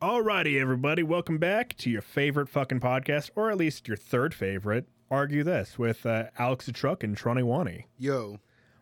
Alrighty, 0.00 0.60
everybody, 0.60 1.02
welcome 1.02 1.38
back 1.38 1.76
to 1.78 1.90
your 1.90 2.02
favorite 2.02 2.48
fucking 2.48 2.78
podcast, 2.78 3.30
or 3.34 3.50
at 3.50 3.56
least 3.56 3.88
your 3.88 3.96
third 3.96 4.32
favorite. 4.32 4.86
Argue 5.10 5.42
this 5.42 5.76
with 5.76 6.06
uh, 6.06 6.24
Alex 6.38 6.66
the 6.66 6.72
Truck 6.72 7.02
and 7.02 7.16
Tronny 7.16 7.42
Wani. 7.42 7.86
Yo, 7.98 8.38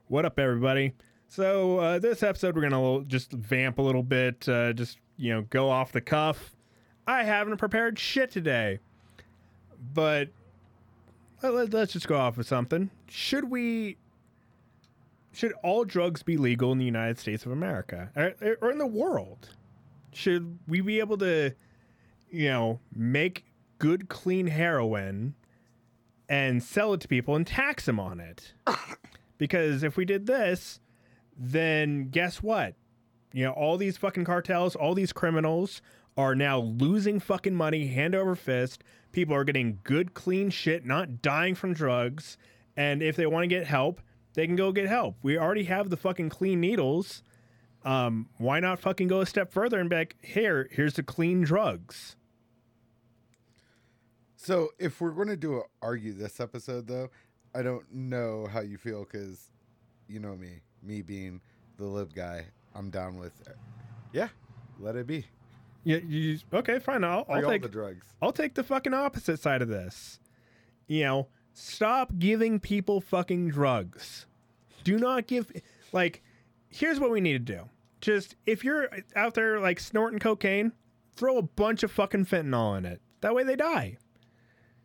What 0.08 0.26
up, 0.26 0.38
everybody? 0.38 0.92
So 1.28 1.78
uh, 1.78 1.98
this 1.98 2.22
episode, 2.22 2.54
we're 2.54 2.68
gonna 2.68 3.04
just 3.06 3.32
vamp 3.32 3.78
a 3.78 3.82
little 3.82 4.02
bit, 4.02 4.46
uh, 4.48 4.74
just 4.74 4.98
you 5.16 5.32
know, 5.32 5.42
go 5.48 5.70
off 5.70 5.90
the 5.92 6.02
cuff. 6.02 6.54
I 7.06 7.22
haven't 7.24 7.56
prepared 7.56 7.98
shit 7.98 8.30
today, 8.30 8.80
but 9.94 10.28
let- 11.42 11.72
let's 11.72 11.92
just 11.94 12.08
go 12.08 12.16
off 12.18 12.36
with 12.36 12.46
something. 12.46 12.90
Should 13.08 13.50
we? 13.50 13.96
Should 15.32 15.52
all 15.62 15.84
drugs 15.84 16.22
be 16.22 16.36
legal 16.36 16.72
in 16.72 16.78
the 16.78 16.84
United 16.84 17.18
States 17.18 17.46
of 17.46 17.52
America 17.52 18.10
or, 18.16 18.34
or 18.60 18.70
in 18.70 18.78
the 18.78 18.86
world? 18.86 19.48
Should 20.16 20.60
we 20.66 20.80
be 20.80 20.98
able 20.98 21.18
to, 21.18 21.52
you 22.30 22.48
know, 22.48 22.80
make 22.90 23.44
good, 23.78 24.08
clean 24.08 24.46
heroin 24.46 25.34
and 26.26 26.62
sell 26.62 26.94
it 26.94 27.02
to 27.02 27.08
people 27.08 27.36
and 27.36 27.46
tax 27.46 27.84
them 27.84 28.00
on 28.00 28.20
it? 28.20 28.54
Because 29.38 29.82
if 29.82 29.98
we 29.98 30.06
did 30.06 30.24
this, 30.24 30.80
then 31.36 32.08
guess 32.08 32.42
what? 32.42 32.74
You 33.34 33.44
know, 33.44 33.52
all 33.52 33.76
these 33.76 33.98
fucking 33.98 34.24
cartels, 34.24 34.74
all 34.74 34.94
these 34.94 35.12
criminals 35.12 35.82
are 36.16 36.34
now 36.34 36.60
losing 36.60 37.20
fucking 37.20 37.54
money 37.54 37.88
hand 37.88 38.14
over 38.14 38.34
fist. 38.34 38.82
People 39.12 39.34
are 39.34 39.44
getting 39.44 39.80
good, 39.84 40.14
clean 40.14 40.48
shit, 40.48 40.86
not 40.86 41.20
dying 41.20 41.54
from 41.54 41.74
drugs. 41.74 42.38
And 42.78 43.02
if 43.02 43.14
they 43.14 43.26
want 43.26 43.42
to 43.42 43.46
get 43.48 43.66
help, 43.66 44.00
they 44.32 44.46
can 44.46 44.56
go 44.56 44.72
get 44.72 44.88
help. 44.88 45.16
We 45.22 45.36
already 45.36 45.64
have 45.64 45.90
the 45.90 45.98
fucking 45.98 46.30
clean 46.30 46.60
needles. 46.60 47.22
Um, 47.86 48.28
why 48.38 48.58
not 48.60 48.80
fucking 48.80 49.06
go 49.08 49.20
a 49.20 49.26
step 49.26 49.52
further 49.52 49.78
and 49.78 49.88
be 49.88 49.96
like, 49.96 50.16
here, 50.20 50.68
here's 50.72 50.94
the 50.94 51.02
clean 51.02 51.42
drugs? 51.42 52.16
so 54.46 54.68
if 54.78 55.00
we're 55.00 55.10
going 55.10 55.26
to 55.26 55.36
do 55.36 55.56
a 55.56 55.62
argue 55.82 56.12
this 56.12 56.38
episode, 56.38 56.86
though, 56.86 57.10
I 57.54 57.62
don't 57.62 57.84
know 57.92 58.46
how 58.46 58.60
you 58.60 58.78
feel 58.78 59.04
because 59.04 59.50
you 60.08 60.20
know 60.20 60.36
me, 60.36 60.60
me 60.84 61.02
being 61.02 61.40
the 61.78 61.84
lib 61.84 62.14
guy, 62.14 62.46
I'm 62.74 62.90
down 62.90 63.18
with. 63.18 63.32
Yeah, 64.12 64.28
let 64.78 64.94
it 64.94 65.06
be. 65.06 65.26
Yeah, 65.82 65.98
you, 65.98 66.38
okay, 66.52 66.78
fine. 66.78 67.02
I'll, 67.02 67.26
I'll 67.28 67.42
take 67.42 67.62
the 67.62 67.68
drugs. 67.68 68.06
I'll 68.22 68.32
take 68.32 68.54
the 68.54 68.62
fucking 68.62 68.94
opposite 68.94 69.40
side 69.40 69.62
of 69.62 69.68
this. 69.68 70.20
You 70.86 71.04
know, 71.04 71.28
stop 71.52 72.12
giving 72.18 72.60
people 72.60 73.00
fucking 73.00 73.48
drugs. 73.48 74.26
Do 74.84 74.98
not 74.98 75.26
give 75.26 75.50
like 75.92 76.22
here's 76.68 77.00
what 77.00 77.10
we 77.10 77.20
need 77.20 77.46
to 77.46 77.54
do. 77.54 77.68
Just 78.06 78.36
if 78.46 78.62
you're 78.62 78.88
out 79.16 79.34
there 79.34 79.58
like 79.58 79.80
snorting 79.80 80.20
cocaine, 80.20 80.70
throw 81.16 81.38
a 81.38 81.42
bunch 81.42 81.82
of 81.82 81.90
fucking 81.90 82.26
fentanyl 82.26 82.78
in 82.78 82.84
it. 82.84 83.00
That 83.20 83.34
way 83.34 83.42
they 83.42 83.56
die. 83.56 83.98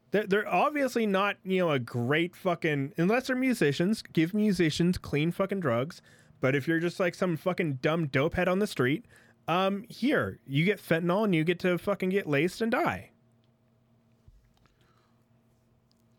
They're, 0.10 0.26
they're 0.26 0.48
obviously 0.48 1.06
not, 1.06 1.38
you 1.44 1.60
know, 1.60 1.70
a 1.70 1.78
great 1.78 2.36
fucking 2.36 2.94
unless 2.98 3.28
they're 3.28 3.36
musicians, 3.36 4.02
give 4.02 4.34
musicians 4.34 4.98
clean 4.98 5.32
fucking 5.32 5.60
drugs. 5.60 6.02
But 6.40 6.56
if 6.56 6.68
you're 6.68 6.80
just 6.80 7.00
like 7.00 7.14
some 7.14 7.38
fucking 7.38 7.74
dumb 7.84 8.08
dope 8.08 8.34
head 8.34 8.48
on 8.48 8.58
the 8.58 8.66
street, 8.66 9.06
um, 9.48 9.86
here, 9.88 10.40
you 10.48 10.66
get 10.66 10.82
fentanyl 10.82 11.24
and 11.24 11.36
you 11.36 11.44
get 11.44 11.60
to 11.60 11.78
fucking 11.78 12.10
get 12.10 12.26
laced 12.26 12.60
and 12.60 12.72
die. 12.72 13.12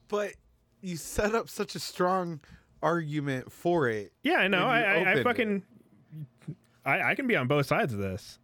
But 0.07 0.35
you 0.81 0.97
set 0.97 1.35
up 1.35 1.49
such 1.49 1.75
a 1.75 1.81
strong 1.81 2.39
argument 2.81 3.51
for 3.51 3.89
it. 3.89 4.13
Yeah, 4.23 4.37
I 4.37 4.47
know. 4.47 4.67
I, 4.67 4.83
I, 4.83 5.13
I 5.15 5.23
fucking, 5.25 5.65
I, 6.85 7.11
I 7.11 7.15
can 7.15 7.27
be 7.27 7.37
on 7.37 7.47
both 7.47 7.67
sides 7.67 7.93
of 7.93 7.99
this, 7.99 8.39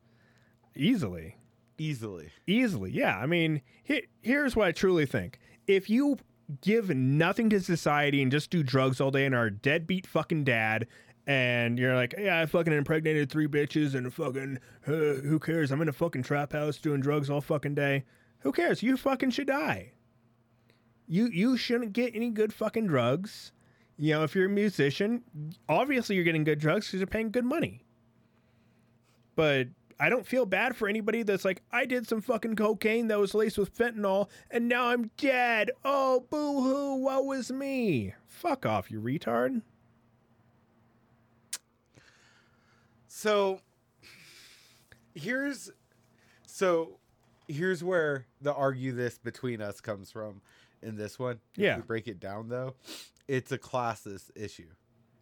easily, 0.76 1.36
Easily. 1.78 2.30
easily. 2.46 2.90
Yeah, 2.90 3.16
I 3.18 3.26
mean, 3.26 3.62
he, 3.84 4.02
here's 4.20 4.54
what 4.56 4.68
I 4.68 4.72
truly 4.72 5.06
think: 5.06 5.38
if 5.66 5.88
you 5.88 6.18
give 6.62 6.88
nothing 6.90 7.50
to 7.50 7.60
society 7.60 8.22
and 8.22 8.32
just 8.32 8.50
do 8.50 8.62
drugs 8.62 9.00
all 9.00 9.10
day 9.10 9.26
and 9.26 9.34
are 9.34 9.46
a 9.46 9.50
deadbeat 9.50 10.06
fucking 10.06 10.44
dad, 10.44 10.86
and 11.26 11.78
you're 11.78 11.94
like, 11.94 12.14
yeah, 12.18 12.40
I 12.40 12.46
fucking 12.46 12.72
impregnated 12.72 13.30
three 13.30 13.46
bitches 13.46 13.94
and 13.94 14.12
fucking, 14.12 14.58
uh, 14.86 14.90
who 14.90 15.38
cares? 15.38 15.70
I'm 15.70 15.82
in 15.82 15.88
a 15.88 15.92
fucking 15.92 16.22
trap 16.22 16.52
house 16.52 16.78
doing 16.78 17.00
drugs 17.00 17.28
all 17.28 17.40
fucking 17.42 17.74
day. 17.74 18.04
Who 18.40 18.52
cares? 18.52 18.82
You 18.82 18.96
fucking 18.96 19.30
should 19.30 19.48
die. 19.48 19.92
You 21.06 21.26
you 21.26 21.56
shouldn't 21.56 21.92
get 21.92 22.14
any 22.14 22.30
good 22.30 22.52
fucking 22.52 22.86
drugs. 22.86 23.52
You 23.96 24.14
know, 24.14 24.24
if 24.24 24.34
you're 24.34 24.46
a 24.46 24.50
musician, 24.50 25.22
obviously 25.68 26.14
you're 26.16 26.24
getting 26.24 26.44
good 26.44 26.60
drugs 26.60 26.86
because 26.86 27.00
you're 27.00 27.06
paying 27.06 27.30
good 27.30 27.44
money. 27.44 27.82
But 29.38 29.68
I 30.00 30.08
don't 30.10 30.26
feel 30.26 30.46
bad 30.46 30.74
for 30.74 30.88
anybody 30.88 31.22
that's 31.22 31.44
like, 31.44 31.62
I 31.70 31.86
did 31.86 32.08
some 32.08 32.20
fucking 32.20 32.56
cocaine 32.56 33.06
that 33.06 33.20
was 33.20 33.34
laced 33.34 33.56
with 33.56 33.72
fentanyl 33.72 34.28
and 34.50 34.66
now 34.68 34.88
I'm 34.88 35.12
dead. 35.16 35.70
Oh, 35.84 36.26
boo 36.28 36.60
hoo, 36.60 36.94
what 36.96 37.24
was 37.24 37.52
me? 37.52 38.14
Fuck 38.26 38.66
off, 38.66 38.90
you 38.90 39.00
retard. 39.00 39.62
So 43.06 43.60
here's 45.14 45.70
so 46.48 46.98
here's 47.46 47.84
where 47.84 48.26
the 48.40 48.52
argue 48.52 48.90
this 48.90 49.18
between 49.18 49.60
us 49.62 49.80
comes 49.80 50.10
from 50.10 50.40
in 50.82 50.96
this 50.96 51.16
one. 51.16 51.38
If 51.54 51.62
Yeah. 51.62 51.78
break 51.78 52.08
it 52.08 52.18
down 52.18 52.48
though, 52.48 52.74
it's 53.28 53.52
a 53.52 53.58
classes 53.58 54.32
issue. 54.34 54.68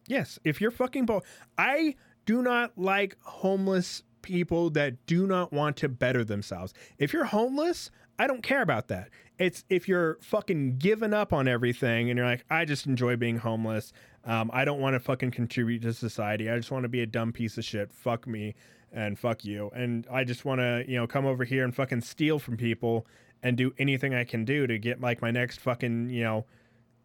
Yes, 0.07 0.39
if 0.43 0.59
you're 0.59 0.71
fucking 0.71 1.05
bo- 1.05 1.23
I 1.55 1.95
do 2.25 2.41
not 2.41 2.77
like 2.77 3.15
homeless 3.21 4.03
people 4.21 4.69
that 4.71 5.05
do 5.05 5.27
not 5.27 5.51
want 5.53 5.77
to 5.77 5.89
better 5.89 6.23
themselves. 6.23 6.73
If 6.97 7.13
you're 7.13 7.25
homeless, 7.25 7.91
I 8.19 8.27
don't 8.27 8.41
care 8.41 8.61
about 8.61 8.87
that. 8.87 9.09
It's 9.37 9.63
if 9.69 9.87
you're 9.87 10.17
fucking 10.21 10.77
giving 10.77 11.13
up 11.13 11.31
on 11.31 11.47
everything 11.47 12.09
and 12.09 12.17
you're 12.17 12.25
like, 12.25 12.45
I 12.49 12.65
just 12.65 12.87
enjoy 12.87 13.15
being 13.15 13.37
homeless. 13.37 13.93
Um, 14.25 14.49
I 14.53 14.65
don't 14.65 14.79
want 14.79 14.95
to 14.95 14.99
fucking 14.99 15.31
contribute 15.31 15.83
to 15.83 15.93
society. 15.93 16.49
I 16.49 16.57
just 16.57 16.71
want 16.71 16.83
to 16.83 16.89
be 16.89 17.01
a 17.01 17.05
dumb 17.05 17.31
piece 17.31 17.57
of 17.57 17.63
shit. 17.63 17.93
Fuck 17.93 18.27
me 18.27 18.55
and 18.91 19.17
fuck 19.17 19.45
you. 19.45 19.69
And 19.73 20.07
I 20.11 20.23
just 20.23 20.45
want 20.45 20.59
to, 20.59 20.83
you 20.87 20.97
know, 20.97 21.07
come 21.07 21.25
over 21.25 21.43
here 21.43 21.63
and 21.63 21.75
fucking 21.75 22.01
steal 22.01 22.39
from 22.39 22.57
people 22.57 23.05
and 23.43 23.55
do 23.55 23.73
anything 23.77 24.15
I 24.15 24.23
can 24.23 24.43
do 24.43 24.65
to 24.65 24.79
get 24.79 24.99
like 24.99 25.21
my 25.21 25.31
next 25.31 25.59
fucking, 25.59 26.09
you 26.09 26.23
know, 26.23 26.45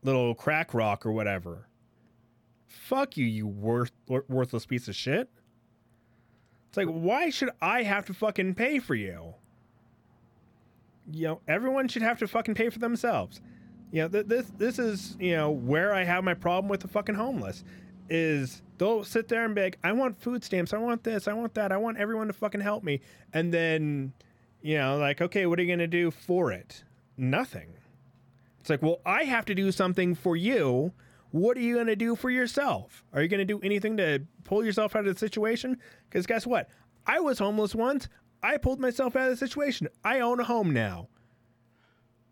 little 0.03 0.35
crack 0.35 0.73
rock 0.73 1.05
or 1.05 1.13
whatever. 1.13 1.69
Fuck 2.67 3.17
you, 3.19 3.27
you 3.27 3.47
worth, 3.47 3.93
worthless 4.29 4.65
piece 4.65 4.89
of 4.89 4.97
shit. 4.97 5.29
It's 6.73 6.79
like, 6.79 6.89
why 6.89 7.29
should 7.29 7.51
I 7.61 7.83
have 7.83 8.07
to 8.07 8.15
fucking 8.15 8.55
pay 8.55 8.79
for 8.79 8.95
you? 8.95 9.35
You 11.13 11.27
know, 11.27 11.41
everyone 11.47 11.87
should 11.87 12.01
have 12.01 12.19
to 12.21 12.27
fucking 12.27 12.55
pay 12.55 12.71
for 12.71 12.79
themselves. 12.79 13.43
You 13.91 14.01
know, 14.01 14.09
th- 14.09 14.25
this 14.27 14.47
this 14.57 14.79
is 14.79 15.15
you 15.21 15.37
know 15.37 15.51
where 15.51 15.93
I 15.93 16.03
have 16.05 16.25
my 16.25 16.33
problem 16.33 16.71
with 16.71 16.81
the 16.81 16.89
fucking 16.89 17.15
homeless. 17.15 17.63
Is 18.09 18.63
they'll 18.79 19.05
sit 19.05 19.29
there 19.29 19.45
and 19.45 19.55
be 19.55 19.61
like, 19.61 19.79
I 19.85 19.93
want 19.93 20.19
food 20.19 20.43
stamps, 20.43 20.73
I 20.73 20.79
want 20.79 21.05
this, 21.05 21.29
I 21.29 21.35
want 21.35 21.53
that, 21.57 21.73
I 21.73 21.77
want 21.77 21.99
everyone 21.99 22.29
to 22.29 22.33
fucking 22.33 22.63
help 22.63 22.85
me, 22.85 23.03
and 23.35 23.53
then, 23.53 24.15
you 24.63 24.79
know, 24.79 24.97
like, 24.97 25.21
okay, 25.21 25.45
what 25.45 25.59
are 25.59 25.63
you 25.63 25.71
gonna 25.71 25.87
do 25.87 26.11
for 26.11 26.53
it? 26.53 26.85
Nothing. 27.19 27.69
It's 28.61 28.71
like, 28.71 28.81
well, 28.81 29.03
I 29.05 29.25
have 29.25 29.45
to 29.45 29.55
do 29.55 29.73
something 29.73 30.15
for 30.15 30.39
you. 30.39 30.95
What 31.33 31.57
are 31.57 31.61
you 31.61 31.75
going 31.75 31.87
to 31.87 31.97
do 31.97 32.15
for 32.15 32.31
yourself? 32.31 33.05
Are 33.13 33.23
you 33.23 33.29
going 33.29 33.39
to 33.39 33.45
do 33.45 33.59
anything 33.63 33.97
to 33.97 34.23
pull 34.45 34.65
yourself 34.65 34.95
out 34.95 35.07
of 35.07 35.15
the 35.15 35.19
situation? 35.19 35.79
Because 36.09 36.27
guess 36.27 36.47
what? 36.47 36.69
I 37.07 37.21
was 37.21 37.39
homeless 37.39 37.75
once. 37.75 38.09
I 38.43 38.59
pulled 38.59 38.81
myself 38.81 39.17
out 39.17 39.31
of 39.31 39.39
the 39.39 39.47
situation. 39.47 39.89
I 40.05 40.21
own 40.21 40.41
a 40.41 40.45
home 40.45 40.73
now. 40.73 41.09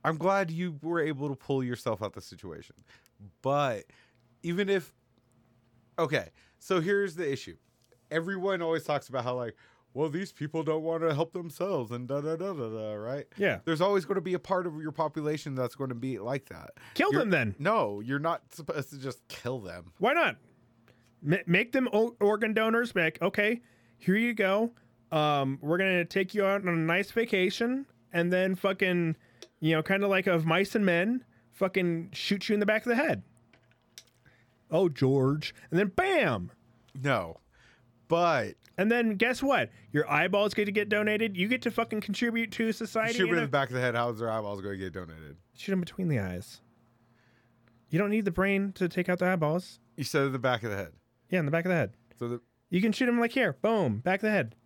I'm 0.05 0.17
glad 0.17 0.51
you 0.51 0.79
were 0.83 1.01
able 1.01 1.29
to 1.31 1.35
pull 1.35 1.65
yourself 1.65 2.03
out 2.03 2.09
of 2.09 2.13
the 2.15 2.21
situation. 2.21 2.77
But 3.43 3.85
even 4.43 4.69
if 4.69 4.93
okay, 5.99 6.29
so 6.59 6.81
here's 6.81 7.15
the 7.15 7.31
issue. 7.31 7.57
Everyone 8.11 8.61
always 8.61 8.85
talks 8.85 9.09
about 9.09 9.25
how 9.25 9.37
like, 9.37 9.57
well, 9.95 10.09
these 10.09 10.31
people 10.33 10.63
don't 10.63 10.83
want 10.83 11.03
to 11.03 11.15
help 11.15 11.33
themselves 11.33 11.91
and 11.91 12.07
da 12.07 12.21
da 12.21 12.37
da 12.37 12.53
da 12.53 12.69
da, 12.69 12.93
right? 12.95 13.27
Yeah. 13.37 13.59
There's 13.65 13.81
always 13.81 14.05
going 14.05 14.15
to 14.17 14.21
be 14.21 14.35
a 14.35 14.39
part 14.39 14.67
of 14.67 14.81
your 14.81 14.93
population 14.93 15.55
that's 15.55 15.75
going 15.75 15.89
to 15.91 15.95
be 15.97 16.19
like 16.19 16.49
that. 16.49 16.71
Kill 16.95 17.11
You're- 17.13 17.23
them 17.23 17.31
then. 17.31 17.55
No, 17.59 18.01
you're 18.01 18.19
not 18.21 18.43
supposed 18.55 18.91
to 18.91 18.99
just 18.99 19.27
kill 19.29 19.59
them. 19.59 19.93
Why 19.99 20.13
not? 20.13 20.37
Ma- 21.23 21.37
make 21.47 21.73
them 21.73 21.89
o- 21.93 22.15
organ 22.21 22.55
donors. 22.55 22.95
Make, 22.95 23.21
okay, 23.21 23.61
here 23.99 24.17
you 24.17 24.33
go. 24.33 24.73
Um, 25.13 25.59
we're 25.61 25.77
gonna 25.79 26.05
take 26.05 26.35
you 26.35 26.45
out 26.45 26.63
on 26.63 26.69
a 26.69 26.73
nice 26.77 27.11
vacation, 27.11 27.85
and 28.13 28.33
then 28.33 28.55
fucking, 28.55 29.17
you 29.59 29.75
know, 29.75 29.83
kind 29.83 30.05
of 30.05 30.09
like 30.11 30.29
of 30.29 30.47
mice 30.47 30.75
and 30.77 30.87
men, 30.87 31.25
fucking 31.51 32.11
shoot 32.13 32.49
you 32.49 32.55
in 32.55 32.61
the 32.61 32.67
back 32.67 32.83
of 32.87 32.91
the 32.91 32.95
head. 32.95 33.23
Oh, 34.71 34.89
George, 34.89 35.53
and 35.71 35.79
then 35.81 35.89
bam, 35.89 36.53
No. 36.95 37.39
But 38.11 38.57
and 38.77 38.91
then 38.91 39.15
guess 39.15 39.41
what? 39.41 39.71
Your 39.93 40.11
eyeballs 40.11 40.53
get 40.53 40.65
to 40.65 40.73
get 40.73 40.89
donated. 40.89 41.37
You 41.37 41.47
get 41.47 41.63
to 41.63 41.71
fucking 41.71 42.01
contribute 42.01 42.51
to 42.53 42.73
society. 42.73 43.15
shoot 43.15 43.27
them 43.27 43.37
in 43.37 43.43
the 43.45 43.49
back 43.49 43.69
of 43.69 43.75
the 43.75 43.81
head, 43.81 43.95
how's 43.95 44.19
their 44.19 44.29
eyeballs 44.29 44.61
going 44.61 44.79
to 44.79 44.85
get 44.85 44.93
donated? 44.93 45.37
shoot 45.55 45.71
them 45.71 45.81
between 45.81 46.09
the 46.09 46.19
eyes. 46.19 46.61
You 47.89 47.99
don't 47.99 48.11
need 48.11 48.25
the 48.25 48.31
brain 48.33 48.73
to 48.73 48.89
take 48.89 49.09
out 49.09 49.21
the 49.21 49.27
eyeballs. 49.27 49.79
You 49.97 50.05
said 50.05 50.23
in 50.23 50.33
the 50.33 50.39
back 50.41 50.65
of 50.65 50.71
the 50.71 50.77
head. 50.77 50.93
Yeah, 51.29 51.39
in 51.39 51.45
the 51.45 51.53
back 51.53 51.65
of 51.65 51.69
the 51.69 51.77
head. 51.77 51.93
So 52.19 52.29
the 52.29 52.41
You 52.69 52.81
can 52.81 52.91
shoot 52.91 53.07
them 53.07 53.21
like 53.21 53.33
here, 53.33 53.57
boom, 53.63 53.99
back 53.99 54.17
of 54.17 54.23
the 54.23 54.31
head, 54.31 54.57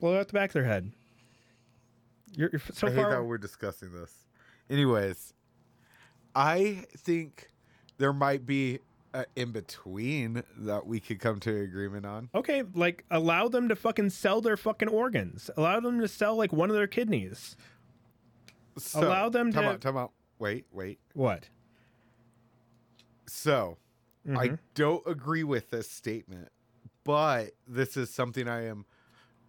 blow 0.00 0.18
out 0.18 0.28
the 0.28 0.32
back 0.32 0.50
of 0.50 0.54
their 0.54 0.64
head. 0.64 0.90
You're, 2.34 2.48
you're 2.52 2.62
so 2.72 2.86
I 2.86 2.90
hate 2.90 2.96
far. 2.96 3.10
that 3.10 3.24
we're 3.24 3.38
discussing 3.38 3.92
this. 3.92 4.12
Anyways, 4.70 5.34
I 6.34 6.84
think 6.96 7.48
there 7.98 8.12
might 8.14 8.46
be 8.46 8.78
a 9.14 9.24
in 9.36 9.52
between 9.52 10.42
that 10.58 10.86
we 10.86 11.00
could 11.00 11.18
come 11.20 11.40
to 11.40 11.50
an 11.50 11.62
agreement 11.62 12.04
on. 12.06 12.28
Okay, 12.34 12.62
like 12.74 13.04
allow 13.10 13.48
them 13.48 13.68
to 13.68 13.76
fucking 13.76 14.10
sell 14.10 14.40
their 14.40 14.56
fucking 14.56 14.88
organs. 14.88 15.50
Allow 15.56 15.80
them 15.80 16.00
to 16.00 16.08
sell 16.08 16.36
like 16.36 16.52
one 16.52 16.70
of 16.70 16.76
their 16.76 16.86
kidneys. 16.86 17.56
So, 18.78 19.00
Allow 19.00 19.28
them 19.30 19.52
time 19.52 19.62
to- 19.64 19.70
out, 19.70 19.80
time 19.80 19.96
out. 19.96 20.12
Wait, 20.38 20.66
wait. 20.70 20.98
What? 21.14 21.48
So, 23.26 23.78
I 24.28 24.48
Mhm. 24.48 24.58
don't 24.74 25.06
agree 25.06 25.44
with 25.44 25.70
this 25.70 25.90
statement, 25.90 26.50
but 27.04 27.52
this 27.66 27.96
is 27.96 28.12
something 28.12 28.48
I 28.48 28.64
am, 28.66 28.84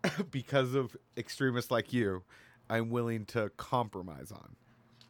because 0.31 0.74
of 0.75 0.95
extremists 1.18 1.71
like 1.71 1.92
you, 1.94 2.24
I'm 2.69 2.89
willing 2.89 3.25
to 3.27 3.50
compromise 3.57 4.31
on. 4.31 4.56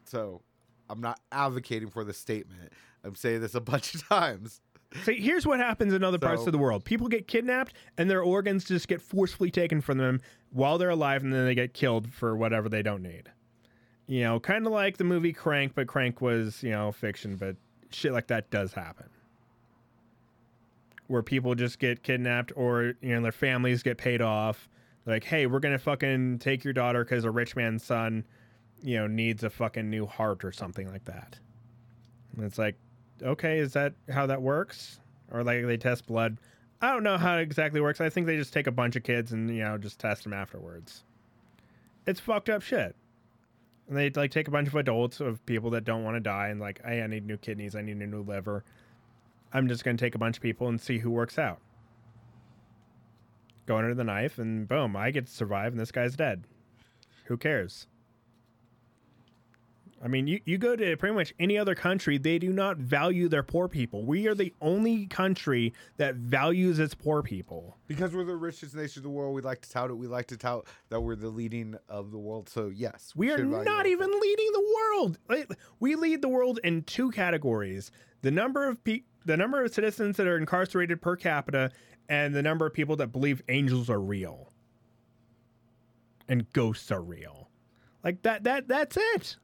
So, 0.04 0.42
I'm 0.88 1.00
not 1.00 1.20
advocating 1.32 1.90
for 1.90 2.04
the 2.04 2.12
statement. 2.12 2.72
I'm 3.04 3.14
saying 3.14 3.40
this 3.40 3.54
a 3.54 3.60
bunch 3.60 3.94
of 3.94 4.08
times. 4.08 4.60
See, 5.04 5.20
here's 5.20 5.46
what 5.46 5.58
happens 5.60 5.92
in 5.92 6.02
other 6.02 6.18
parts 6.18 6.46
of 6.46 6.52
the 6.52 6.58
world. 6.58 6.84
People 6.84 7.08
get 7.08 7.28
kidnapped 7.28 7.74
and 7.98 8.10
their 8.10 8.22
organs 8.22 8.64
just 8.64 8.88
get 8.88 9.02
forcefully 9.02 9.50
taken 9.50 9.82
from 9.82 9.98
them 9.98 10.20
while 10.50 10.78
they're 10.78 10.88
alive 10.88 11.22
and 11.22 11.32
then 11.32 11.44
they 11.44 11.54
get 11.54 11.74
killed 11.74 12.10
for 12.10 12.34
whatever 12.34 12.70
they 12.70 12.82
don't 12.82 13.02
need. 13.02 13.30
You 14.06 14.22
know, 14.22 14.40
kind 14.40 14.66
of 14.66 14.72
like 14.72 14.96
the 14.96 15.04
movie 15.04 15.34
Crank, 15.34 15.74
but 15.74 15.86
Crank 15.86 16.22
was, 16.22 16.62
you 16.62 16.70
know, 16.70 16.90
fiction, 16.90 17.36
but 17.36 17.56
shit 17.90 18.12
like 18.12 18.28
that 18.28 18.50
does 18.50 18.72
happen. 18.72 19.10
Where 21.06 21.22
people 21.22 21.54
just 21.54 21.78
get 21.78 22.02
kidnapped 22.02 22.52
or, 22.56 22.94
you 23.02 23.14
know, 23.14 23.20
their 23.20 23.32
families 23.32 23.82
get 23.82 23.98
paid 23.98 24.22
off. 24.22 24.70
Like, 25.04 25.24
hey, 25.24 25.46
we're 25.46 25.60
going 25.60 25.76
to 25.76 25.78
fucking 25.78 26.38
take 26.38 26.64
your 26.64 26.72
daughter 26.72 27.04
because 27.04 27.24
a 27.24 27.30
rich 27.30 27.56
man's 27.56 27.84
son, 27.84 28.24
you 28.82 28.96
know, 28.98 29.06
needs 29.06 29.44
a 29.44 29.50
fucking 29.50 29.88
new 29.88 30.06
heart 30.06 30.44
or 30.44 30.52
something 30.52 30.90
like 30.90 31.04
that. 31.04 31.38
And 32.36 32.44
it's 32.44 32.58
like, 32.58 32.76
okay, 33.22 33.58
is 33.58 33.72
that 33.72 33.94
how 34.10 34.26
that 34.26 34.42
works? 34.42 35.00
Or 35.30 35.42
like 35.42 35.66
they 35.66 35.76
test 35.76 36.06
blood? 36.06 36.38
I 36.80 36.92
don't 36.92 37.02
know 37.02 37.18
how 37.18 37.36
it 37.36 37.42
exactly 37.42 37.80
works. 37.80 38.00
I 38.00 38.08
think 38.08 38.26
they 38.26 38.36
just 38.36 38.52
take 38.52 38.66
a 38.66 38.72
bunch 38.72 38.96
of 38.96 39.02
kids 39.02 39.32
and 39.32 39.50
you 39.50 39.62
know 39.62 39.76
just 39.78 39.98
test 39.98 40.22
them 40.24 40.32
afterwards. 40.32 41.04
It's 42.06 42.20
fucked 42.20 42.48
up 42.48 42.62
shit. 42.62 42.94
And 43.88 43.96
they 43.96 44.10
like 44.10 44.30
take 44.30 44.48
a 44.48 44.52
bunch 44.52 44.68
of 44.68 44.74
adults 44.76 45.20
of 45.20 45.44
people 45.46 45.70
that 45.70 45.84
don't 45.84 46.04
want 46.04 46.16
to 46.16 46.20
die 46.20 46.48
and 46.48 46.60
like, 46.60 46.80
hey, 46.84 47.02
I 47.02 47.06
need 47.06 47.26
new 47.26 47.36
kidneys, 47.36 47.74
I 47.74 47.82
need 47.82 47.96
a 47.96 48.06
new 48.06 48.22
liver. 48.22 48.64
I'm 49.52 49.66
just 49.66 49.84
gonna 49.84 49.98
take 49.98 50.14
a 50.14 50.18
bunch 50.18 50.36
of 50.36 50.42
people 50.42 50.68
and 50.68 50.80
see 50.80 50.98
who 50.98 51.10
works 51.10 51.38
out. 51.38 51.58
Go 53.66 53.76
under 53.76 53.94
the 53.94 54.04
knife 54.04 54.38
and 54.38 54.68
boom, 54.68 54.96
I 54.96 55.10
get 55.10 55.26
to 55.26 55.32
survive 55.32 55.72
and 55.72 55.80
this 55.80 55.92
guy's 55.92 56.16
dead. 56.16 56.44
Who 57.24 57.36
cares? 57.36 57.86
I 60.02 60.06
mean, 60.06 60.26
you, 60.28 60.40
you 60.44 60.58
go 60.58 60.76
to 60.76 60.96
pretty 60.96 61.14
much 61.14 61.34
any 61.40 61.58
other 61.58 61.74
country, 61.74 62.18
they 62.18 62.38
do 62.38 62.52
not 62.52 62.76
value 62.76 63.28
their 63.28 63.42
poor 63.42 63.66
people. 63.66 64.04
We 64.04 64.28
are 64.28 64.34
the 64.34 64.54
only 64.60 65.06
country 65.06 65.74
that 65.96 66.14
values 66.14 66.78
its 66.78 66.94
poor 66.94 67.22
people. 67.22 67.76
Because 67.88 68.14
we're 68.14 68.24
the 68.24 68.36
richest 68.36 68.76
nation 68.76 69.00
in 69.00 69.02
the 69.02 69.10
world, 69.10 69.34
we 69.34 69.42
like 69.42 69.60
to 69.62 69.70
tout 69.70 69.90
it. 69.90 69.94
We 69.94 70.06
like 70.06 70.26
to 70.28 70.36
tout 70.36 70.66
that 70.90 71.00
we're 71.00 71.16
the 71.16 71.30
leading 71.30 71.76
of 71.88 72.12
the 72.12 72.18
world. 72.18 72.48
So, 72.48 72.68
yes. 72.68 73.12
We 73.16 73.32
are 73.32 73.38
not 73.38 73.86
even 73.86 74.10
leading 74.20 74.52
the 74.52 74.74
world. 74.76 75.18
We 75.80 75.96
lead 75.96 76.22
the 76.22 76.28
world 76.28 76.60
in 76.62 76.82
two 76.84 77.10
categories: 77.10 77.90
the 78.22 78.30
number 78.30 78.68
of 78.68 78.82
pe- 78.84 79.02
the 79.24 79.36
number 79.36 79.64
of 79.64 79.74
citizens 79.74 80.16
that 80.18 80.26
are 80.28 80.38
incarcerated 80.38 81.02
per 81.02 81.16
capita, 81.16 81.72
and 82.08 82.34
the 82.34 82.42
number 82.42 82.66
of 82.66 82.72
people 82.72 82.94
that 82.96 83.08
believe 83.08 83.42
angels 83.48 83.90
are 83.90 84.00
real 84.00 84.52
and 86.28 86.52
ghosts 86.52 86.92
are 86.92 87.02
real. 87.02 87.48
Like 88.04 88.22
that. 88.22 88.44
That 88.44 88.68
that's 88.68 88.96
it. 88.96 89.36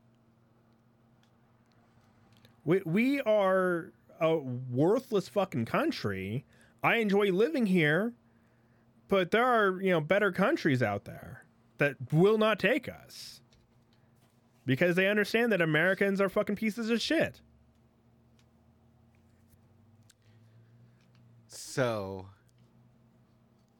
We 2.65 2.83
we 2.85 3.21
are 3.23 3.93
a 4.21 4.37
worthless 4.37 5.29
fucking 5.29 5.67
country. 5.67 6.45
I 6.83 6.97
enjoy 6.97 7.31
living 7.31 7.67
here, 7.67 8.15
but 9.09 9.31
there 9.31 9.45
are 9.45 9.81
you 9.81 9.91
know 9.91 10.01
better 10.01 10.33
countries 10.33 10.83
out 10.83 11.05
there 11.05 11.45
that 11.79 11.97
will 12.13 12.39
not 12.39 12.59
take 12.59 12.89
us 12.89 13.41
because 14.67 14.97
they 14.97 15.09
understand 15.09 15.53
that 15.53 15.61
Americans 15.61 16.21
are 16.21 16.29
fucking 16.29 16.57
pieces 16.57 16.91
of 16.91 17.01
shit. 17.01 17.41
So, 21.49 22.27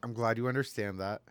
I'm 0.03 0.13
glad 0.13 0.37
you 0.37 0.47
understand 0.47 0.99
that. 0.99 1.21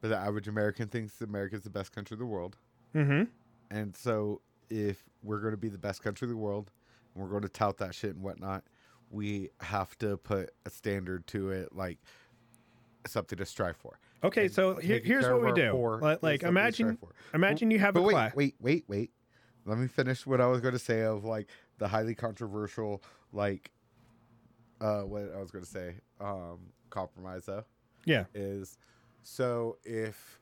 But 0.00 0.08
the 0.08 0.16
average 0.16 0.48
American 0.48 0.88
thinks 0.88 1.20
America 1.20 1.56
is 1.56 1.62
the 1.62 1.70
best 1.70 1.92
country 1.92 2.16
in 2.16 2.18
the 2.18 2.26
world. 2.26 2.56
Mm-hmm. 2.94 3.24
And 3.70 3.96
so, 3.96 4.40
if 4.68 5.02
we're 5.26 5.40
going 5.40 5.52
to 5.52 5.58
be 5.58 5.68
the 5.68 5.78
best 5.78 6.02
country 6.02 6.26
in 6.26 6.30
the 6.30 6.36
world, 6.38 6.70
and 7.14 7.22
we're 7.22 7.28
going 7.30 7.42
to 7.42 7.48
tout 7.48 7.78
that 7.78 7.94
shit 7.94 8.14
and 8.14 8.22
whatnot, 8.22 8.64
we 9.10 9.50
have 9.60 9.96
to 9.98 10.16
put 10.18 10.50
a 10.64 10.70
standard 10.70 11.26
to 11.28 11.50
it, 11.50 11.74
like 11.74 11.98
something 13.06 13.36
to 13.38 13.44
strive 13.46 13.76
for. 13.76 13.98
Okay, 14.24 14.44
And 14.44 14.52
so 14.52 14.76
here, 14.76 15.00
here's 15.04 15.28
what 15.28 15.42
we 15.42 15.52
do. 15.52 15.72
Like, 16.00 16.22
like 16.22 16.40
something 16.42 16.64
to 16.64 16.72
strive 16.72 16.90
imagine, 16.90 16.98
imagine 17.34 17.70
you 17.70 17.78
have 17.78 17.94
But 17.94 18.00
a 18.00 18.04
wait, 18.04 18.12
class. 18.14 18.34
wait, 18.36 18.54
wait, 18.60 18.84
wait. 18.88 19.10
Let 19.64 19.78
me 19.78 19.88
finish 19.88 20.26
what 20.26 20.40
I 20.40 20.46
was 20.46 20.60
going 20.60 20.74
to 20.74 20.78
say 20.78 21.02
of 21.02 21.24
like 21.24 21.48
the 21.78 21.88
highly 21.88 22.14
controversial, 22.14 23.02
like, 23.32 23.70
uh, 24.80 25.02
what 25.02 25.32
I 25.34 25.38
was 25.40 25.50
going 25.50 25.64
to 25.64 25.70
say, 25.70 25.96
um, 26.20 26.58
compromise 26.90 27.46
though 27.46 27.64
Yeah. 28.04 28.24
is 28.34 28.78
so 29.22 29.76
if 29.84 30.38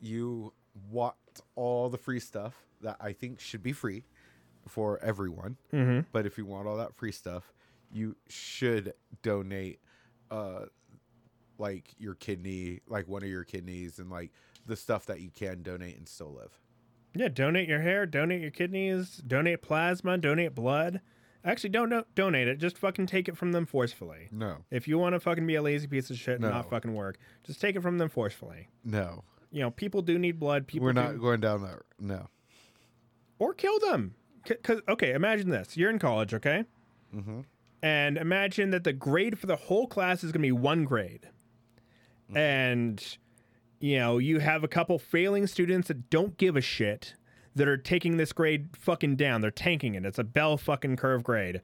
you 0.00 0.52
want 0.90 1.14
all 1.56 1.88
the 1.88 1.98
free 1.98 2.20
stuff 2.20 2.54
that 2.80 2.96
I 3.00 3.12
think 3.12 3.40
should 3.40 3.62
be 3.62 3.72
free 3.72 4.04
for 4.68 4.98
everyone, 5.02 5.56
Mm-hmm. 5.72 6.00
but 6.12 6.26
if 6.26 6.36
you 6.38 6.46
want 6.46 6.66
all 6.68 6.76
that 6.76 6.94
free 6.94 7.12
stuff, 7.12 7.52
you 7.92 8.16
should 8.28 8.92
donate, 9.22 9.80
uh, 10.30 10.66
like 11.58 11.94
your 11.98 12.14
kidney, 12.14 12.80
like 12.86 13.08
one 13.08 13.22
of 13.22 13.28
your 13.28 13.44
kidneys, 13.44 13.98
and 13.98 14.10
like 14.10 14.30
the 14.66 14.76
stuff 14.76 15.06
that 15.06 15.20
you 15.20 15.30
can 15.30 15.62
donate 15.62 15.96
and 15.96 16.08
still 16.08 16.32
live. 16.32 16.58
Yeah. 17.14 17.28
Donate 17.28 17.68
your 17.68 17.80
hair. 17.80 18.06
Donate 18.06 18.40
your 18.40 18.52
kidneys. 18.52 19.16
Donate 19.16 19.62
plasma. 19.62 20.16
Donate 20.18 20.54
blood. 20.54 21.00
Actually, 21.44 21.70
don't 21.70 21.88
no, 21.88 22.04
donate 22.14 22.46
it. 22.46 22.58
Just 22.58 22.78
fucking 22.78 23.06
take 23.06 23.28
it 23.28 23.36
from 23.36 23.50
them 23.52 23.66
forcefully. 23.66 24.28
No, 24.30 24.58
If 24.70 24.86
you 24.86 24.98
want 24.98 25.14
to 25.14 25.20
fucking 25.20 25.46
be 25.46 25.54
a 25.56 25.62
lazy 25.62 25.86
piece 25.88 26.10
of 26.10 26.18
shit 26.18 26.34
and 26.34 26.42
No. 26.42 26.50
not 26.50 26.68
fucking 26.70 26.94
work, 26.94 27.16
just 27.44 27.60
take 27.60 27.74
it 27.76 27.80
from 27.80 27.96
them 27.98 28.08
forcefully. 28.10 28.68
no, 28.84 29.24
You 29.50 29.62
know, 29.62 29.70
people 29.70 30.02
do 30.02 30.18
need 30.18 30.38
blood. 30.38 30.66
People 30.68 30.84
we're 30.84 30.92
do- 30.92 31.00
not 31.00 31.18
going 31.18 31.40
down 31.40 31.62
that. 31.62 31.80
No. 31.98 32.28
or 33.38 33.54
kill 33.54 33.78
them. 33.80 34.14
Because 34.46 34.80
okay, 34.88 35.12
imagine 35.12 35.50
this: 35.50 35.76
you're 35.76 35.90
in 35.90 35.98
college, 35.98 36.32
okay, 36.34 36.64
Mm-hmm. 37.14 37.40
and 37.82 38.16
imagine 38.16 38.70
that 38.70 38.84
the 38.84 38.92
grade 38.92 39.38
for 39.38 39.46
the 39.46 39.56
whole 39.56 39.86
class 39.86 40.22
is 40.24 40.32
going 40.32 40.42
to 40.42 40.46
be 40.46 40.52
one 40.52 40.84
grade, 40.84 41.28
and 42.34 43.16
you 43.80 43.98
know 43.98 44.18
you 44.18 44.38
have 44.40 44.62
a 44.64 44.68
couple 44.68 44.98
failing 44.98 45.46
students 45.46 45.88
that 45.88 46.10
don't 46.10 46.36
give 46.36 46.56
a 46.56 46.60
shit 46.60 47.14
that 47.56 47.66
are 47.66 47.76
taking 47.76 48.16
this 48.16 48.32
grade 48.32 48.68
fucking 48.76 49.16
down. 49.16 49.40
They're 49.40 49.50
tanking 49.50 49.94
it. 49.94 50.04
It's 50.06 50.18
a 50.18 50.24
bell 50.24 50.56
fucking 50.56 50.96
curve 50.96 51.24
grade, 51.24 51.60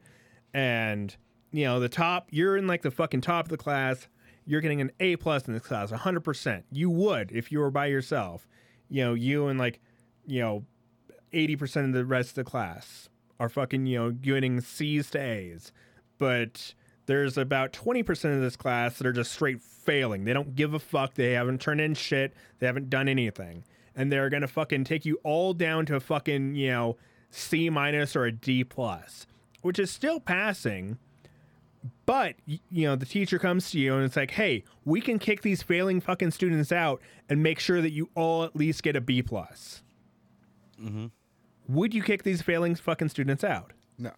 and 0.53 1.15
you 1.51 1.63
know 1.65 1.79
the 1.79 1.89
top. 1.89 2.27
You're 2.31 2.57
in 2.57 2.67
like 2.67 2.81
the 2.81 2.91
fucking 2.91 3.21
top 3.21 3.45
of 3.45 3.49
the 3.49 3.57
class. 3.57 4.07
You're 4.45 4.61
getting 4.61 4.79
an 4.81 4.91
A 4.99 5.15
plus 5.17 5.45
in 5.47 5.53
this 5.53 5.63
class, 5.63 5.91
100. 5.91 6.21
percent 6.21 6.65
You 6.71 6.89
would 6.89 7.31
if 7.31 7.51
you 7.51 7.59
were 7.59 7.71
by 7.71 7.87
yourself. 7.87 8.47
You 8.89 9.03
know, 9.03 9.13
you 9.13 9.47
and 9.47 9.59
like, 9.59 9.81
you 10.25 10.39
know, 10.39 10.63
80% 11.33 11.85
of 11.85 11.93
the 11.93 12.05
rest 12.05 12.29
of 12.29 12.35
the 12.35 12.43
class 12.43 13.09
are 13.39 13.49
fucking, 13.49 13.85
you 13.85 13.97
know, 13.97 14.11
getting 14.11 14.61
C's 14.61 15.09
to 15.11 15.19
A's. 15.19 15.71
But 16.17 16.73
there's 17.05 17.37
about 17.37 17.73
20% 17.73 18.35
of 18.35 18.41
this 18.41 18.55
class 18.55 18.97
that 18.97 19.07
are 19.07 19.13
just 19.13 19.31
straight 19.31 19.61
failing. 19.61 20.25
They 20.25 20.33
don't 20.33 20.55
give 20.55 20.73
a 20.73 20.79
fuck. 20.79 21.13
They 21.13 21.33
haven't 21.33 21.61
turned 21.61 21.81
in 21.81 21.93
shit. 21.93 22.33
They 22.59 22.67
haven't 22.67 22.89
done 22.89 23.07
anything. 23.07 23.63
And 23.95 24.11
they're 24.11 24.29
going 24.29 24.41
to 24.41 24.47
fucking 24.47 24.83
take 24.83 25.05
you 25.05 25.19
all 25.23 25.53
down 25.53 25.85
to 25.87 25.95
a 25.95 25.99
fucking, 25.99 26.55
you 26.55 26.69
know, 26.69 26.97
C 27.29 27.69
minus 27.69 28.15
or 28.15 28.25
a 28.25 28.31
D 28.31 28.63
plus, 28.63 29.25
which 29.61 29.79
is 29.79 29.91
still 29.91 30.19
passing. 30.19 30.97
But 32.05 32.35
you 32.47 32.87
know, 32.87 32.95
the 32.95 33.05
teacher 33.05 33.39
comes 33.39 33.71
to 33.71 33.79
you 33.79 33.95
and 33.95 34.03
it's 34.03 34.15
like, 34.15 34.31
"Hey, 34.31 34.63
we 34.85 35.01
can 35.01 35.19
kick 35.19 35.41
these 35.41 35.61
failing 35.61 36.01
fucking 36.01 36.31
students 36.31 36.71
out 36.71 37.01
and 37.29 37.43
make 37.43 37.59
sure 37.59 37.81
that 37.81 37.91
you 37.91 38.09
all 38.15 38.43
at 38.43 38.55
least 38.55 38.83
get 38.83 38.95
a 38.95 39.01
B 39.01 39.21
plus." 39.21 39.83
Mm-hmm. 40.81 41.07
Would 41.69 41.93
you 41.93 42.01
kick 42.03 42.23
these 42.23 42.41
failing 42.41 42.75
fucking 42.75 43.09
students 43.09 43.43
out? 43.43 43.73
No, 43.97 44.11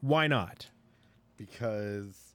Why 0.00 0.26
not? 0.26 0.70
because 1.36 2.34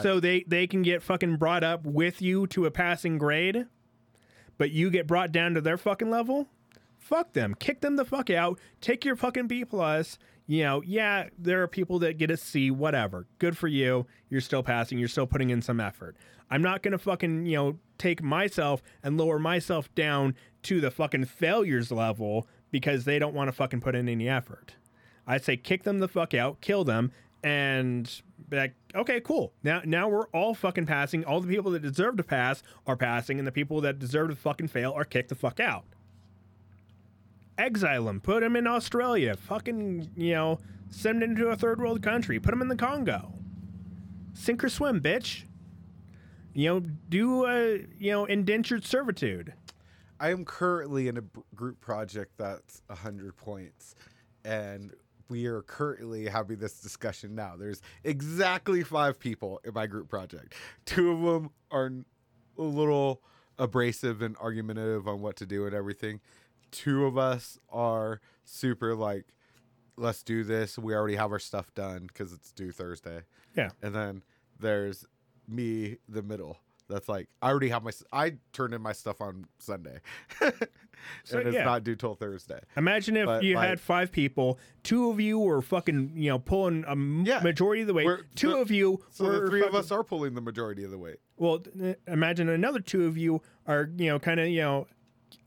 so 0.00 0.18
they 0.20 0.42
they 0.46 0.66
can 0.66 0.80
get 0.82 1.02
fucking 1.02 1.36
brought 1.36 1.62
up 1.62 1.84
with 1.84 2.22
you 2.22 2.46
to 2.48 2.64
a 2.64 2.70
passing 2.70 3.18
grade, 3.18 3.66
but 4.56 4.70
you 4.70 4.90
get 4.90 5.06
brought 5.06 5.32
down 5.32 5.52
to 5.54 5.60
their 5.60 5.76
fucking 5.76 6.08
level. 6.10 6.48
Fuck 6.98 7.34
them. 7.34 7.54
Kick 7.58 7.80
them 7.82 7.96
the 7.96 8.04
fuck 8.06 8.30
out. 8.30 8.58
Take 8.80 9.04
your 9.04 9.16
fucking 9.16 9.48
B 9.48 9.64
plus. 9.66 10.18
you 10.46 10.62
know, 10.62 10.82
yeah, 10.86 11.28
there 11.38 11.62
are 11.62 11.68
people 11.68 11.98
that 11.98 12.16
get 12.16 12.30
a 12.30 12.36
C, 12.38 12.70
whatever. 12.70 13.26
Good 13.38 13.56
for 13.58 13.68
you. 13.68 14.06
You're 14.30 14.40
still 14.40 14.62
passing. 14.62 14.98
You're 14.98 15.08
still 15.08 15.26
putting 15.26 15.50
in 15.50 15.60
some 15.60 15.78
effort. 15.80 16.16
I'm 16.50 16.62
not 16.62 16.82
going 16.82 16.92
to 16.92 16.98
fucking, 16.98 17.44
you 17.46 17.56
know, 17.56 17.78
take 17.98 18.22
myself 18.22 18.82
and 19.02 19.18
lower 19.18 19.38
myself 19.38 19.94
down 19.94 20.34
to 20.62 20.80
the 20.80 20.90
fucking 20.90 21.24
failures 21.26 21.90
level 21.90 22.46
because 22.72 23.04
they 23.04 23.20
don't 23.20 23.34
want 23.34 23.46
to 23.46 23.52
fucking 23.52 23.80
put 23.80 23.94
in 23.94 24.08
any 24.08 24.28
effort. 24.28 24.74
I 25.24 25.38
say 25.38 25.56
kick 25.56 25.84
them 25.84 26.00
the 26.00 26.08
fuck 26.08 26.34
out, 26.34 26.60
kill 26.60 26.82
them, 26.82 27.12
and 27.44 28.22
like, 28.50 28.74
okay, 28.94 29.20
cool. 29.20 29.52
Now, 29.62 29.82
now 29.84 30.08
we're 30.08 30.26
all 30.28 30.54
fucking 30.54 30.86
passing. 30.86 31.24
All 31.24 31.40
the 31.40 31.48
people 31.48 31.70
that 31.72 31.82
deserve 31.82 32.16
to 32.16 32.24
pass 32.24 32.62
are 32.86 32.96
passing, 32.96 33.38
and 33.38 33.46
the 33.46 33.52
people 33.52 33.80
that 33.82 34.00
deserve 34.00 34.30
to 34.30 34.36
fucking 34.36 34.68
fail 34.68 34.92
are 34.92 35.04
kicked 35.04 35.28
the 35.28 35.36
fuck 35.36 35.60
out. 35.60 35.84
Exile 37.58 38.06
them, 38.06 38.20
put 38.20 38.40
them 38.40 38.56
in 38.56 38.66
Australia, 38.66 39.36
fucking, 39.36 40.10
you 40.16 40.32
know, 40.32 40.58
send 40.90 41.22
them 41.22 41.30
into 41.30 41.48
a 41.48 41.56
third 41.56 41.80
world 41.80 42.02
country, 42.02 42.40
put 42.40 42.50
them 42.50 42.62
in 42.62 42.68
the 42.68 42.76
Congo. 42.76 43.34
Sink 44.34 44.64
or 44.64 44.68
swim, 44.68 45.00
bitch. 45.00 45.44
You 46.54 46.68
know, 46.68 46.80
do 47.08 47.46
a, 47.46 47.86
you 47.98 48.12
know, 48.12 48.24
indentured 48.24 48.84
servitude. 48.84 49.54
I 50.22 50.30
am 50.30 50.44
currently 50.44 51.08
in 51.08 51.16
a 51.16 51.22
b- 51.22 51.40
group 51.52 51.80
project 51.80 52.34
that's 52.38 52.80
100 52.86 53.36
points, 53.36 53.96
and 54.44 54.94
we 55.28 55.46
are 55.46 55.62
currently 55.62 56.26
having 56.28 56.58
this 56.58 56.80
discussion 56.80 57.34
now. 57.34 57.56
There's 57.58 57.82
exactly 58.04 58.84
five 58.84 59.18
people 59.18 59.60
in 59.64 59.74
my 59.74 59.88
group 59.88 60.08
project. 60.08 60.54
Two 60.86 61.10
of 61.10 61.22
them 61.22 61.50
are 61.72 61.90
a 62.56 62.62
little 62.62 63.20
abrasive 63.58 64.22
and 64.22 64.36
argumentative 64.36 65.08
on 65.08 65.22
what 65.22 65.34
to 65.36 65.46
do 65.46 65.66
and 65.66 65.74
everything. 65.74 66.20
Two 66.70 67.04
of 67.04 67.18
us 67.18 67.58
are 67.68 68.20
super 68.44 68.94
like, 68.94 69.24
let's 69.96 70.22
do 70.22 70.44
this. 70.44 70.78
We 70.78 70.94
already 70.94 71.16
have 71.16 71.32
our 71.32 71.40
stuff 71.40 71.74
done 71.74 72.06
because 72.06 72.32
it's 72.32 72.52
due 72.52 72.70
Thursday. 72.70 73.22
Yeah. 73.56 73.70
And 73.82 73.92
then 73.92 74.22
there's 74.60 75.04
me, 75.48 75.96
the 76.08 76.22
middle. 76.22 76.58
That's 76.88 77.08
like 77.08 77.28
I 77.40 77.48
already 77.50 77.68
have 77.70 77.82
my. 77.84 77.90
I 78.12 78.34
turned 78.52 78.74
in 78.74 78.82
my 78.82 78.92
stuff 78.92 79.20
on 79.20 79.46
Sunday, 79.58 80.00
and 80.40 80.52
So, 81.24 81.38
it's 81.38 81.54
yeah. 81.54 81.64
not 81.64 81.84
due 81.84 81.96
till 81.96 82.14
Thursday. 82.14 82.60
Imagine 82.76 83.16
if 83.16 83.26
But, 83.26 83.42
you 83.42 83.54
like- 83.56 83.68
had 83.68 83.80
five 83.80 84.12
people, 84.12 84.58
two 84.82 85.10
of 85.10 85.18
you 85.20 85.38
were 85.38 85.62
fucking, 85.62 86.12
you 86.14 86.28
know, 86.30 86.38
pulling 86.38 86.84
a 86.86 86.94
Yeah. 87.28 87.40
majority 87.42 87.82
of 87.82 87.88
the 87.88 87.94
weight. 87.94 88.08
Two 88.34 88.50
the- 88.50 88.56
of 88.58 88.70
you 88.70 89.02
So 89.10 89.24
were 89.24 89.40
the 89.40 89.46
three 89.48 89.62
of 89.64 89.74
us 89.74 89.90
are 89.90 90.04
pulling 90.04 90.34
the 90.34 90.40
majority 90.40 90.84
of 90.84 90.90
the 90.90 90.98
weight. 90.98 91.16
Well, 91.36 91.62
imagine 92.06 92.48
another 92.48 92.78
two 92.80 93.06
of 93.06 93.16
you 93.16 93.42
are, 93.66 93.90
you 93.96 94.06
know, 94.10 94.18
kind 94.18 94.38
of, 94.38 94.48
you 94.48 94.60
know, 94.60 94.86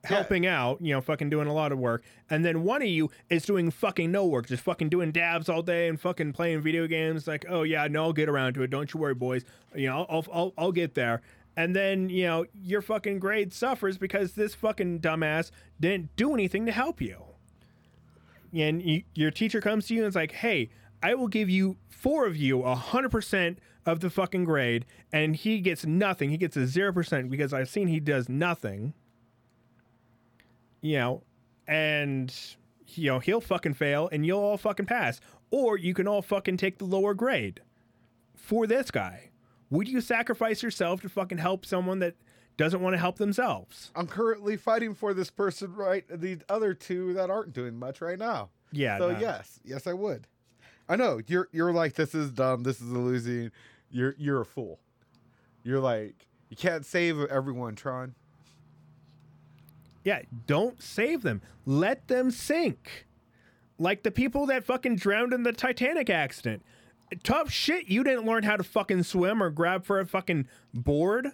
helping 0.04 0.46
out, 0.46 0.82
you 0.82 0.94
know, 0.94 1.01
fucking 1.01 1.30
doing 1.30 1.48
a 1.48 1.54
lot 1.54 1.72
of 1.72 1.80
work, 1.80 2.04
and 2.30 2.44
then 2.44 2.63
one 2.63 2.82
of 2.82 2.88
you 2.88 3.10
is 3.30 3.46
doing 3.46 3.72
fucking 3.72 4.12
no 4.12 4.25
work, 4.25 4.48
just 4.48 4.63
fucking 4.63 4.89
doing 4.89 5.12
dabs 5.12 5.50
all 5.50 5.62
day 5.62 5.88
and 5.88 6.00
fucking 6.00 6.34
playing 6.34 6.62
video 6.62 6.88
games. 6.88 7.27
Like, 7.27 7.46
oh 7.50 7.63
yeah, 7.63 7.88
no, 7.88 8.04
I'll 8.06 8.13
get 8.13 8.30
around 8.30 8.54
to 8.56 8.63
it. 8.63 8.70
Don't 8.70 8.94
you 8.94 9.00
worry, 9.00 9.15
boys. 9.15 9.44
You 9.75 9.88
know, 9.88 10.06
I'll 10.10 10.25
I'll 10.32 10.54
I'll 10.58 10.72
get 10.72 10.94
there. 10.96 11.22
And 11.58 11.75
then 11.75 12.10
you 12.10 12.25
know 12.25 12.46
your 12.54 12.82
fucking 12.82 13.20
grade 13.20 13.54
suffers 13.54 13.98
because 13.98 14.34
this 14.34 14.54
fucking 14.56 15.00
dumbass 15.00 15.51
didn't 15.80 16.15
do 16.15 16.34
anything 16.34 16.65
to 16.65 16.72
help 16.72 17.01
you. 17.01 17.18
And 18.54 18.82
you, 18.82 19.04
your 19.13 19.32
teacher 19.32 19.62
comes 19.62 19.88
to 19.88 19.94
you 19.94 20.01
and 20.01 20.10
is 20.10 20.15
like, 20.15 20.32
"Hey, 20.34 20.70
I 21.01 21.13
will 21.13 21.27
give 21.27 21.50
you 21.50 21.77
four 21.89 22.25
of 22.25 22.36
you 22.36 22.62
a 22.63 22.75
hundred 22.75 23.10
percent 23.10 23.60
of 23.86 24.00
the 24.00 24.10
fucking 24.10 24.46
grade," 24.46 24.86
and 25.13 25.36
he 25.36 25.60
gets 25.60 25.86
nothing. 25.86 26.30
He 26.30 26.38
gets 26.38 26.58
a 26.58 26.68
zero 26.68 26.92
percent 26.92 27.30
because 27.30 27.54
I've 27.54 27.70
seen 27.70 27.88
he 27.88 28.00
does 28.00 28.27
nothing. 28.27 28.94
You 30.86 30.98
know, 30.98 31.24
and 31.68 32.32
you 32.89 33.08
know 33.08 33.18
he'll 33.18 33.42
fucking 33.42 33.74
fail, 33.74 34.08
and 34.12 34.24
you'll 34.24 34.39
all 34.39 34.56
fucking 34.56 34.86
pass, 34.86 35.20
or 35.50 35.80
you 35.80 35.96
can 35.96 36.08
all 36.08 36.22
fucking 36.22 36.58
take 36.58 36.77
the 36.77 36.86
lower 36.86 37.15
grade 37.15 37.62
for 38.36 38.68
this 38.68 38.92
guy. 38.92 39.32
Would 39.72 39.88
you 39.88 40.00
sacrifice 40.00 40.62
yourself 40.62 41.01
to 41.01 41.10
fucking 41.10 41.39
help 41.39 41.65
someone 41.65 41.98
that 42.00 42.13
doesn't 42.56 42.82
want 42.82 42.94
to 42.94 43.00
help 43.00 43.18
themselves? 43.18 43.92
I'm 43.96 44.06
currently 44.06 44.58
fighting 44.58 44.94
for 44.94 45.15
this 45.15 45.32
person, 45.32 45.74
right? 45.74 46.06
The 46.08 46.38
other 46.50 46.75
two 46.75 47.15
that 47.15 47.32
aren't 47.32 47.54
doing 47.54 47.80
much 47.80 48.00
right 48.00 48.20
now. 48.20 48.51
Yeah. 48.72 49.00
so 49.00 49.12
no. 49.12 49.20
yes, 49.20 49.60
yes, 49.63 49.88
I 49.88 49.94
would. 49.94 50.27
I 50.88 50.98
know 50.98 51.20
you're 51.25 51.50
you're 51.51 51.74
like 51.74 51.96
this 51.96 52.13
is 52.13 52.30
dumb. 52.30 52.62
This 52.62 52.80
is 52.80 52.92
a 52.92 53.00
losing. 53.00 53.50
You're 53.89 54.13
you're 54.20 54.42
a 54.42 54.46
fool. 54.46 54.80
You're 55.63 55.80
like 55.80 56.27
you 56.50 56.58
can't 56.58 56.86
save 56.86 57.20
everyone, 57.25 57.74
Tron. 57.74 58.13
Yeah, 60.05 60.21
don't 60.45 60.81
save 60.81 61.24
them. 61.24 61.41
Let 61.65 62.07
them 62.07 62.31
sink. 62.31 63.07
Like 63.77 64.03
the 64.03 64.12
people 64.12 64.45
that 64.45 64.63
fucking 64.63 64.97
drowned 64.97 65.33
in 65.33 65.43
the 65.43 65.51
Titanic 65.51 66.09
accident. 66.09 66.63
Tough 67.24 67.51
shit, 67.51 67.88
you 67.88 68.03
didn't 68.03 68.25
learn 68.25 68.43
how 68.43 68.55
to 68.55 68.63
fucking 68.63 69.03
swim 69.03 69.41
or 69.43 69.50
grab 69.50 69.83
for 69.83 70.00
a 70.00 70.05
fucking 70.05 70.47
board. 70.74 71.29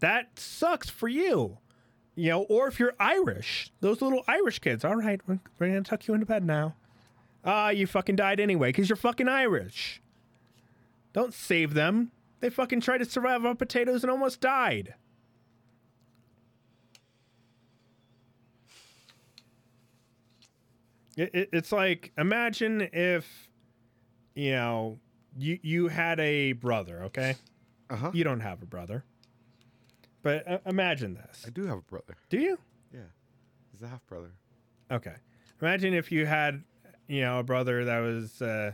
That 0.00 0.38
sucks 0.38 0.90
for 0.90 1.08
you. 1.08 1.58
You 2.16 2.30
know, 2.30 2.42
or 2.42 2.66
if 2.66 2.78
you're 2.78 2.94
Irish, 2.98 3.72
those 3.80 4.02
little 4.02 4.24
Irish 4.26 4.58
kids. 4.58 4.84
All 4.84 4.96
right, 4.96 5.20
we're, 5.26 5.38
we're 5.58 5.68
gonna 5.68 5.82
tuck 5.82 6.06
you 6.06 6.14
into 6.14 6.26
bed 6.26 6.44
now. 6.44 6.74
Ah, 7.44 7.70
you 7.70 7.86
fucking 7.86 8.16
died 8.16 8.40
anyway 8.40 8.68
because 8.68 8.88
you're 8.88 8.96
fucking 8.96 9.28
Irish. 9.28 10.02
Don't 11.12 11.32
save 11.32 11.74
them. 11.74 12.10
They 12.40 12.50
fucking 12.50 12.80
tried 12.80 12.98
to 12.98 13.04
survive 13.04 13.44
on 13.44 13.56
potatoes 13.56 14.02
and 14.02 14.10
almost 14.10 14.40
died. 14.40 14.94
It, 21.16 21.30
it, 21.34 21.48
it's 21.52 21.72
like 21.72 22.12
imagine 22.16 22.88
if 22.92 23.48
you 24.34 24.52
know 24.52 24.98
you 25.38 25.58
you 25.62 25.88
had 25.88 26.20
a 26.20 26.52
brother, 26.52 27.04
okay? 27.04 27.36
Uh 27.90 27.96
huh. 27.96 28.10
You 28.14 28.24
don't 28.24 28.40
have 28.40 28.62
a 28.62 28.66
brother. 28.66 29.04
But 30.22 30.48
uh, 30.48 30.58
imagine 30.66 31.14
this. 31.14 31.44
I 31.46 31.50
do 31.50 31.66
have 31.66 31.78
a 31.78 31.82
brother. 31.82 32.16
Do 32.30 32.38
you? 32.38 32.58
Yeah, 32.94 33.00
he's 33.72 33.82
a 33.82 33.88
half 33.88 34.06
brother. 34.06 34.30
Okay. 34.90 35.14
Imagine 35.60 35.94
if 35.94 36.10
you 36.12 36.26
had, 36.26 36.62
you 37.08 37.20
know, 37.22 37.38
a 37.40 37.42
brother 37.42 37.84
that 37.84 37.98
was 37.98 38.40
uh, 38.40 38.72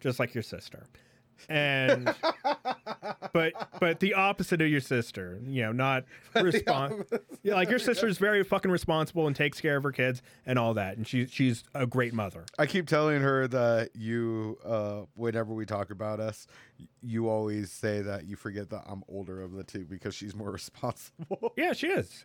just 0.00 0.18
like 0.18 0.34
your 0.34 0.42
sister. 0.42 0.86
And 1.48 2.14
but 3.32 3.52
but 3.80 4.00
the 4.00 4.14
opposite 4.14 4.60
of 4.60 4.68
your 4.68 4.80
sister, 4.80 5.40
you 5.46 5.62
know, 5.62 5.72
not 5.72 6.04
respond 6.34 7.04
yeah, 7.42 7.54
like 7.54 7.70
your 7.70 7.78
sister's 7.78 8.18
very 8.18 8.44
fucking 8.44 8.70
responsible 8.70 9.26
and 9.26 9.34
takes 9.34 9.60
care 9.60 9.76
of 9.76 9.82
her 9.82 9.92
kids 9.92 10.22
and 10.46 10.58
all 10.58 10.74
that. 10.74 10.96
And 10.96 11.06
she 11.06 11.26
she's 11.26 11.64
a 11.74 11.86
great 11.86 12.12
mother. 12.12 12.44
I 12.58 12.66
keep 12.66 12.86
telling 12.86 13.22
her 13.22 13.48
that 13.48 13.90
you, 13.94 14.58
uh, 14.64 15.02
whenever 15.14 15.54
we 15.54 15.64
talk 15.64 15.90
about 15.90 16.20
us, 16.20 16.46
you 17.00 17.28
always 17.28 17.70
say 17.70 18.02
that 18.02 18.26
you 18.26 18.36
forget 18.36 18.70
that 18.70 18.84
I'm 18.86 19.02
older 19.08 19.40
of 19.40 19.52
the 19.52 19.64
two 19.64 19.84
because 19.84 20.14
she's 20.14 20.34
more 20.34 20.50
responsible. 20.52 21.52
Yeah, 21.56 21.72
she 21.72 21.88
is. 21.88 22.24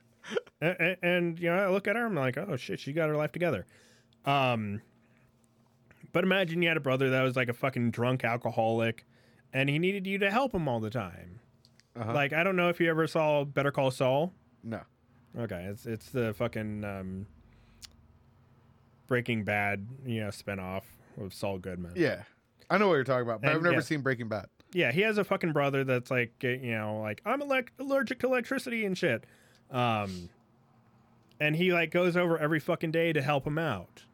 and, 0.60 0.98
and 1.02 1.40
you 1.40 1.50
know, 1.50 1.58
I 1.58 1.70
look 1.70 1.88
at 1.88 1.96
her, 1.96 2.06
I'm 2.06 2.16
like, 2.16 2.38
oh 2.38 2.58
shit, 2.58 2.80
she 2.80 2.94
got 2.94 3.10
her 3.10 3.16
life 3.16 3.32
together. 3.32 3.66
Um, 4.26 4.82
but 6.16 6.24
imagine 6.24 6.62
you 6.62 6.70
had 6.70 6.78
a 6.78 6.80
brother 6.80 7.10
that 7.10 7.22
was 7.24 7.36
like 7.36 7.50
a 7.50 7.54
fucking 7.54 7.92
drunk 7.92 8.24
alcoholic, 8.24 9.06
and 9.52 9.68
he 9.68 9.78
needed 9.78 10.08
you 10.08 10.18
to 10.20 10.32
help 10.32 10.54
him 10.54 10.66
all 10.66 10.80
the 10.80 10.90
time. 10.90 11.42
Uh-huh. 11.94 12.14
Like, 12.14 12.32
I 12.32 12.42
don't 12.42 12.56
know 12.56 12.70
if 12.70 12.80
you 12.80 12.90
ever 12.90 13.06
saw 13.06 13.44
Better 13.44 13.70
Call 13.70 13.92
Saul. 13.92 14.32
no. 14.64 14.80
Okay, 15.38 15.66
it's 15.70 15.86
it's 15.86 16.12
the 16.12 16.34
fucking 16.34 16.86
um, 16.86 17.28
Breaking 19.08 19.44
Bad, 19.44 19.86
you 20.06 20.22
know, 20.22 20.30
spinoff 20.30 20.84
of 21.22 21.34
Saul 21.34 21.58
Goodman. 21.58 21.92
Yeah. 21.98 22.24
I 22.70 22.78
know 22.78 22.88
what 22.88 22.94
you're 22.94 23.04
talking 23.04 23.28
about, 23.28 23.42
but 23.42 23.50
And, 23.50 23.58
I've 23.58 23.62
never 23.64 23.76
yeah. 23.76 23.82
seen 23.82 24.00
Breaking 24.00 24.30
Bad. 24.30 24.46
Yeah, 24.72 24.94
he 24.94 25.02
has 25.02 25.18
a 25.18 25.26
fucking 25.26 25.52
brother 25.52 25.84
that's 25.84 26.10
like, 26.10 26.32
you 26.42 26.78
know, 26.78 27.02
like 27.02 27.22
I'm 27.26 27.42
elec- 27.42 27.72
allergic 27.78 28.20
to 28.20 28.28
electricity 28.28 28.86
and 28.86 28.98
shit. 28.98 29.26
Um, 29.70 30.30
and 31.42 31.58
he 31.58 31.74
like 31.74 31.92
goes 31.92 32.16
over 32.16 32.38
every 32.38 32.62
fucking 32.62 32.92
day 32.92 33.12
to 33.12 33.22
help 33.22 33.46
him 33.46 33.58
out. 33.58 34.06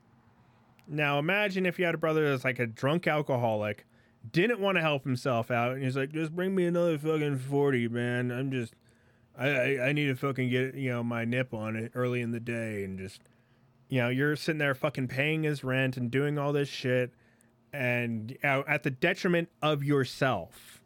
Now 0.92 1.20
imagine 1.20 1.66
if 1.66 1.80
you 1.80 1.86
had 1.86 1.96
a 1.96 1.98
brother 1.98 2.30
that's 2.30 2.44
like 2.44 2.60
a 2.60 2.68
drunk 2.68 3.08
alcoholic, 3.08 3.86
didn't 4.30 4.60
want 4.60 4.76
to 4.76 4.82
help 4.82 5.06
himself 5.06 5.50
out, 5.50 5.72
and 5.72 5.84
he's 5.84 5.96
like, 5.96 6.12
just 6.12 6.36
bring 6.36 6.54
me 6.54 6.66
another 6.66 6.98
fucking 6.98 7.38
forty, 7.40 7.88
man. 7.88 8.30
I'm 8.30 8.52
just, 8.52 8.74
I, 9.38 9.50
I, 9.50 9.88
I 9.88 9.92
need 9.94 10.08
to 10.08 10.16
fucking 10.16 10.50
get 10.50 10.76
you 10.76 10.92
know 10.92 11.02
my 11.02 11.24
nip 11.24 11.54
on 11.54 11.78
it 11.78 11.94
early 11.96 12.22
in 12.22 12.32
the 12.32 12.42
day, 12.42 12.84
and 12.84 13.00
just, 13.00 13.22
you 13.88 14.02
know, 14.02 14.10
you're 14.10 14.36
sitting 14.36 14.60
there 14.60 14.76
fucking 14.76 15.08
paying 15.08 15.44
his 15.44 15.64
rent 15.64 15.96
and 15.96 16.12
doing 16.12 16.38
all 16.38 16.52
this 16.52 16.68
shit 16.68 17.14
and 17.74 18.38
uh, 18.44 18.64
at 18.68 18.84
the 18.84 18.92
detriment 18.92 19.50
of 19.62 19.84
yourself. 19.84 20.84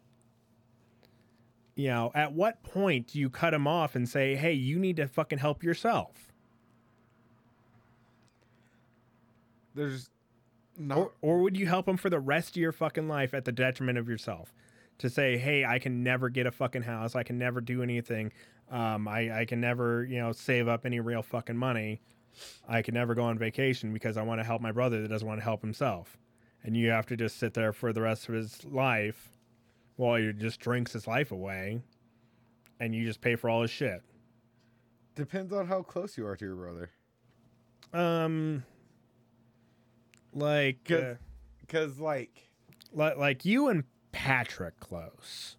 You 1.76 1.90
know, 1.90 2.12
at 2.14 2.32
what 2.32 2.64
point 2.64 3.08
do 3.08 3.20
you 3.20 3.30
cut 3.30 3.54
him 3.54 3.68
off 3.68 3.96
and 3.96 4.08
say, 4.08 4.36
"Hey, 4.36 4.54
you 4.54 4.78
need 4.78 4.98
to 4.98 5.08
fucking 5.08 5.40
help 5.40 5.64
yourself," 5.64 6.32
There's 9.76 10.10
not. 10.78 10.98
or 10.98 11.12
or 11.22 11.42
would 11.42 11.58
you 11.58 11.68
help 11.68 11.88
him 11.88 11.98
for 11.98 12.10
the 12.10 12.20
rest 12.20 12.52
of 12.52 12.58
your 12.58 12.72
fucking 12.72 13.08
life 13.08 13.34
at 13.34 13.46
the 13.46 13.52
detriment 13.52 13.98
of 13.98 14.10
yourself? 14.10 14.54
To 15.00 15.10
say, 15.10 15.38
"Hey, 15.38 15.66
I 15.66 15.78
can 15.78 16.04
never 16.04 16.30
get 16.30 16.48
a 16.48 16.52
fucking 16.52 16.84
house. 16.84 17.16
I 17.16 17.24
can 17.24 17.38
never 17.38 17.60
do 17.62 17.84
anything. 17.84 18.32
Um, 18.72 19.08
I 19.08 19.42
I 19.42 19.46
can 19.46 19.60
never, 19.60 20.06
you 20.06 20.18
know, 20.20 20.32
save 20.32 20.68
up 20.68 20.86
any 20.86 21.00
real 21.00 21.22
fucking 21.22 21.58
money." 21.58 22.02
I 22.68 22.82
can 22.82 22.94
never 22.94 23.16
go 23.16 23.24
on 23.24 23.38
vacation 23.38 23.94
because 23.94 24.18
I 24.18 24.22
want 24.22 24.42
to 24.42 24.44
help 24.44 24.62
my 24.62 24.74
brother 24.74 25.02
that 25.02 25.08
doesn't 25.08 25.26
want 25.26 25.40
to 25.40 25.44
help 25.44 25.62
himself. 25.62 26.18
And 26.64 26.76
you 26.76 26.90
have 26.90 27.06
to 27.06 27.16
just 27.16 27.38
sit 27.38 27.54
there 27.54 27.72
for 27.72 27.94
the 27.94 28.02
rest 28.02 28.28
of 28.28 28.36
his 28.36 28.66
life 28.66 29.32
while 29.96 30.18
he 30.18 30.34
just 30.34 30.60
drinks 30.60 30.92
his 30.92 31.08
life 31.08 31.32
away 31.32 31.82
and 32.80 32.94
you 32.94 33.06
just 33.06 33.22
pay 33.22 33.36
for 33.36 33.50
all 33.50 33.62
his 33.62 33.72
shit. 33.72 34.02
Depends 35.16 35.54
on 35.54 35.68
how 35.68 35.82
close 35.82 36.18
you 36.18 36.28
are 36.28 36.36
to 36.36 36.46
your 36.46 36.56
brother. 36.56 36.90
Um 37.94 38.66
like 40.36 40.92
uh, 40.92 40.96
Cause, 40.98 41.16
cause 41.68 42.00
like, 42.00 42.50
like 42.94 43.18
like 43.18 43.46
you 43.46 43.70
and 43.70 43.84
Patrick 44.12 44.80
close. 44.80 45.58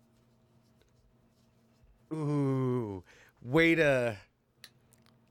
ooh, 2.12 3.02
way 3.42 3.74
to 3.74 4.16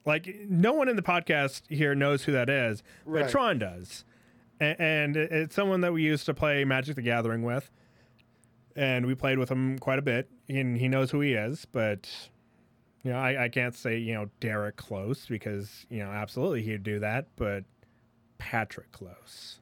Like 0.06 0.28
no 0.50 0.74
one 0.74 0.90
in 0.90 0.96
the 0.96 1.02
podcast 1.02 1.62
here 1.70 1.96
knows 1.96 2.24
who 2.24 2.32
that 2.34 2.50
is, 2.50 2.84
Right. 3.06 3.22
but 3.24 3.30
Tron 3.32 3.60
does, 3.60 4.04
A- 4.62 4.80
and 4.82 5.16
it's 5.18 5.56
someone 5.56 5.82
that 5.82 5.94
we 5.94 6.04
used 6.04 6.25
to 6.28 6.34
play 6.34 6.64
Magic 6.66 6.96
the 6.96 7.02
Gathering 7.02 7.44
with, 7.44 7.72
and 8.75 9.06
we 9.06 9.16
played 9.16 9.38
with 9.40 9.50
him 9.50 9.80
quite 9.80 10.00
a 10.00 10.04
bit, 10.04 10.30
and 10.50 10.78
he 10.78 10.88
knows 10.88 11.12
who 11.12 11.22
he 11.22 11.34
is. 11.34 11.66
But 11.66 12.10
you 13.04 13.12
know, 13.12 13.18
I, 13.18 13.46
I 13.46 13.50
can't 13.50 13.75
say 13.75 13.98
you 13.98 14.14
know 14.14 14.30
Derek 14.40 14.75
Close 14.75 15.25
because 15.28 15.86
you 15.90 16.00
know 16.00 16.10
absolutely 16.12 16.62
he'd 16.64 16.84
do 16.84 17.00
that, 17.00 17.28
but 17.36 17.64
Patrick 18.38 18.92
Close. 18.92 19.60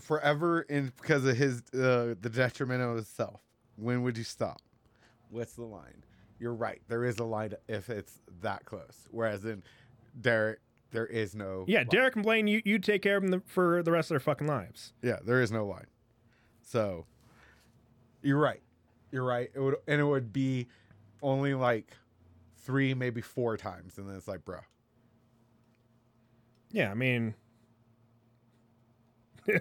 forever 0.00 0.62
in 0.62 0.92
because 1.00 1.24
of 1.24 1.36
his 1.36 1.62
uh, 1.74 2.14
the 2.20 2.30
detriment 2.32 2.82
of 2.82 2.96
himself. 2.96 3.40
When 3.76 4.02
would 4.02 4.16
you 4.18 4.24
stop? 4.24 4.60
What's 5.30 5.54
the 5.54 5.64
line? 5.64 6.04
You're 6.38 6.54
right. 6.54 6.80
There 6.88 7.04
is 7.04 7.18
a 7.18 7.24
line 7.24 7.54
if 7.68 7.90
it's 7.90 8.20
that 8.42 8.64
close. 8.64 9.06
Whereas 9.10 9.44
in 9.44 9.62
Derek, 10.20 10.60
there 10.90 11.06
is 11.06 11.34
no. 11.34 11.64
Yeah, 11.68 11.78
line. 11.78 11.86
Derek 11.88 12.14
and 12.16 12.24
Blaine, 12.24 12.46
you 12.46 12.62
you 12.64 12.78
take 12.78 13.02
care 13.02 13.16
of 13.16 13.22
them 13.22 13.30
the, 13.30 13.42
for 13.46 13.82
the 13.82 13.90
rest 13.92 14.10
of 14.10 14.14
their 14.14 14.20
fucking 14.20 14.46
lives. 14.46 14.92
Yeah, 15.02 15.18
there 15.24 15.42
is 15.42 15.52
no 15.52 15.66
line. 15.66 15.86
So 16.62 17.06
you're 18.22 18.38
right. 18.38 18.62
You're 19.12 19.24
right. 19.24 19.50
It 19.54 19.60
would 19.60 19.76
and 19.86 20.00
it 20.00 20.04
would 20.04 20.32
be 20.32 20.66
only 21.22 21.54
like 21.54 21.94
three, 22.62 22.94
maybe 22.94 23.20
four 23.20 23.56
times, 23.56 23.98
and 23.98 24.08
then 24.08 24.16
it's 24.16 24.28
like, 24.28 24.44
bro. 24.44 24.60
Yeah, 26.72 26.90
I 26.90 26.94
mean. 26.94 27.34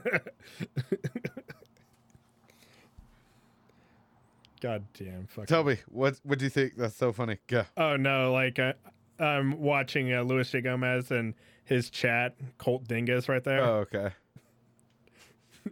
God 4.61 4.83
damn. 4.93 5.25
Fuck. 5.27 5.47
Tell 5.47 5.63
me 5.63 5.77
what 5.87 6.19
what 6.23 6.37
do 6.39 6.45
you 6.45 6.49
think? 6.49 6.75
That's 6.75 6.95
so 6.95 7.13
funny. 7.13 7.37
Go. 7.47 7.63
Oh, 7.77 7.95
no. 7.95 8.33
Like, 8.33 8.59
uh, 8.59 8.73
I'm 9.19 9.59
watching 9.59 10.13
uh, 10.13 10.23
Luis 10.23 10.49
J. 10.49 10.61
Gomez 10.61 11.11
and 11.11 11.33
his 11.63 11.89
chat, 11.89 12.35
Colt 12.57 12.87
Dingus, 12.87 13.29
right 13.29 13.43
there. 13.43 13.63
Oh, 13.63 13.85
okay. 13.91 14.11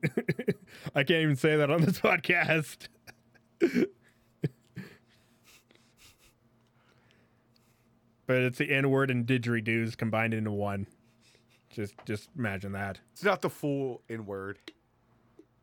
I 0.96 1.04
can't 1.04 1.24
even 1.24 1.36
say 1.36 1.56
that 1.58 1.70
on 1.70 1.82
this 1.82 2.00
podcast. 2.02 2.88
but 8.26 8.38
it's 8.38 8.58
the 8.58 8.72
N 8.72 8.90
word 8.90 9.10
and 9.12 9.26
didgeridoos 9.26 9.98
combined 9.98 10.34
into 10.34 10.52
one. 10.52 10.88
Just, 11.78 11.94
just 12.08 12.30
imagine 12.36 12.72
that. 12.72 13.00
It's 13.14 13.24
not 13.24 13.44
the 13.44 13.52
full 13.52 14.02
in 14.10 14.26
word. 14.26 14.58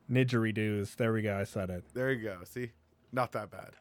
Nidgeridoos. 0.09 0.95
There 0.95 1.11
we 1.11 1.21
go. 1.21 1.37
I 1.37 1.43
said 1.43 1.69
it. 1.69 1.83
There 1.93 2.09
you 2.09 2.23
go. 2.23 2.37
See, 2.45 2.71
not 3.11 3.33
that 3.33 3.51
bad. 3.51 3.71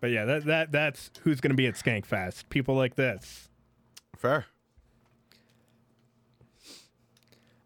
But 0.00 0.10
yeah, 0.10 0.24
that 0.24 0.46
that 0.46 0.72
that's 0.72 1.10
who's 1.22 1.38
going 1.42 1.50
to 1.50 1.56
be 1.56 1.66
at 1.66 1.74
Skankfest. 1.74 2.48
People 2.48 2.74
like 2.76 2.94
this. 2.94 3.50
Fair. 4.16 4.46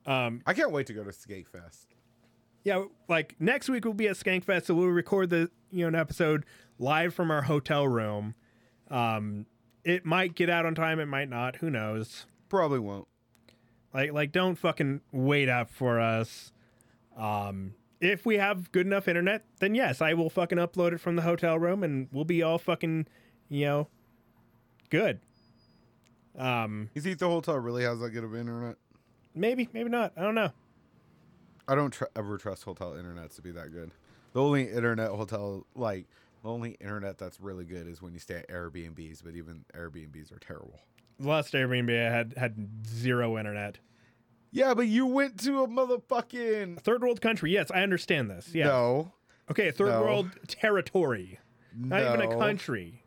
Um, 0.04 0.42
I 0.44 0.54
can't 0.54 0.72
wait 0.72 0.88
to 0.88 0.92
go 0.92 1.04
to 1.04 1.10
Skankfest. 1.10 1.86
yeah, 2.64 2.84
like 3.08 3.36
next 3.38 3.68
week 3.68 3.84
we'll 3.84 3.94
be 3.94 4.08
at 4.08 4.16
Skankfest, 4.16 4.64
so 4.64 4.74
we'll 4.74 4.88
record 4.88 5.30
the 5.30 5.50
you 5.70 5.82
know 5.82 5.88
an 5.88 5.94
episode 5.94 6.44
live 6.80 7.14
from 7.14 7.30
our 7.30 7.42
hotel 7.42 7.86
room. 7.86 8.34
Um, 8.90 9.46
it 9.84 10.04
might 10.04 10.34
get 10.34 10.48
out 10.50 10.66
on 10.66 10.74
time, 10.74 10.98
it 10.98 11.06
might 11.06 11.28
not. 11.28 11.56
Who 11.56 11.70
knows? 11.70 12.26
Probably 12.48 12.78
won't. 12.78 13.06
Like 13.92 14.12
like 14.12 14.32
don't 14.32 14.56
fucking 14.56 15.00
wait 15.12 15.48
up 15.48 15.70
for 15.70 16.00
us. 16.00 16.52
Um, 17.16 17.74
if 18.00 18.26
we 18.26 18.36
have 18.38 18.72
good 18.72 18.86
enough 18.86 19.06
internet, 19.08 19.44
then 19.60 19.74
yes, 19.74 20.02
I 20.02 20.14
will 20.14 20.28
fucking 20.30 20.58
upload 20.58 20.92
it 20.92 21.00
from 21.00 21.16
the 21.16 21.22
hotel 21.22 21.58
room, 21.58 21.82
and 21.84 22.08
we'll 22.12 22.24
be 22.24 22.42
all 22.42 22.58
fucking 22.58 23.06
you 23.48 23.64
know 23.66 23.88
good. 24.90 25.20
Um, 26.36 26.90
You 26.94 27.00
think 27.00 27.18
the 27.18 27.28
hotel 27.28 27.56
really 27.58 27.84
has 27.84 28.00
that 28.00 28.10
good 28.10 28.24
of 28.24 28.34
internet? 28.34 28.76
maybe 29.36 29.68
maybe 29.72 29.88
not. 29.90 30.12
I 30.16 30.22
don't 30.22 30.34
know. 30.34 30.50
I 31.66 31.74
don't 31.74 31.92
tr- 31.92 32.04
ever 32.14 32.36
trust 32.36 32.64
hotel 32.64 32.92
internets 32.92 33.36
to 33.36 33.42
be 33.42 33.50
that 33.52 33.72
good. 33.72 33.90
The 34.32 34.42
only 34.42 34.68
internet 34.68 35.10
hotel, 35.10 35.64
like 35.74 36.06
only 36.44 36.72
internet 36.80 37.18
that's 37.18 37.40
really 37.40 37.64
good, 37.64 37.86
is 37.88 38.00
when 38.02 38.12
you 38.12 38.18
stay 38.18 38.36
at 38.36 38.48
Airbnbs. 38.48 39.22
But 39.24 39.34
even 39.34 39.64
Airbnbs 39.74 40.32
are 40.32 40.38
terrible. 40.38 40.80
The 41.18 41.28
last 41.28 41.52
Airbnb 41.54 41.90
I 42.06 42.10
had 42.12 42.34
had 42.36 42.86
zero 42.86 43.38
internet. 43.38 43.78
Yeah, 44.50 44.74
but 44.74 44.86
you 44.86 45.06
went 45.06 45.38
to 45.40 45.62
a 45.64 45.68
motherfucking 45.68 46.80
Third 46.80 47.02
world 47.02 47.20
country, 47.20 47.52
yes, 47.52 47.70
I 47.72 47.82
understand 47.82 48.30
this. 48.30 48.50
Yeah. 48.54 48.66
no, 48.66 49.12
Okay, 49.50 49.70
third 49.72 49.88
No. 49.88 50.00
world 50.02 50.30
territory. 50.48 51.40
Not 51.76 52.00
even 52.02 52.20
a 52.32 52.38
country. 52.38 53.02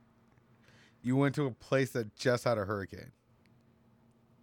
You 1.01 1.15
went 1.15 1.35
to 1.35 1.45
a 1.45 1.51
place 1.51 1.91
that 1.91 2.15
just 2.17 2.43
had 2.43 2.57
a 2.57 2.65
hurricane. 2.65 3.11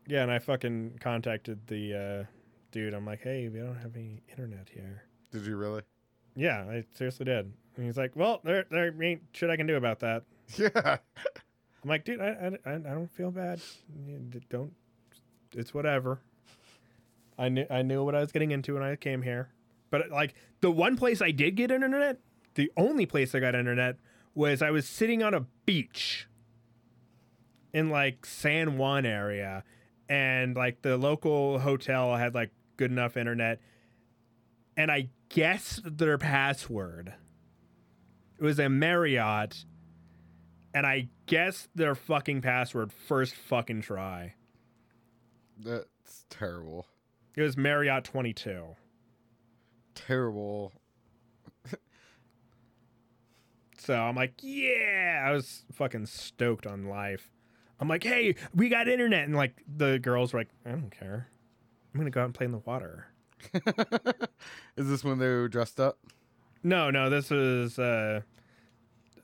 Yeah, 0.06 0.22
and 0.22 0.30
I 0.30 0.38
fucking 0.38 0.98
contacted 1.00 1.66
the 1.66 1.94
uh, 1.94 2.24
dude. 2.72 2.94
I'm 2.94 3.04
like, 3.04 3.20
hey, 3.22 3.48
we 3.48 3.58
don't 3.58 3.76
have 3.76 3.96
any 3.96 4.22
internet 4.30 4.68
here. 4.70 5.02
Did 5.30 5.46
you 5.46 5.56
really? 5.56 5.82
Yeah, 6.36 6.64
I 6.68 6.84
seriously 6.94 7.24
did. 7.26 7.52
And 7.76 7.84
he's 7.84 7.96
like, 7.96 8.14
well, 8.14 8.40
there, 8.44 8.66
there 8.70 8.94
ain't 9.02 9.22
shit 9.32 9.50
I 9.50 9.56
can 9.56 9.66
do 9.66 9.76
about 9.76 10.00
that. 10.00 10.24
Yeah. 10.58 10.98
I'm 11.82 11.90
like, 11.90 12.04
dude, 12.04 12.20
I, 12.20 12.28
I, 12.64 12.70
I 12.70 12.74
I 12.76 12.78
don't 12.78 13.10
feel 13.10 13.30
bad. 13.30 13.60
Don't. 14.48 14.72
It's 15.52 15.74
whatever. 15.74 16.20
I 17.38 17.50
knew 17.50 17.66
I 17.70 17.82
knew 17.82 18.02
what 18.04 18.14
I 18.14 18.20
was 18.20 18.32
getting 18.32 18.52
into 18.52 18.74
when 18.74 18.82
I 18.82 18.96
came 18.96 19.20
here. 19.22 19.50
But 19.90 20.10
like 20.10 20.34
the 20.60 20.70
one 20.70 20.96
place 20.96 21.20
I 21.20 21.30
did 21.30 21.56
get 21.56 21.70
internet, 21.70 22.20
the 22.54 22.72
only 22.76 23.04
place 23.04 23.34
I 23.34 23.40
got 23.40 23.54
internet 23.54 23.96
was 24.34 24.62
I 24.62 24.70
was 24.70 24.88
sitting 24.88 25.22
on 25.22 25.34
a 25.34 25.46
beach 25.66 26.26
in 27.72 27.90
like 27.90 28.24
San 28.24 28.78
Juan 28.78 29.04
area, 29.04 29.62
and 30.08 30.56
like 30.56 30.82
the 30.82 30.96
local 30.96 31.58
hotel 31.58 32.16
had 32.16 32.34
like 32.34 32.50
good 32.76 32.90
enough 32.90 33.16
internet, 33.16 33.60
and 34.76 34.90
I 34.90 35.10
guessed 35.28 35.98
their 35.98 36.16
password. 36.18 37.14
It 38.38 38.44
was 38.44 38.58
a 38.58 38.68
Marriott 38.68 39.64
and 40.74 40.86
I 40.86 41.08
guess 41.26 41.68
their 41.74 41.94
fucking 41.94 42.42
password 42.42 42.92
first 42.92 43.34
fucking 43.34 43.82
try. 43.82 44.34
That's 45.58 46.24
terrible. 46.30 46.86
It 47.36 47.42
was 47.42 47.56
Marriott 47.56 48.04
22. 48.04 48.64
Terrible. 49.94 50.72
So 53.84 53.94
I'm 53.94 54.16
like, 54.16 54.32
yeah, 54.42 55.22
I 55.26 55.32
was 55.32 55.64
fucking 55.72 56.06
stoked 56.06 56.66
on 56.66 56.84
life. 56.86 57.30
I'm 57.78 57.86
like, 57.86 58.02
hey, 58.02 58.34
we 58.54 58.70
got 58.70 58.88
internet. 58.88 59.24
And 59.24 59.36
like 59.36 59.62
the 59.76 59.98
girls 59.98 60.32
were 60.32 60.40
like, 60.40 60.48
I 60.64 60.70
don't 60.70 60.90
care. 60.90 61.28
I'm 61.92 62.00
going 62.00 62.10
to 62.10 62.14
go 62.14 62.22
out 62.22 62.24
and 62.24 62.34
play 62.34 62.46
in 62.46 62.52
the 62.52 62.58
water. 62.58 63.08
Is 64.78 64.88
this 64.88 65.04
when 65.04 65.18
they 65.18 65.26
were 65.26 65.48
dressed 65.48 65.78
up? 65.78 65.98
No, 66.66 66.90
no, 66.90 67.10
this 67.10 67.30
is 67.30 67.78
uh, 67.78 68.22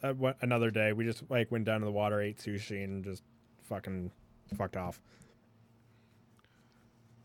uh, 0.03 0.13
what, 0.13 0.37
another 0.43 0.71
day. 0.71 0.93
We 0.93 1.07
just 1.07 1.23
like 1.31 1.51
went 1.51 1.65
down 1.65 1.81
to 1.81 1.87
the 1.87 1.93
water, 1.93 2.21
ate 2.21 2.37
sushi, 2.37 2.85
and 2.85 3.03
just 3.03 3.23
fucking 3.63 4.11
fucked 4.59 4.77
off. 4.77 5.01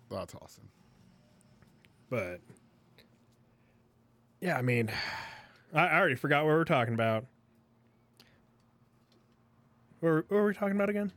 That's 0.09 0.33
awesome. 0.35 0.69
But 2.09 2.39
yeah, 4.39 4.57
I 4.57 4.61
mean, 4.61 4.89
I, 5.73 5.87
I 5.87 5.97
already 5.97 6.15
forgot 6.15 6.45
what 6.45 6.51
we're 6.51 6.63
talking 6.63 6.93
about. 6.93 7.25
What 9.99 10.09
were, 10.09 10.25
what 10.29 10.37
were 10.37 10.45
we 10.47 10.53
talking 10.53 10.75
about 10.77 10.89
again? 10.89 11.11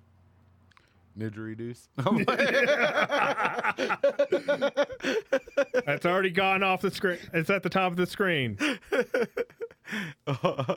Nidgeridoos. 1.18 1.88
That's 5.87 6.07
already 6.07 6.31
gone 6.31 6.62
off 6.62 6.81
the 6.81 6.90
screen. 6.90 7.18
It's 7.33 7.50
at 7.50 7.62
the 7.62 7.68
top 7.68 7.92
of 7.92 7.96
the 7.96 8.07
screen. 8.07 8.59
yeah, 10.26 10.74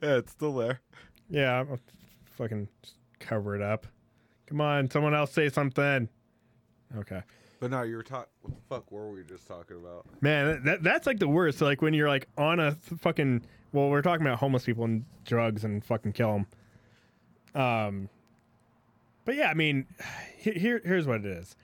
it's 0.00 0.32
still 0.32 0.54
there. 0.54 0.80
Yeah, 1.28 1.64
I'll 1.70 1.78
fucking 2.36 2.68
cover 3.20 3.54
it 3.54 3.62
up. 3.62 3.86
Come 4.46 4.60
on, 4.60 4.90
someone 4.90 5.14
else 5.14 5.32
say 5.32 5.48
something. 5.48 6.08
Okay. 6.96 7.22
But 7.60 7.70
no, 7.70 7.82
you 7.82 7.96
were 7.96 8.02
talking. 8.02 8.26
What 8.42 8.54
the 8.54 8.60
fuck 8.68 8.90
were 8.90 9.10
we 9.10 9.22
just 9.22 9.46
talking 9.46 9.76
about? 9.76 10.06
Man, 10.22 10.64
that, 10.64 10.82
that's 10.82 11.06
like 11.06 11.18
the 11.18 11.28
worst. 11.28 11.60
Like 11.60 11.82
when 11.82 11.94
you're 11.94 12.08
like 12.08 12.26
on 12.36 12.58
a 12.58 12.72
th- 12.72 13.00
fucking. 13.00 13.42
Well, 13.72 13.88
we're 13.88 14.02
talking 14.02 14.26
about 14.26 14.38
homeless 14.38 14.64
people 14.64 14.84
and 14.84 15.04
drugs 15.24 15.62
and 15.62 15.84
fucking 15.84 16.14
kill 16.14 16.32
them. 16.32 16.46
Um, 17.62 18.08
But 19.24 19.34
yeah, 19.36 19.48
I 19.50 19.54
mean, 19.54 19.86
here 20.38 20.80
here's 20.84 21.06
what 21.06 21.20
it 21.20 21.26
is. 21.26 21.56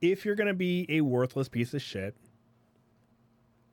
If 0.00 0.24
you're 0.24 0.34
gonna 0.34 0.54
be 0.54 0.86
a 0.88 1.00
worthless 1.00 1.48
piece 1.48 1.74
of 1.74 1.82
shit, 1.82 2.14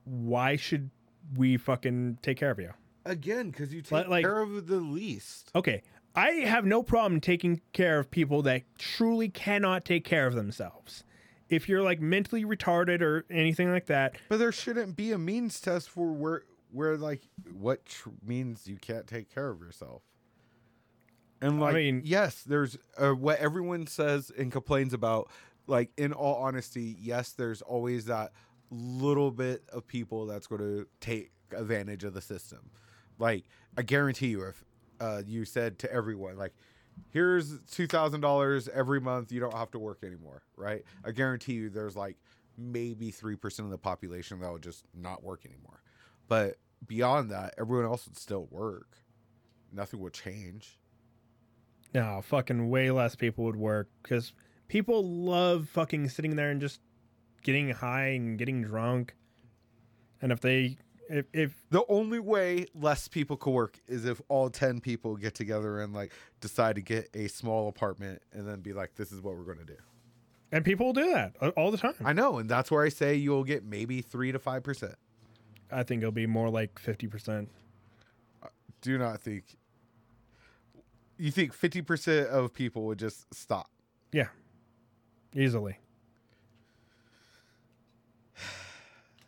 why 0.05 0.55
should 0.55 0.89
we 1.35 1.57
fucking 1.57 2.19
take 2.21 2.37
care 2.37 2.51
of 2.51 2.59
you? 2.59 2.71
Again, 3.05 3.49
because 3.49 3.73
you 3.73 3.81
take 3.81 4.07
Like- 4.07 4.23
care 4.23 4.39
of 4.41 4.67
the 4.67 4.77
least. 4.77 5.51
Okay, 5.55 5.81
I 6.15 6.29
have 6.31 6.65
no 6.65 6.83
problem 6.83 7.21
taking 7.21 7.61
care 7.73 7.99
of 7.99 8.11
people 8.11 8.41
that 8.43 8.63
truly 8.77 9.29
cannot 9.29 9.85
take 9.85 10.03
care 10.03 10.27
of 10.27 10.35
themselves. 10.35 11.03
If 11.49 11.67
you're 11.67 11.81
like 11.81 11.99
mentally 11.99 12.45
retarded 12.45 13.01
or 13.01 13.25
anything 13.29 13.71
like 13.71 13.87
that, 13.87 14.17
But 14.27 14.37
there 14.37 14.51
shouldn't 14.51 14.95
be 14.95 15.11
a 15.11 15.17
means 15.17 15.59
test 15.59 15.89
for 15.89 16.11
where 16.11 16.43
where 16.71 16.95
like 16.97 17.23
what 17.51 17.85
tr- 17.87 18.09
means 18.23 18.67
you 18.67 18.77
can't 18.77 19.07
take 19.07 19.33
care 19.33 19.49
of 19.49 19.59
yourself. 19.59 20.03
And 21.41 21.59
like, 21.59 21.75
mean- 21.75 22.01
yes, 22.03 22.43
there's 22.43 22.77
uh, 22.97 23.11
what 23.11 23.39
everyone 23.39 23.87
says 23.87 24.31
and 24.37 24.51
complains 24.51 24.93
about. 24.93 25.29
Like, 25.67 25.91
in 25.97 26.13
all 26.13 26.35
honesty, 26.35 26.97
yes, 26.99 27.31
there's 27.33 27.61
always 27.61 28.05
that 28.05 28.31
little 28.71 29.29
bit 29.31 29.63
of 29.71 29.85
people 29.85 30.25
that's 30.25 30.47
going 30.47 30.61
to 30.61 30.87
take 30.99 31.31
advantage 31.55 32.03
of 32.03 32.13
the 32.13 32.21
system. 32.21 32.71
Like, 33.19 33.45
I 33.77 33.83
guarantee 33.83 34.29
you, 34.29 34.43
if 34.45 34.63
uh, 34.99 35.21
you 35.27 35.45
said 35.45 35.77
to 35.79 35.91
everyone, 35.93 36.37
like, 36.37 36.53
here's 37.11 37.59
two 37.71 37.85
thousand 37.85 38.21
dollars 38.21 38.67
every 38.67 38.99
month, 38.99 39.31
you 39.31 39.39
don't 39.39 39.53
have 39.53 39.69
to 39.71 39.79
work 39.79 39.99
anymore, 40.03 40.41
right? 40.57 40.83
I 41.05 41.11
guarantee 41.11 41.53
you, 41.53 41.69
there's 41.69 41.95
like 41.95 42.17
maybe 42.57 43.11
three 43.11 43.35
percent 43.35 43.67
of 43.67 43.71
the 43.71 43.77
population 43.77 44.39
that 44.39 44.51
would 44.51 44.63
just 44.63 44.85
not 44.93 45.23
work 45.23 45.45
anymore. 45.45 45.81
But 46.27 46.55
beyond 46.87 47.29
that, 47.29 47.53
everyone 47.57 47.85
else 47.85 48.07
would 48.07 48.17
still 48.17 48.47
work. 48.49 48.97
Nothing 49.71 49.99
would 49.99 50.13
change. 50.13 50.78
No, 51.93 52.21
fucking 52.23 52.69
way 52.69 52.91
less 52.91 53.15
people 53.15 53.45
would 53.45 53.55
work 53.55 53.89
because 54.03 54.33
people 54.67 55.03
love 55.03 55.69
fucking 55.69 56.09
sitting 56.09 56.35
there 56.35 56.49
and 56.51 56.61
just 56.61 56.79
getting 57.43 57.69
high 57.71 58.07
and 58.09 58.37
getting 58.37 58.61
drunk. 58.61 59.15
And 60.21 60.31
if 60.31 60.41
they, 60.41 60.77
if, 61.09 61.25
if 61.33 61.55
The 61.71 61.83
only 61.89 62.19
way 62.19 62.67
less 62.75 63.07
people 63.07 63.37
could 63.37 63.51
work 63.51 63.79
is 63.87 64.05
if 64.05 64.21
all 64.27 64.49
10 64.49 64.81
people 64.81 65.15
get 65.15 65.33
together 65.33 65.79
and 65.79 65.93
like 65.93 66.11
decide 66.41 66.75
to 66.75 66.81
get 66.81 67.09
a 67.13 67.27
small 67.27 67.67
apartment 67.69 68.21
and 68.33 68.47
then 68.47 68.59
be 68.59 68.73
like, 68.73 68.95
this 68.95 69.11
is 69.11 69.21
what 69.21 69.35
we're 69.35 69.45
going 69.45 69.59
to 69.59 69.65
do. 69.65 69.77
and 70.51 70.63
people 70.65 70.87
will 70.87 70.93
do 70.93 71.11
that 71.13 71.35
all 71.57 71.71
the 71.71 71.77
time. 71.77 71.93
I 72.03 72.13
know. 72.13 72.37
And 72.37 72.49
that's 72.49 72.69
where 72.69 72.83
I 72.83 72.89
say 72.89 73.15
you'll 73.15 73.43
get 73.45 73.63
maybe 73.63 74.01
three 74.01 74.31
to 74.31 74.39
5%. 74.39 74.93
I 75.71 75.83
think 75.83 76.01
it'll 76.01 76.11
be 76.11 76.25
more 76.27 76.49
like 76.49 76.79
fifty 76.79 77.05
percent. 77.05 77.47
Do 78.81 78.97
not 78.97 79.21
think. 79.21 79.43
You 81.19 81.31
think 81.31 81.53
50% 81.53 82.27
of 82.27 82.53
people 82.53 82.85
would 82.85 82.97
just 82.97 83.31
stop. 83.33 83.69
Yeah, 84.13 84.29
easily. 85.35 85.77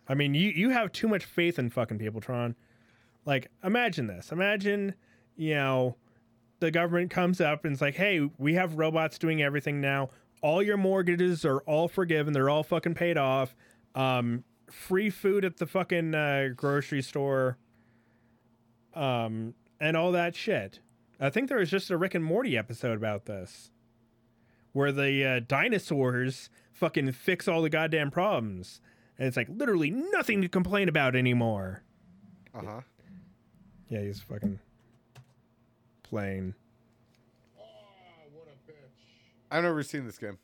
I 0.08 0.14
mean, 0.14 0.34
you 0.34 0.50
you 0.50 0.70
have 0.70 0.92
too 0.94 1.10
much 1.10 1.26
faith 1.26 1.60
in 1.60 1.70
fucking 1.70 2.00
people, 2.00 2.22
Tron. 2.22 2.56
Like, 3.26 3.50
imagine 3.64 4.08
this. 4.08 4.32
Imagine, 4.32 4.96
you 5.36 5.54
know, 5.54 5.98
the 6.60 6.72
government 6.72 7.12
comes 7.12 7.42
up 7.42 7.66
and 7.66 7.74
it's 7.74 7.82
like, 7.82 7.96
"Hey, 7.96 8.30
we 8.38 8.54
have 8.54 8.76
robots 8.76 9.18
doing 9.18 9.42
everything 9.42 9.82
now. 9.82 10.10
All 10.42 10.64
your 10.64 10.78
mortgages 10.78 11.46
are 11.46 11.60
all 11.60 11.88
forgiven. 11.88 12.34
They're 12.34 12.50
all 12.50 12.64
fucking 12.64 12.96
paid 12.96 13.18
off. 13.18 13.54
Um, 13.96 14.44
free 14.72 15.10
food 15.10 15.44
at 15.44 15.58
the 15.58 15.66
fucking 15.68 16.16
uh, 16.16 16.50
grocery 16.56 17.02
store. 17.02 17.58
Um, 18.94 19.56
and 19.80 19.98
all 19.98 20.14
that 20.14 20.36
shit." 20.38 20.80
I 21.22 21.30
think 21.30 21.50
there 21.50 21.60
was 21.60 21.70
just 21.70 21.92
a 21.92 21.98
Rick 21.98 22.16
and 22.16 22.26
Morty 22.26 22.58
episode 22.58 22.98
about 22.98 23.26
this 23.26 23.70
where 24.74 24.92
the 24.92 25.24
uh, 25.26 25.40
dinosaurs 25.46 26.50
fucking 26.72 27.12
fix 27.12 27.48
all 27.48 27.62
the 27.62 27.70
goddamn 27.70 28.10
problems. 28.10 28.82
And 29.20 29.28
it's 29.28 29.38
like 29.38 29.50
literally 29.50 29.92
nothing 29.92 30.42
to 30.42 30.48
complain 30.48 30.90
about 30.90 31.16
anymore. 31.16 31.84
Uh 32.56 32.62
huh. 32.66 32.82
Yeah, 33.90 34.02
he's 34.02 34.22
fucking 34.22 34.60
playing. 36.02 36.56
Oh, 37.60 37.64
what 38.34 38.48
a 38.48 38.72
bitch! 38.72 38.76
I've 39.52 39.64
never 39.64 39.84
seen 39.84 40.06
this 40.06 40.18
game. 40.18 40.40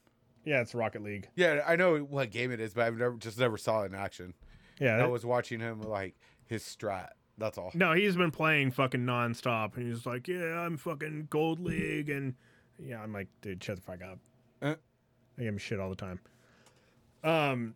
Yeah, 0.45 0.61
it's 0.61 0.75
Rocket 0.75 1.01
League. 1.01 1.27
Yeah, 1.35 1.63
I 1.65 1.75
know 1.75 1.97
what 1.97 2.29
game 2.29 2.51
it 2.51 2.59
is, 2.59 2.73
but 2.73 2.85
I've 2.85 2.97
never 2.97 3.15
just 3.15 3.39
never 3.39 3.57
saw 3.57 3.81
it 3.83 3.87
in 3.87 3.95
action. 3.95 4.33
Yeah. 4.79 4.97
I 4.97 5.07
was 5.07 5.25
watching 5.25 5.59
him 5.59 5.81
like 5.81 6.15
his 6.45 6.61
strat. 6.61 7.09
That's 7.37 7.57
all. 7.57 7.71
no, 7.75 7.93
he's 7.93 8.15
been 8.15 8.31
playing 8.31 8.71
fucking 8.71 9.01
nonstop. 9.01 9.77
And 9.77 9.87
he's 9.87 10.05
like, 10.05 10.27
yeah, 10.27 10.59
I'm 10.59 10.75
fucking 10.77 11.27
Gold 11.29 11.59
League. 11.59 12.09
And 12.09 12.33
yeah, 12.79 13.01
I'm 13.01 13.13
like, 13.13 13.27
dude, 13.41 13.63
shut 13.63 13.75
the 13.75 13.81
fuck 13.81 14.01
up. 14.01 14.19
Uh. 14.61 14.75
I 15.37 15.41
give 15.43 15.49
him 15.53 15.57
shit 15.59 15.79
all 15.79 15.89
the 15.89 15.95
time. 15.95 16.19
Um, 17.23 17.75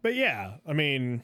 but 0.00 0.14
yeah, 0.14 0.52
I 0.66 0.72
mean, 0.72 1.22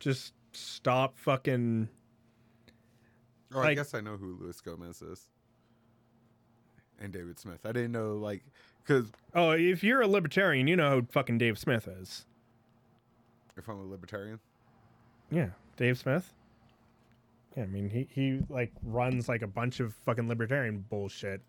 just 0.00 0.32
stop 0.52 1.16
fucking. 1.18 1.88
Oh, 3.54 3.60
I 3.60 3.74
guess 3.74 3.94
I 3.94 4.00
know 4.00 4.16
who 4.16 4.36
Luis 4.40 4.60
Gomez 4.60 5.00
is. 5.00 5.28
And 7.00 7.12
David 7.12 7.38
Smith. 7.38 7.60
I 7.64 7.70
didn't 7.72 7.92
know 7.92 8.16
like 8.16 8.42
because 8.84 9.12
Oh, 9.32 9.52
if 9.52 9.84
you're 9.84 10.00
a 10.00 10.08
libertarian, 10.08 10.66
you 10.66 10.74
know 10.74 10.96
who 11.00 11.06
fucking 11.10 11.38
Dave 11.38 11.56
Smith 11.56 11.86
is. 11.86 12.26
If 13.58 13.68
I'm 13.68 13.78
a 13.78 13.84
libertarian, 13.84 14.38
Yeah, 15.30 15.48
Dave 15.76 15.98
Smith. 15.98 16.32
Yeah, 17.56 17.64
I 17.64 17.66
mean 17.66 17.90
he 17.90 18.08
he 18.10 18.40
like 18.48 18.72
runs 18.82 19.28
like 19.28 19.42
a 19.42 19.46
bunch 19.46 19.80
of 19.80 19.94
fucking 19.94 20.28
libertarian 20.28 20.84
bullshit. 20.88 21.40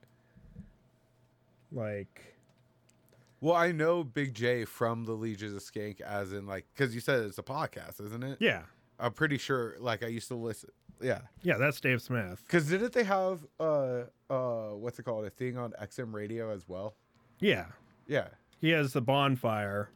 Like 1.72 2.36
well, 3.42 3.56
I 3.56 3.72
know 3.72 4.04
Big 4.04 4.34
Jay 4.34 4.66
from 4.66 5.06
the 5.06 5.14
Legions 5.14 5.54
of 5.56 5.62
Skank, 5.62 6.02
as 6.02 6.34
in 6.34 6.46
like 6.48 6.66
because 6.76 6.94
you 6.94 7.00
said 7.02 7.22
it's 7.24 7.38
a 7.38 7.44
podcast, 7.44 8.02
isn't 8.04 8.24
it? 8.24 8.38
yeah, 8.42 8.64
I'm 9.00 9.14
pretty 9.14 9.38
sure. 9.38 9.76
Like 9.80 10.04
I 10.04 10.08
used 10.08 10.28
to 10.30 10.36
listen. 10.36 10.72
Yeah, 11.02 11.20
yeah, 11.44 11.58
that's 11.58 11.80
Dave 11.80 12.02
Smith. 12.02 12.42
because 12.46 12.68
didn't 12.68 12.92
they 12.92 13.04
have 13.06 13.46
uh 13.60 14.04
uh 14.30 14.70
what's 14.72 15.00
it 15.00 15.04
called 15.04 15.26
a 15.26 15.30
thing 15.30 15.58
on 15.58 15.74
XM 15.82 16.14
Radio 16.14 16.52
as 16.52 16.68
well? 16.68 16.96
Yeah, 17.40 17.68
Yeah, 18.08 18.28
he 18.60 18.72
has 18.72 18.92
the 18.94 19.02
bonfire. 19.02 19.92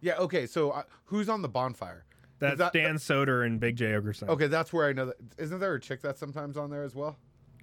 Yeah. 0.00 0.16
Okay, 0.18 0.46
so 0.46 0.70
uh, 0.70 0.82
who's 1.04 1.28
on 1.28 1.42
the 1.42 1.48
bonfire? 1.48 2.04
That's 2.38 2.58
that- 2.58 2.72
Dan 2.72 2.96
Soder 2.96 3.46
and 3.46 3.58
Big 3.60 3.76
Jay 3.76 3.92
Oakerson. 3.92 4.28
Okay, 4.28 4.46
that's 4.48 4.72
where 4.72 4.88
I 4.88 4.92
know 4.92 5.06
that. 5.06 5.16
Isn't 5.38 5.60
there 5.60 5.74
a 5.74 5.80
chick 5.80 6.02
that's 6.02 6.20
sometimes 6.20 6.56
on 6.56 6.70
there 6.70 6.82
as 6.82 6.94
well? 6.94 7.16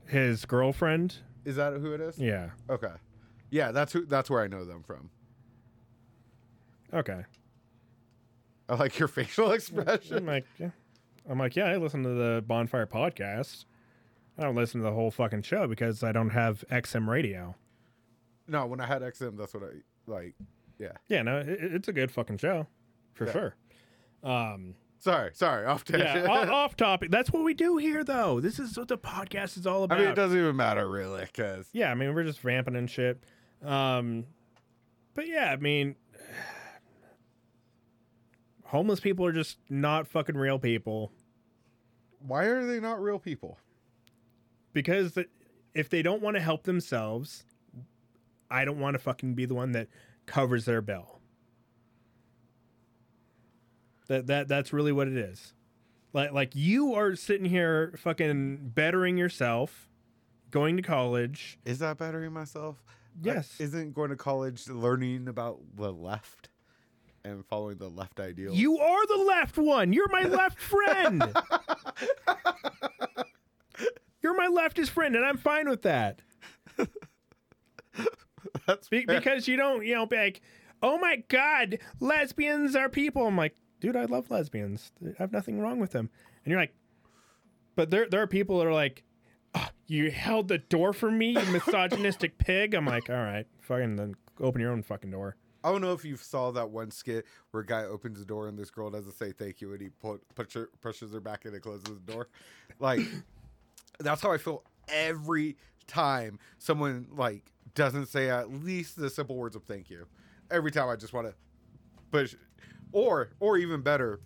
His 0.08 0.46
girlfriend. 0.46 1.16
Is 1.46 1.56
that 1.58 1.74
who 1.74 1.94
it 1.94 2.02
is? 2.02 2.18
Yeah. 2.18 2.50
Okay. 2.70 2.94
Yeah, 3.50 3.72
that's 3.72 3.92
who. 3.94 4.06
That's 4.06 4.30
where 4.30 4.42
I 4.42 4.48
know 4.48 4.66
them 4.66 4.82
from. 4.84 5.10
Okay. 6.94 7.24
I 8.70 8.76
like 8.76 8.98
your 9.00 9.08
facial 9.10 9.48
I'm 9.50 9.56
expression. 9.56 10.26
like, 10.26 10.46
yeah. 10.58 10.70
I'm 11.30 11.38
like, 11.38 11.56
yeah, 11.56 11.66
I 11.66 11.78
listen 11.78 12.04
to 12.04 12.10
the 12.10 12.44
Bonfire 12.48 12.88
podcast. 12.88 13.66
I 14.38 14.44
don't 14.44 14.56
listen 14.56 14.80
to 14.82 14.86
the 14.86 14.94
whole 14.94 15.12
fucking 15.12 15.44
show 15.44 15.68
because 15.68 16.04
I 16.04 16.12
don't 16.12 16.30
have 16.32 16.64
XM 16.72 17.08
radio. 17.08 17.56
No, 18.48 18.66
when 18.66 18.80
I 18.80 18.86
had 18.88 19.02
XM, 19.02 19.38
that's 19.38 19.54
what 19.54 19.64
I 19.64 19.68
like. 20.08 20.36
Yeah. 20.82 20.92
Yeah, 21.08 21.22
no, 21.22 21.38
it, 21.38 21.48
it's 21.48 21.88
a 21.88 21.94
good 21.94 22.12
fucking 22.12 22.40
show, 22.40 22.68
for 23.14 23.28
Yeah. 23.28 23.32
sure. 23.32 23.56
Um, 24.24 24.76
Sorry, 25.00 25.32
sorry. 25.34 25.66
Off 25.66 25.84
tangent. 25.84 26.26
yeah, 26.26 26.28
off 26.52 26.76
topic. 26.76 27.10
That's 27.10 27.32
what 27.32 27.44
we 27.44 27.56
do 27.56 27.78
here, 27.78 28.04
though. 28.04 28.40
This 28.40 28.60
is 28.60 28.78
what 28.78 28.88
the 28.88 29.00
podcast 29.00 29.58
is 29.58 29.66
all 29.66 29.84
about. 29.84 29.98
I 29.98 30.02
mean, 30.02 30.12
it 30.12 30.16
doesn't 30.16 30.38
even 30.38 30.56
matter 30.56 30.88
really, 30.90 31.26
because 31.26 31.68
yeah, 31.74 31.90
I 31.92 31.96
mean, 31.96 32.14
we're 32.14 32.24
just 32.24 32.40
vamping 32.40 32.76
and 32.76 32.90
shit. 32.90 33.24
Um, 33.64 34.26
but 35.16 35.28
yeah, 35.28 35.52
I 35.52 35.56
mean, 35.56 35.96
homeless 38.66 39.00
people 39.00 39.26
are 39.26 39.32
just 39.32 39.58
not 39.70 40.08
fucking 40.08 40.36
real 40.38 40.60
people 40.60 41.12
why 42.26 42.46
are 42.46 42.66
they 42.66 42.80
not 42.80 43.02
real 43.02 43.20
people? 43.20 43.58
because 44.74 45.18
if 45.74 45.90
they 45.90 46.02
don't 46.04 46.22
want 46.22 46.36
to 46.36 46.42
help 46.42 46.64
themselves, 46.64 47.44
I 48.50 48.64
don't 48.64 48.80
want 48.80 48.94
to 48.94 49.00
fucking 49.00 49.34
be 49.34 49.46
the 49.46 49.56
one 49.56 49.72
that 49.72 49.88
covers 50.26 50.66
their 50.66 50.82
bill. 50.82 51.20
That 54.08 54.28
that 54.28 54.48
that's 54.48 54.74
really 54.74 54.92
what 54.92 55.08
it 55.08 55.18
is. 55.18 55.54
Like 56.14 56.32
like 56.32 56.56
you 56.56 56.94
are 56.96 57.16
sitting 57.16 57.46
here 57.46 57.94
fucking 57.98 58.72
bettering 58.74 59.18
yourself, 59.18 59.90
going 60.50 60.78
to 60.78 60.84
college. 60.84 61.58
Is 61.66 61.80
that 61.80 61.98
bettering 61.98 62.34
myself? 62.34 62.84
Yes. 63.22 63.58
I, 63.60 63.64
isn't 63.64 63.94
going 63.94 64.10
to 64.10 64.16
college 64.16 64.68
learning 64.68 65.28
about 65.28 65.60
the 65.76 65.92
left 65.92 66.50
and 67.24 67.46
following 67.46 67.78
the 67.78 67.90
left 67.90 68.20
ideals? 68.20 68.58
You 68.58 68.78
are 68.78 69.08
the 69.08 69.24
left 69.24 69.58
one. 69.58 69.94
You're 69.94 70.10
my 70.10 70.24
left 70.24 70.60
friend. 70.62 71.24
You're 74.22 74.36
my 74.36 74.48
leftist 74.48 74.90
friend, 74.90 75.16
and 75.16 75.26
I'm 75.26 75.38
fine 75.38 75.68
with 75.68 75.82
that. 75.82 76.22
That's 78.68 78.90
Be- 78.90 79.06
because 79.06 79.48
you 79.48 79.58
don't, 79.58 79.86
you 79.86 79.96
know, 79.96 80.06
be 80.06 80.18
like, 80.18 80.42
oh 80.82 80.98
my 80.98 81.24
God, 81.28 81.80
lesbians 82.00 82.76
are 82.76 82.90
people. 82.90 83.28
I'm 83.28 83.38
like, 83.38 83.56
dude, 83.80 83.96
I 83.96 84.06
love 84.06 84.32
lesbians. 84.32 84.92
I 85.04 85.12
have 85.18 85.32
nothing 85.32 85.60
wrong 85.60 85.80
with 85.80 85.92
them. 85.92 86.10
And 86.44 86.52
you're 86.52 86.60
like, 86.60 86.74
but 87.76 87.90
there, 87.90 88.08
there 88.10 88.22
are 88.22 88.28
people 88.28 88.60
that 88.60 88.68
are 88.68 88.74
like, 88.74 89.04
ah, 89.56 89.72
you 89.88 90.12
held 90.12 90.48
the 90.48 90.58
door 90.58 90.94
for 90.94 91.12
me, 91.12 91.32
you 91.32 91.52
misogynistic 91.52 92.38
pig. 92.38 92.74
I'm 92.74 92.86
like, 92.86 93.10
all 93.10 93.16
right, 93.16 93.46
fucking 93.60 93.96
then 93.96 94.16
open 94.40 94.62
your 94.62 94.72
own 94.72 94.84
fucking 94.84 95.12
door. 95.12 95.36
I 95.64 95.72
don't 95.72 95.82
know 95.82 95.94
if 95.94 96.04
you 96.04 96.18
saw 96.18 96.52
that 96.52 96.72
one 96.72 96.90
skit 96.90 97.26
where 97.52 97.62
a 97.62 97.66
guy 97.66 97.84
opens 97.84 98.18
the 98.18 98.26
door 98.26 98.48
and 98.48 98.58
this 98.58 98.72
girl 98.72 98.90
doesn't 98.90 99.14
say 99.14 99.32
thank 99.32 99.62
you 99.62 99.72
and 99.74 99.82
he 99.82 99.90
put, 99.90 100.22
push 100.34 100.54
her, 100.56 100.70
pushes 100.82 101.14
her 101.14 101.20
back 101.20 101.46
and 101.46 101.60
closes 101.62 101.84
the 101.84 102.12
door. 102.12 102.30
Like, 102.80 103.02
that's 104.00 104.22
how 104.22 104.32
I 104.32 104.38
feel 104.38 104.64
every 104.88 105.58
time 105.86 106.40
someone 106.58 107.08
like 107.12 107.51
doesn't 107.76 108.08
say 108.08 108.30
at 108.30 108.52
least 108.52 108.96
the 108.98 109.10
simple 109.10 109.36
words 109.36 109.56
of 109.56 109.64
thank 109.64 109.90
you. 109.90 110.08
Every 110.50 110.72
time 110.72 110.90
I 110.90 110.96
just 110.96 111.14
want 111.14 111.28
to 111.28 111.34
push, 112.12 112.36
or 112.92 113.30
or 113.40 113.58
even 113.58 113.82
better, 113.82 114.20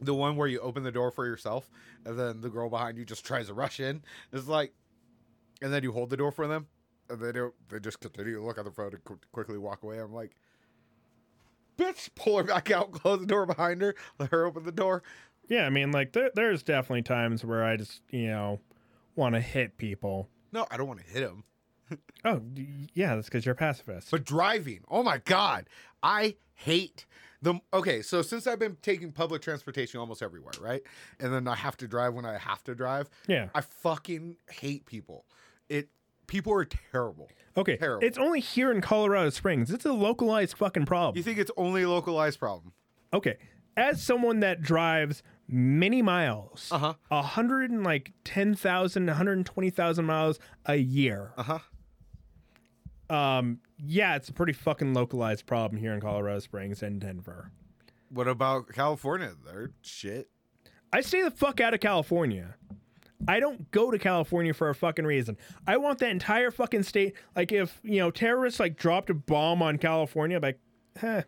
the 0.00 0.14
one 0.14 0.36
where 0.36 0.48
you 0.48 0.60
open 0.60 0.82
the 0.82 0.92
door 0.92 1.10
for 1.10 1.26
yourself 1.26 1.70
and 2.04 2.18
then 2.18 2.40
the 2.40 2.50
girl 2.50 2.68
behind 2.68 2.98
you 2.98 3.04
just 3.04 3.24
tries 3.24 3.46
to 3.48 3.54
rush 3.54 3.80
in. 3.80 4.02
It's 4.32 4.48
like, 4.48 4.72
and 5.62 5.72
then 5.72 5.82
you 5.82 5.92
hold 5.92 6.10
the 6.10 6.16
door 6.16 6.30
for 6.30 6.46
them 6.46 6.66
and 7.08 7.20
they 7.20 7.32
don't. 7.32 7.54
They 7.68 7.80
just 7.80 8.00
continue 8.00 8.34
to 8.34 8.42
look 8.42 8.58
at 8.58 8.64
the 8.64 8.70
phone 8.70 8.92
and 8.92 9.04
qu- 9.04 9.18
quickly 9.32 9.58
walk 9.58 9.82
away. 9.82 9.98
I'm 9.98 10.12
like, 10.12 10.36
bitch, 11.78 12.10
pull 12.14 12.38
her 12.38 12.44
back 12.44 12.70
out, 12.70 12.92
close 12.92 13.20
the 13.20 13.26
door 13.26 13.46
behind 13.46 13.82
her, 13.82 13.94
let 14.18 14.30
her 14.30 14.46
open 14.46 14.64
the 14.64 14.72
door. 14.72 15.02
Yeah, 15.48 15.66
I 15.66 15.70
mean, 15.70 15.92
like 15.92 16.12
there, 16.12 16.30
there's 16.34 16.62
definitely 16.62 17.02
times 17.02 17.44
where 17.44 17.64
I 17.64 17.76
just 17.76 18.02
you 18.10 18.28
know 18.28 18.60
want 19.14 19.34
to 19.34 19.40
hit 19.40 19.78
people. 19.78 20.28
No, 20.52 20.66
I 20.70 20.76
don't 20.76 20.88
want 20.88 21.00
to 21.00 21.06
hit 21.06 21.22
him. 21.22 21.44
Oh, 22.24 22.40
yeah, 22.94 23.14
that's 23.14 23.28
because 23.28 23.46
you're 23.46 23.52
a 23.52 23.56
pacifist. 23.56 24.10
But 24.10 24.24
driving, 24.24 24.80
oh 24.88 25.02
my 25.02 25.18
god, 25.18 25.68
I 26.02 26.36
hate 26.54 27.06
the. 27.40 27.60
Okay, 27.72 28.02
so 28.02 28.20
since 28.22 28.46
I've 28.48 28.58
been 28.58 28.76
taking 28.82 29.12
public 29.12 29.42
transportation 29.42 30.00
almost 30.00 30.22
everywhere, 30.22 30.52
right, 30.60 30.82
and 31.20 31.32
then 31.32 31.46
I 31.46 31.54
have 31.54 31.76
to 31.78 31.86
drive 31.86 32.14
when 32.14 32.24
I 32.26 32.36
have 32.38 32.64
to 32.64 32.74
drive, 32.74 33.08
yeah, 33.28 33.48
I 33.54 33.60
fucking 33.60 34.36
hate 34.50 34.86
people. 34.86 35.24
It 35.68 35.88
people 36.26 36.52
are 36.54 36.64
terrible. 36.64 37.28
okay. 37.56 37.76
terrible. 37.76 38.04
It's 38.04 38.18
only 38.18 38.40
here 38.40 38.72
in 38.72 38.80
Colorado 38.80 39.30
Springs. 39.30 39.70
It's 39.70 39.84
a 39.84 39.92
localized 39.92 40.56
fucking 40.56 40.86
problem. 40.86 41.16
You 41.16 41.22
think 41.22 41.38
it's 41.38 41.52
only 41.56 41.82
a 41.82 41.88
localized 41.88 42.40
problem? 42.40 42.72
Okay, 43.14 43.36
as 43.76 44.02
someone 44.02 44.40
that 44.40 44.62
drives 44.62 45.22
many 45.48 46.02
miles, 46.02 46.68
Uh 46.72 46.78
huh. 46.78 46.94
a 47.12 47.22
hundred 47.22 47.70
and 47.70 47.84
like 47.84 48.12
ten 48.24 48.56
thousand, 48.56 49.06
hundred 49.08 49.46
twenty 49.46 49.70
thousand 49.70 50.06
miles 50.06 50.40
a 50.64 50.74
year. 50.76 51.32
Uh 51.36 51.42
huh. 51.44 51.58
Um, 53.08 53.60
yeah, 53.78 54.16
it's 54.16 54.28
a 54.28 54.32
pretty 54.32 54.52
fucking 54.52 54.94
localized 54.94 55.46
problem 55.46 55.80
here 55.80 55.92
in 55.92 56.00
Colorado 56.00 56.38
Springs 56.40 56.82
and 56.82 57.00
Denver. 57.00 57.50
What 58.10 58.28
about 58.28 58.68
California? 58.72 59.32
They're 59.44 59.70
shit. 59.82 60.28
I 60.92 61.00
stay 61.00 61.22
the 61.22 61.30
fuck 61.30 61.60
out 61.60 61.74
of 61.74 61.80
California. 61.80 62.54
I 63.26 63.40
don't 63.40 63.70
go 63.70 63.90
to 63.90 63.98
California 63.98 64.54
for 64.54 64.68
a 64.68 64.74
fucking 64.74 65.04
reason. 65.04 65.36
I 65.66 65.78
want 65.78 65.98
that 65.98 66.10
entire 66.10 66.50
fucking 66.50 66.82
state. 66.82 67.14
Like 67.34 67.52
if 67.52 67.80
you 67.82 67.98
know 67.98 68.10
terrorists 68.10 68.60
like 68.60 68.76
dropped 68.76 69.10
a 69.10 69.14
bomb 69.14 69.62
on 69.62 69.78
California, 69.78 70.38
like, 70.40 70.58
huh, 71.00 71.22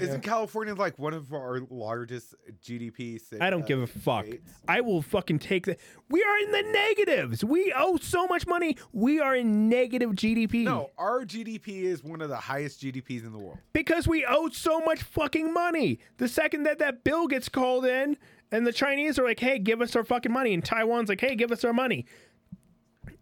Isn't 0.00 0.22
California 0.22 0.74
like 0.74 0.98
one 0.98 1.14
of 1.14 1.32
our 1.32 1.60
largest 1.70 2.34
GDP? 2.62 3.20
sta- 3.20 3.38
I 3.40 3.50
don't 3.50 3.62
uh, 3.62 3.66
give 3.66 3.80
a 3.80 3.86
fuck. 3.86 4.26
I 4.66 4.80
will 4.80 5.02
fucking 5.02 5.38
take 5.40 5.66
that. 5.66 5.78
We 6.08 6.22
are 6.22 6.38
in 6.38 6.52
the 6.52 6.62
negatives. 6.72 7.44
We 7.44 7.72
owe 7.76 7.96
so 7.96 8.26
much 8.26 8.46
money. 8.46 8.76
We 8.92 9.20
are 9.20 9.34
in 9.36 9.68
negative 9.68 10.10
GDP. 10.12 10.64
No, 10.64 10.90
our 10.98 11.24
GDP 11.24 11.82
is 11.82 12.02
one 12.04 12.20
of 12.20 12.28
the 12.28 12.36
highest 12.36 12.80
GDPs 12.82 13.24
in 13.24 13.32
the 13.32 13.38
world. 13.38 13.58
because 13.72 14.06
we 14.08 14.24
owe 14.24 14.48
so 14.50 14.80
much 14.80 15.02
fucking 15.02 15.52
money. 15.52 15.98
The 16.18 16.28
second 16.28 16.62
that 16.64 16.78
that 16.78 17.04
bill 17.04 17.26
gets 17.26 17.48
called 17.48 17.84
in, 17.84 18.16
and 18.52 18.66
the 18.66 18.72
Chinese 18.72 19.18
are 19.18 19.24
like, 19.24 19.40
"Hey, 19.40 19.58
give 19.58 19.80
us 19.80 19.94
our 19.96 20.04
fucking 20.04 20.32
money," 20.32 20.54
and 20.54 20.64
Taiwan's 20.64 21.08
like, 21.08 21.20
"Hey, 21.20 21.34
give 21.34 21.52
us 21.52 21.64
our 21.64 21.72
money," 21.72 22.06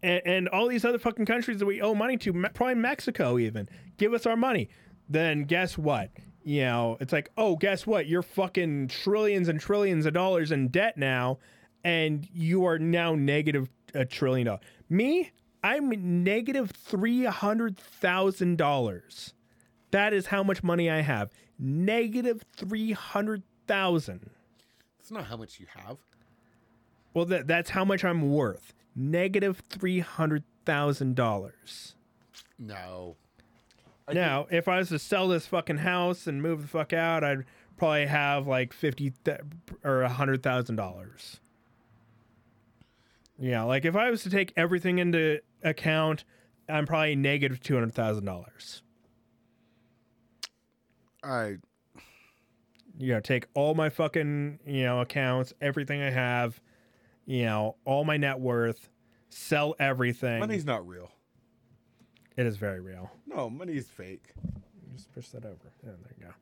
and, 0.03 0.21
and 0.25 0.49
all 0.49 0.67
these 0.67 0.85
other 0.85 0.99
fucking 0.99 1.25
countries 1.25 1.59
that 1.59 1.65
we 1.65 1.81
owe 1.81 1.93
money 1.95 2.17
to, 2.17 2.33
probably 2.53 2.75
Mexico 2.75 3.37
even, 3.37 3.67
give 3.97 4.13
us 4.13 4.25
our 4.25 4.37
money. 4.37 4.69
Then 5.09 5.43
guess 5.45 5.77
what? 5.77 6.11
You 6.47 6.61
know, 6.61 6.97
it's 7.01 7.11
like, 7.11 7.29
oh, 7.37 7.57
guess 7.57 7.85
what? 7.85 8.07
You're 8.07 8.21
fucking 8.21 8.87
trillions 8.87 9.49
and 9.49 9.59
trillions 9.59 10.05
of 10.05 10.13
dollars 10.13 10.53
in 10.53 10.69
debt 10.69 10.97
now, 10.97 11.39
and 11.83 12.25
you 12.31 12.65
are 12.65 12.79
now 12.79 13.15
negative 13.15 13.67
a 13.93 14.05
trillion 14.05 14.47
dollars. 14.47 14.61
Me, 14.89 15.33
I'm 15.61 16.23
negative 16.23 16.71
three 16.71 17.25
hundred 17.25 17.77
thousand 17.77 18.57
dollars. 18.57 19.33
That 19.91 20.13
is 20.13 20.27
how 20.27 20.41
much 20.41 20.63
money 20.63 20.89
I 20.89 21.01
have. 21.01 21.31
Negative 21.59 22.41
300,000. 22.55 24.29
That's 24.97 25.11
not 25.11 25.25
how 25.25 25.35
much 25.35 25.59
you 25.59 25.65
have. 25.75 25.97
Well, 27.13 27.25
that, 27.25 27.47
that's 27.47 27.71
how 27.71 27.83
much 27.83 28.05
I'm 28.05 28.31
worth. 28.31 28.73
Negative 28.95 29.61
$300,000. 29.69 31.93
No. 32.59 33.17
Now, 34.11 34.47
if 34.49 34.67
I 34.67 34.77
was 34.77 34.89
to 34.89 34.99
sell 34.99 35.27
this 35.27 35.45
fucking 35.47 35.79
house 35.79 36.27
and 36.27 36.41
move 36.41 36.61
the 36.61 36.67
fuck 36.67 36.93
out, 36.93 37.23
I'd 37.23 37.43
probably 37.75 38.05
have 38.05 38.47
like 38.47 38.73
50 38.73 39.13
th- 39.23 39.39
or 39.83 40.03
a 40.03 40.09
$100,000. 40.09 41.39
Yeah, 43.39 43.63
like 43.63 43.85
if 43.85 43.95
I 43.95 44.09
was 44.09 44.23
to 44.23 44.29
take 44.29 44.53
everything 44.55 44.97
into 44.99 45.41
account, 45.61 46.23
I'm 46.69 46.85
probably 46.85 47.15
$200,000. 47.15 48.81
I 51.23 51.57
you 52.99 53.13
know, 53.13 53.19
take 53.19 53.47
all 53.53 53.75
my 53.75 53.89
fucking, 53.89 54.59
you 54.65 54.83
know, 54.83 55.01
accounts, 55.01 55.53
everything 55.61 56.01
I 56.01 56.09
have, 56.09 56.59
you 57.25 57.45
know, 57.45 57.75
all 57.85 58.03
my 58.03 58.17
net 58.17 58.39
worth, 58.39 58.89
sell 59.29 59.75
everything. 59.79 60.39
money's 60.39 60.65
not 60.65 60.87
real. 60.87 61.11
It 62.37 62.45
is 62.45 62.57
very 62.57 62.79
real. 62.79 63.11
No, 63.25 63.49
money's 63.49 63.87
fake. 63.87 64.33
Just 64.95 65.11
push 65.13 65.27
that 65.29 65.45
over. 65.45 65.57
Yeah, 65.83 65.91
there 66.03 66.13
you 66.19 66.25
go. 66.25 66.33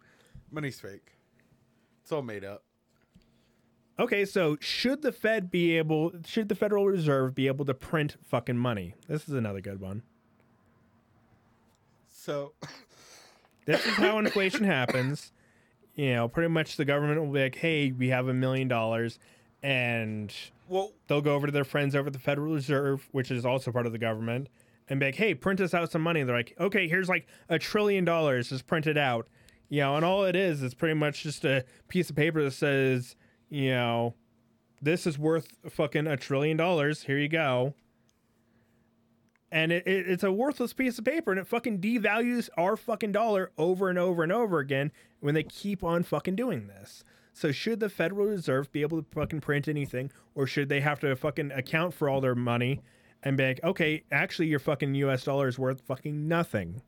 Money's 0.52 0.80
fake. 0.80 1.18
It's 2.04 2.12
all 2.12 2.22
made 2.22 2.44
up. 2.44 2.64
Okay, 3.98 4.26
so 4.26 4.58
should 4.60 5.02
the 5.02 5.12
Fed 5.12 5.50
be 5.50 5.78
able, 5.78 6.12
should 6.26 6.50
the 6.50 6.56
Federal 6.56 6.86
Reserve 6.86 7.34
be 7.34 7.48
able 7.48 7.66
to 7.66 7.74
print 7.74 8.18
fucking 8.24 8.58
money? 8.58 8.94
This 9.08 9.28
is 9.28 9.34
another 9.34 9.62
good 9.62 9.80
one. 9.80 10.04
So 12.10 12.54
This 13.66 13.84
is 13.86 13.94
how 13.94 14.20
inflation 14.20 14.64
happens. 14.64 15.32
You 15.96 16.14
know, 16.14 16.28
pretty 16.28 16.50
much 16.50 16.78
the 16.78 16.86
government 16.86 17.20
will 17.22 17.32
be 17.32 17.42
like, 17.42 17.56
hey, 17.56 17.92
we 17.92 18.10
have 18.10 18.28
a 18.28 18.34
million 18.34 18.68
dollars. 18.68 19.18
And 19.64 20.32
well 20.68 20.92
they'll 21.08 21.22
go 21.22 21.34
over 21.34 21.48
to 21.48 21.52
their 21.52 21.64
friends 21.64 21.96
over 21.96 22.08
at 22.08 22.14
the 22.14 22.20
Federal 22.20 22.54
Reserve, 22.54 23.08
which 23.12 23.32
is 23.32 23.46
also 23.46 23.72
part 23.72 23.88
of 23.88 23.92
the 23.92 23.98
government, 23.98 24.50
and 24.90 25.00
be 25.00 25.08
like, 25.08 25.16
hey, 25.16 25.34
print 25.34 25.60
us 25.62 25.74
out 25.74 25.92
some 25.92 26.02
money. 26.02 26.24
They're 26.24 26.36
like, 26.36 26.56
okay, 26.60 26.88
here's 26.88 27.10
like 27.10 27.28
a 27.50 27.58
trillion 27.58 28.06
dollars 28.06 28.50
just 28.50 28.68
printed 28.68 28.98
out. 28.98 29.28
You 29.70 29.82
know, 29.82 29.96
and 29.96 30.06
all 30.06 30.26
it 30.26 30.36
is 30.36 30.62
is 30.62 30.74
pretty 30.74 30.94
much 30.94 31.24
just 31.24 31.44
a 31.44 31.66
piece 31.88 32.10
of 32.10 32.16
paper 32.16 32.44
that 32.44 32.52
says, 32.52 33.16
you 33.50 33.72
know, 33.72 34.14
this 34.82 35.08
is 35.08 35.18
worth 35.18 35.58
fucking 35.70 36.06
a 36.06 36.18
trillion 36.18 36.58
dollars. 36.58 37.04
Here 37.04 37.18
you 37.18 37.30
go. 37.30 37.74
And 39.52 39.72
it, 39.72 39.88
it, 39.88 40.08
it's 40.08 40.24
a 40.24 40.32
worthless 40.32 40.74
piece 40.74 41.00
of 41.00 41.06
paper 41.06 41.32
and 41.32 41.40
it 41.40 41.48
fucking 41.48 41.80
devalues 41.80 42.50
our 42.58 42.76
fucking 42.76 43.12
dollar 43.12 43.52
over 43.58 43.90
and 43.90 43.98
over 43.98 44.22
and 44.22 44.32
over 44.32 44.60
again 44.60 44.92
when 45.20 45.34
they 45.34 45.44
keep 45.44 45.84
on 45.84 46.04
fucking 46.04 46.36
doing 46.36 46.68
this. 46.68 47.04
So 47.34 47.52
should 47.52 47.80
the 47.80 47.90
Federal 47.90 48.28
Reserve 48.28 48.72
be 48.72 48.82
able 48.82 49.02
to 49.02 49.10
fucking 49.12 49.42
print 49.42 49.68
anything, 49.68 50.10
or 50.36 50.48
should 50.48 50.70
they 50.70 50.80
have 50.80 51.02
to 51.02 51.16
fucking 51.16 51.52
account 51.52 51.94
for 51.94 52.08
all 52.08 52.22
their 52.22 52.36
money 52.36 52.82
and 53.26 53.36
be 53.36 53.46
like, 53.48 53.60
okay, 53.64 54.04
actually 54.12 54.48
your 54.48 54.60
fucking 54.60 54.94
US 54.96 55.24
dollar 55.24 55.48
is 55.48 55.60
worth 55.60 55.82
fucking 55.82 56.28
nothing? 56.28 56.82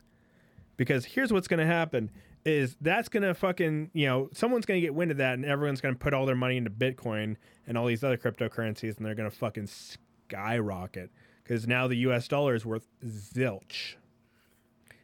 Because 0.78 1.04
here's 1.04 1.34
what's 1.34 1.47
gonna 1.47 1.65
happen 1.65 2.12
is 2.45 2.78
that's 2.80 3.10
gonna 3.10 3.34
fucking 3.34 3.89
you 3.93 4.06
know, 4.06 4.30
someone's 4.32 4.65
gonna 4.65 4.80
get 4.80 4.93
wind 4.93 5.12
of 5.12 5.17
that 5.17 5.34
and 5.34 5.43
everyone's 5.43 5.82
gonna 5.82 5.95
put 5.95 6.13
all 6.13 6.26
their 6.26 6.36
money 6.36 6.56
into 6.56 6.69
Bitcoin 6.69 7.36
and 7.65 7.78
all 7.78 7.88
these 7.88 8.04
other 8.04 8.17
cryptocurrencies 8.17 8.95
and 8.97 9.06
they're 9.06 9.15
gonna 9.15 9.32
fucking 9.32 9.67
skyrocket. 9.67 11.12
Because 11.43 11.67
now 11.67 11.88
the 11.88 11.97
US 11.97 12.28
dollar 12.28 12.56
is 12.56 12.65
worth 12.65 12.88
zilch. 13.04 13.95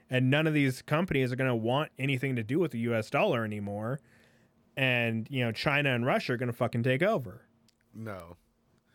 And 0.10 0.30
none 0.30 0.46
of 0.46 0.54
these 0.54 0.84
companies 0.84 1.34
are 1.34 1.36
gonna 1.36 1.56
want 1.56 1.92
anything 1.98 2.36
to 2.36 2.44
do 2.44 2.60
with 2.60 2.72
the 2.72 2.80
US 2.80 3.10
dollar 3.10 3.44
anymore 3.44 4.00
and 4.78 5.28
you 5.30 5.44
know 5.44 5.52
China 5.52 5.94
and 5.94 6.06
Russia 6.06 6.34
are 6.34 6.38
gonna 6.38 6.54
fucking 6.54 6.84
take 6.84 7.02
over. 7.02 7.42
no. 7.94 8.38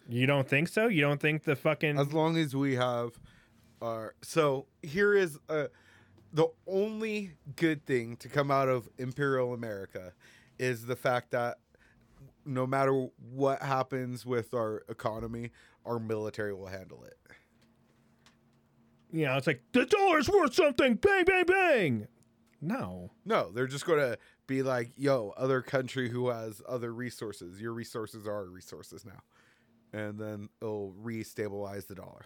You 0.09 0.27
don't 0.27 0.49
think 0.49 0.69
so? 0.69 0.89
You 0.89 1.03
don't 1.03 1.21
think 1.21 1.45
the 1.45 1.55
fucking 1.55 1.99
As 1.99 2.13
long 2.13 2.37
as 2.37 2.57
we 2.57 2.75
have 2.77 3.19
our 3.81 4.15
so 4.23 4.67
here 4.83 5.15
is 5.15 5.39
uh 5.49 5.67
the 6.33 6.49
only 6.67 7.33
good 7.57 7.85
thing 7.87 8.17
to 8.17 8.29
come 8.29 8.51
out 8.51 8.69
of 8.69 8.89
Imperial 8.99 9.55
America 9.55 10.13
is 10.59 10.85
the 10.87 10.97
fact 10.97 11.31
that 11.31 11.59
no 12.45 12.67
matter 12.67 13.07
what 13.33 13.63
happens 13.63 14.27
with 14.27 14.53
our 14.53 14.83
economy, 14.89 15.51
our 15.87 15.99
military 15.99 16.53
will 16.53 16.67
handle 16.67 17.05
it. 17.05 17.17
you 19.13 19.25
know 19.27 19.37
it's 19.37 19.47
like 19.47 19.63
the 19.73 19.87
dollar's 19.87 20.29
worth 20.29 20.55
something. 20.55 20.95
Bang 20.97 21.25
bang 21.25 21.45
bang. 21.45 22.07
No. 22.61 23.11
No, 23.25 23.53
they're 23.53 23.69
just 23.69 23.87
going 23.87 24.01
to 24.01 24.19
be 24.49 24.63
like, 24.63 24.91
yo, 24.97 25.33
other 25.37 25.63
country 25.63 26.09
who 26.09 26.29
has 26.31 26.61
other 26.69 26.93
resources. 26.93 27.61
Your 27.61 27.73
resources 27.73 28.27
are 28.27 28.35
our 28.35 28.47
resources 28.47 29.05
now. 29.05 29.21
And 29.93 30.19
then 30.19 30.49
it'll 30.61 30.93
re-stabilize 30.93 31.87
the 31.87 31.95
dollar. 31.95 32.23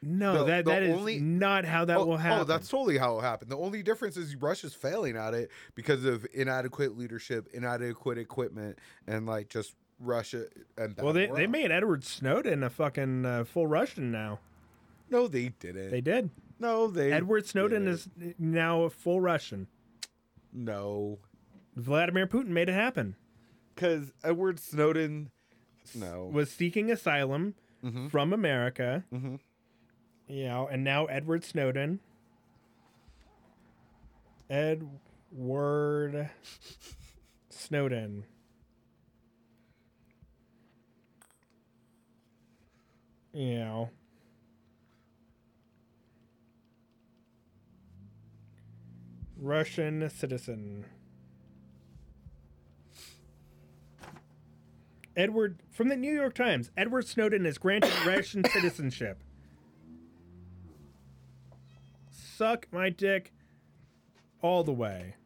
No, 0.00 0.38
The- 0.38 0.44
that 0.44 0.64
the 0.64 0.70
that 0.70 0.82
is 0.84 0.96
only- 0.96 1.18
not 1.18 1.64
how 1.64 1.84
that 1.84 1.98
oh, 1.98 2.04
will 2.06 2.16
happen. 2.16 2.40
Oh, 2.40 2.44
that's 2.44 2.68
totally 2.68 2.98
how 2.98 3.18
it 3.18 3.22
happened. 3.22 3.50
The 3.50 3.56
only 3.58 3.82
difference 3.82 4.16
is 4.16 4.36
Russia's 4.36 4.72
failing 4.74 5.16
at 5.16 5.34
it 5.34 5.50
because 5.74 6.04
of 6.04 6.24
inadequate 6.32 6.96
leadership, 6.96 7.48
inadequate 7.52 8.16
equipment, 8.16 8.78
and 9.08 9.26
like 9.26 9.48
just 9.48 9.74
Russia 10.00 10.46
and 10.76 10.94
well, 11.02 11.12
they, 11.12 11.26
they 11.26 11.48
made 11.48 11.72
Edward 11.72 12.04
Snowden 12.04 12.62
a 12.62 12.70
fucking 12.70 13.26
uh, 13.26 13.42
full 13.44 13.66
Russian 13.66 14.12
now. 14.12 14.38
no, 15.10 15.26
they 15.26 15.48
didn't. 15.58 15.90
They 15.90 16.00
did. 16.00 16.30
no, 16.60 16.86
they 16.86 17.10
Edward 17.12 17.46
Snowden 17.46 17.86
didn't. 17.86 17.94
is 18.20 18.34
now 18.38 18.82
a 18.82 18.90
full 18.90 19.20
Russian. 19.20 19.66
no, 20.52 21.18
Vladimir 21.76 22.26
Putin 22.28 22.48
made 22.48 22.68
it 22.68 22.74
happen. 22.74 23.16
because 23.74 24.12
Edward 24.22 24.60
Snowden. 24.60 25.30
No, 25.94 26.26
Was 26.32 26.50
seeking 26.50 26.90
asylum 26.90 27.54
Mhm. 27.82 28.10
from 28.10 28.32
America. 28.32 29.04
Mhm. 29.12 29.40
You 30.28 30.44
know, 30.44 30.66
and 30.68 30.84
now 30.84 31.06
Edward 31.06 31.44
Snowden. 31.44 32.00
Edward 34.50 36.30
Snowden. 37.50 38.24
You 43.32 43.58
know. 43.58 43.90
Russian 49.36 50.08
citizen. 50.10 50.84
Edward 55.18 55.58
from 55.68 55.88
the 55.88 55.96
New 55.96 56.14
York 56.14 56.34
Times. 56.34 56.70
Edward 56.76 57.06
Snowden 57.06 57.44
is 57.44 57.58
granted 57.58 57.92
Russian 58.06 58.44
citizenship. 58.44 59.22
Suck 62.10 62.68
my 62.70 62.88
dick 62.88 63.32
all 64.40 64.62
the 64.62 64.72
way. 64.72 65.16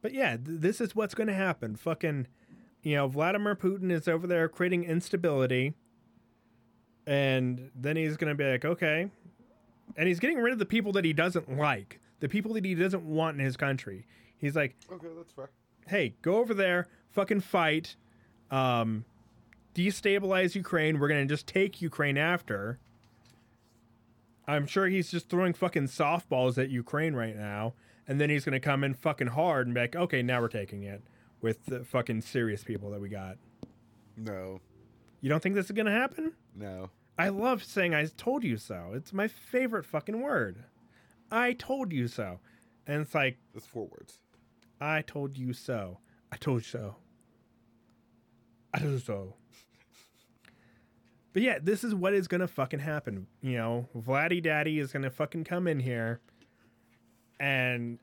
But 0.00 0.12
yeah, 0.12 0.36
th- 0.36 0.60
this 0.60 0.80
is 0.80 0.94
what's 0.94 1.14
going 1.14 1.26
to 1.26 1.34
happen. 1.34 1.74
Fucking, 1.74 2.28
you 2.82 2.94
know, 2.94 3.08
Vladimir 3.08 3.56
Putin 3.56 3.90
is 3.90 4.06
over 4.06 4.28
there 4.28 4.48
creating 4.48 4.84
instability. 4.84 5.74
And 7.06 7.70
then 7.74 7.96
he's 7.96 8.16
going 8.16 8.28
to 8.28 8.36
be 8.36 8.48
like, 8.48 8.64
okay. 8.64 9.10
And 9.96 10.08
he's 10.08 10.18
getting 10.20 10.38
rid 10.38 10.52
of 10.52 10.58
the 10.58 10.66
people 10.66 10.92
that 10.92 11.04
he 11.04 11.12
doesn't 11.12 11.56
like, 11.56 12.00
the 12.20 12.28
people 12.28 12.52
that 12.54 12.64
he 12.64 12.74
doesn't 12.74 13.04
want 13.04 13.38
in 13.38 13.44
his 13.44 13.56
country. 13.56 14.06
He's 14.36 14.56
like, 14.56 14.74
okay, 14.92 15.08
that's 15.16 15.32
fair. 15.32 15.50
hey, 15.86 16.14
go 16.22 16.36
over 16.38 16.52
there, 16.54 16.88
fucking 17.12 17.40
fight, 17.40 17.96
um, 18.50 19.04
destabilize 19.74 20.54
Ukraine. 20.54 20.98
We're 20.98 21.08
gonna 21.08 21.26
just 21.26 21.46
take 21.46 21.80
Ukraine 21.82 22.16
after. 22.18 22.78
I'm 24.46 24.66
sure 24.66 24.86
he's 24.88 25.10
just 25.10 25.28
throwing 25.30 25.54
fucking 25.54 25.84
softballs 25.84 26.58
at 26.62 26.68
Ukraine 26.70 27.14
right 27.14 27.36
now, 27.36 27.74
and 28.06 28.20
then 28.20 28.28
he's 28.30 28.44
gonna 28.44 28.60
come 28.60 28.84
in 28.84 28.94
fucking 28.94 29.28
hard 29.28 29.66
and 29.66 29.74
be 29.74 29.80
like, 29.82 29.96
okay, 29.96 30.22
now 30.22 30.40
we're 30.40 30.48
taking 30.48 30.82
it 30.82 31.02
with 31.40 31.64
the 31.66 31.84
fucking 31.84 32.20
serious 32.20 32.62
people 32.62 32.90
that 32.90 33.00
we 33.00 33.08
got. 33.08 33.36
No, 34.16 34.60
You 35.20 35.28
don't 35.30 35.42
think 35.42 35.54
this 35.54 35.66
is 35.66 35.72
gonna 35.72 35.90
happen? 35.90 36.32
no. 36.54 36.90
I 37.18 37.28
love 37.28 37.62
saying 37.64 37.94
I 37.94 38.06
told 38.06 38.42
you 38.44 38.56
so. 38.56 38.92
It's 38.94 39.12
my 39.12 39.28
favorite 39.28 39.84
fucking 39.86 40.20
word. 40.20 40.64
I 41.30 41.52
told 41.52 41.92
you 41.92 42.08
so. 42.08 42.40
And 42.86 43.02
it's 43.02 43.14
like, 43.14 43.38
That's 43.52 43.66
four 43.66 43.86
words. 43.86 44.18
I 44.80 45.02
told 45.02 45.36
you 45.36 45.52
so. 45.52 45.98
I 46.32 46.36
told 46.36 46.62
you 46.62 46.68
so. 46.68 46.96
I 48.72 48.78
told 48.78 48.92
you 48.92 48.98
so. 48.98 49.34
But 51.32 51.42
yeah, 51.42 51.58
this 51.62 51.82
is 51.84 51.94
what 51.94 52.14
is 52.14 52.28
gonna 52.28 52.48
fucking 52.48 52.80
happen. 52.80 53.26
You 53.40 53.56
know, 53.56 53.88
Vladdy 53.96 54.42
Daddy 54.42 54.78
is 54.78 54.92
gonna 54.92 55.10
fucking 55.10 55.44
come 55.44 55.66
in 55.66 55.80
here 55.80 56.20
and 57.40 57.98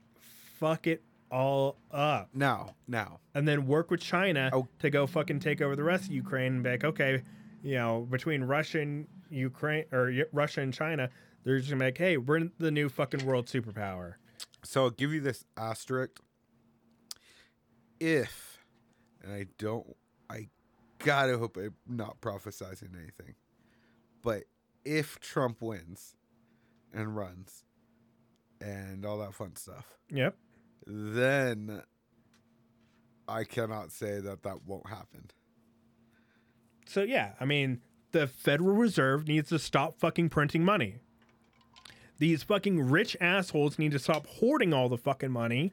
fuck 0.60 0.88
it 0.88 1.02
all 1.30 1.78
up. 1.92 2.30
Now, 2.34 2.76
now, 2.88 3.20
And 3.34 3.48
then 3.48 3.66
work 3.68 3.90
with 3.90 4.02
China 4.02 4.50
Oh. 4.52 4.68
to 4.80 4.90
go 4.90 5.08
fucking 5.08 5.40
take 5.40 5.62
over 5.62 5.76
the 5.78 5.84
rest 5.84 6.06
of 6.06 6.12
Ukraine 6.12 6.56
and 6.56 6.64
be 6.64 6.72
like, 6.72 6.84
okay, 6.84 7.24
you 7.64 7.76
know, 7.76 8.08
between 8.10 8.44
Russia 8.44 8.82
and 8.82 9.08
Ukraine 9.30 9.86
or 9.92 10.12
Russia 10.32 10.62
and 10.62 10.74
China, 10.74 11.10
they're 11.44 11.58
just 11.58 11.70
gonna 11.70 11.80
be 11.80 11.86
like, 11.86 11.98
hey, 11.98 12.18
we're 12.18 12.50
the 12.60 12.72
new 12.72 12.90
fucking 12.90 13.26
world 13.26 13.46
superpower. 13.48 14.16
So 14.64 14.84
I'll 14.84 14.90
give 14.90 15.12
you 15.14 15.22
this 15.22 15.44
asterisk. 15.58 16.20
If, 18.00 18.58
and 19.24 19.32
I 19.34 19.46
don't, 19.58 19.96
I 20.30 20.48
gotta 21.00 21.38
hope 21.38 21.58
I'm 21.58 21.76
not 21.88 22.20
prophesizing 22.22 22.96
anything, 22.98 23.36
but 24.24 24.44
if 24.84 25.20
Trump 25.20 25.62
wins 25.62 26.16
and 26.94 27.16
runs 27.16 27.64
and 28.60 29.06
all 29.06 29.20
that 29.20 29.34
fun 29.36 29.56
stuff, 29.56 29.98
Yep. 30.10 30.36
then 30.88 31.84
I 33.28 33.44
cannot 33.44 33.92
say 33.92 34.20
that 34.20 34.44
that 34.44 34.66
won't 34.66 34.90
happen. 34.90 35.30
So 36.92 37.04
yeah, 37.04 37.36
I 37.40 37.46
mean, 37.46 37.80
the 38.12 38.28
Federal 38.28 38.76
Reserve 38.76 39.26
needs 39.26 39.48
to 39.50 39.60
stop 39.60 39.98
fucking 39.98 40.28
printing 40.28 40.66
money. 40.66 40.98
These 42.20 42.44
fucking 42.44 42.82
rich 42.90 43.16
assholes 43.22 43.80
need 43.80 43.94
to 43.94 44.00
stop 44.00 44.28
hoarding 44.28 44.74
all 44.74 44.90
the 44.90 44.98
fucking 44.98 45.32
money. 45.32 45.72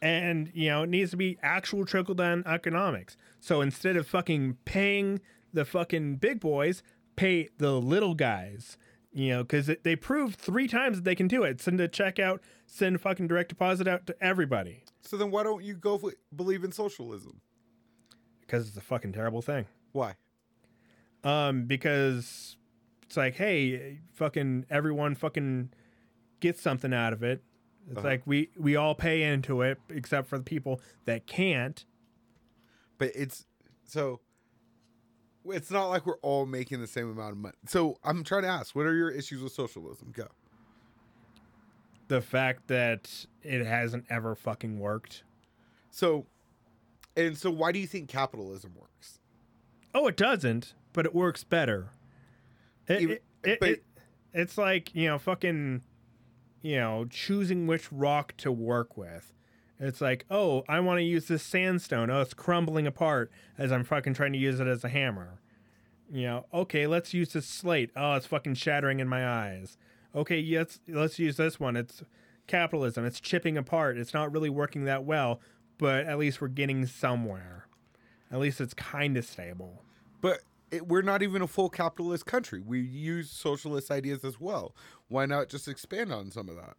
And, 0.00 0.50
you 0.54 0.70
know, 0.70 0.84
it 0.84 0.88
needs 0.88 1.10
to 1.10 1.18
be 1.18 1.36
actual 1.42 1.84
trickle 1.84 2.14
down 2.14 2.42
economics. 2.46 3.18
So 3.38 3.60
instead 3.60 3.96
of 3.96 4.06
fucking 4.06 4.56
paying 4.64 5.20
the 5.52 5.66
fucking 5.66 6.16
big 6.16 6.40
boys, 6.40 6.82
pay 7.16 7.50
the 7.58 7.72
little 7.72 8.14
guys. 8.14 8.78
You 9.12 9.28
know, 9.28 9.42
because 9.42 9.70
they 9.82 9.96
proved 9.96 10.36
three 10.36 10.68
times 10.68 10.96
that 10.96 11.04
they 11.04 11.14
can 11.14 11.28
do 11.28 11.42
it. 11.42 11.60
Send 11.60 11.80
a 11.80 11.88
check 11.88 12.18
out, 12.18 12.40
send 12.66 13.00
fucking 13.02 13.28
direct 13.28 13.50
deposit 13.50 13.86
out 13.86 14.06
to 14.06 14.16
everybody. 14.22 14.84
So 15.02 15.18
then 15.18 15.30
why 15.30 15.42
don't 15.42 15.62
you 15.62 15.74
go 15.74 16.00
believe 16.34 16.64
in 16.64 16.72
socialism? 16.72 17.42
Because 18.46 18.68
it's 18.68 18.76
a 18.76 18.80
fucking 18.82 19.12
terrible 19.12 19.42
thing. 19.42 19.66
Why? 19.92 20.14
um, 21.24 21.64
because 21.64 22.56
it's 23.02 23.16
like, 23.16 23.34
hey, 23.34 23.98
fucking 24.12 24.66
everyone 24.70 25.14
fucking 25.16 25.70
gets 26.40 26.60
something 26.62 26.92
out 26.94 27.12
of 27.12 27.22
it. 27.24 27.42
It's 27.88 27.98
Uh-huh. 27.98 28.06
like 28.06 28.22
we 28.26 28.50
we 28.56 28.76
all 28.76 28.94
pay 28.94 29.22
into 29.22 29.62
it, 29.62 29.78
except 29.88 30.28
for 30.28 30.38
the 30.38 30.44
people 30.44 30.80
that 31.04 31.26
can't. 31.26 31.84
But 32.98 33.10
it's 33.14 33.46
so 33.84 34.20
it's 35.48 35.70
not 35.70 35.86
like 35.86 36.06
we're 36.06 36.18
all 36.18 36.46
making 36.46 36.80
the 36.80 36.86
same 36.86 37.10
amount 37.10 37.32
of 37.32 37.38
money. 37.38 37.54
So 37.66 37.98
I'm 38.04 38.22
trying 38.24 38.42
to 38.42 38.48
ask, 38.48 38.74
what 38.76 38.86
are 38.86 38.94
your 38.94 39.10
issues 39.10 39.42
with 39.42 39.52
socialism? 39.52 40.12
Go. 40.12 40.28
The 42.08 42.20
fact 42.20 42.68
that 42.68 43.26
it 43.42 43.64
hasn't 43.66 44.04
ever 44.10 44.34
fucking 44.36 44.78
worked. 44.78 45.24
So 45.90 46.26
and 47.16 47.36
so 47.36 47.50
why 47.50 47.72
do 47.72 47.78
you 47.78 47.86
think 47.86 48.08
capitalism 48.08 48.72
works? 48.78 49.18
Oh, 49.94 50.06
it 50.08 50.16
doesn't, 50.16 50.74
but 50.92 51.06
it 51.06 51.14
works 51.14 51.44
better. 51.44 51.90
It, 52.88 53.00
Even- 53.02 53.18
it, 53.44 53.60
but- 53.60 53.68
it- 53.70 53.84
it's 54.34 54.58
like 54.58 54.94
you 54.94 55.08
know, 55.08 55.18
fucking, 55.18 55.82
you 56.60 56.76
know, 56.76 57.06
choosing 57.08 57.66
which 57.66 57.90
rock 57.90 58.36
to 58.38 58.52
work 58.52 58.96
with. 58.96 59.32
It's 59.80 60.00
like, 60.00 60.24
oh, 60.30 60.64
I 60.68 60.80
want 60.80 60.98
to 60.98 61.02
use 61.04 61.26
this 61.28 61.42
sandstone. 61.42 62.10
Oh, 62.10 62.20
it's 62.22 62.34
crumbling 62.34 62.86
apart 62.86 63.30
as 63.58 63.70
I'm 63.72 63.84
fucking 63.84 64.14
trying 64.14 64.32
to 64.32 64.38
use 64.38 64.58
it 64.60 64.66
as 64.66 64.84
a 64.84 64.88
hammer. 64.88 65.40
You 66.10 66.22
know, 66.24 66.46
okay, 66.52 66.86
let's 66.86 67.12
use 67.14 67.32
this 67.32 67.46
slate. 67.46 67.90
Oh, 67.96 68.14
it's 68.14 68.26
fucking 68.26 68.54
shattering 68.54 69.00
in 69.00 69.08
my 69.08 69.26
eyes. 69.26 69.76
Okay, 70.14 70.38
yes, 70.38 70.80
let's 70.88 71.18
use 71.18 71.36
this 71.36 71.58
one. 71.60 71.76
It's 71.76 72.02
capitalism. 72.46 73.04
It's 73.04 73.20
chipping 73.20 73.56
apart. 73.58 73.98
It's 73.98 74.14
not 74.14 74.32
really 74.32 74.48
working 74.50 74.84
that 74.84 75.04
well, 75.04 75.40
but 75.78 76.06
at 76.06 76.18
least 76.18 76.40
we're 76.40 76.48
getting 76.48 76.86
somewhere. 76.86 77.66
At 78.30 78.38
least 78.38 78.60
it's 78.60 78.74
kind 78.74 79.16
of 79.16 79.24
stable. 79.24 79.82
But 80.20 80.40
it, 80.70 80.88
we're 80.88 81.02
not 81.02 81.22
even 81.22 81.42
a 81.42 81.46
full 81.46 81.68
capitalist 81.68 82.26
country. 82.26 82.60
We 82.60 82.80
use 82.80 83.30
socialist 83.30 83.90
ideas 83.90 84.24
as 84.24 84.40
well. 84.40 84.74
Why 85.08 85.26
not 85.26 85.48
just 85.48 85.68
expand 85.68 86.12
on 86.12 86.30
some 86.30 86.48
of 86.48 86.56
that? 86.56 86.76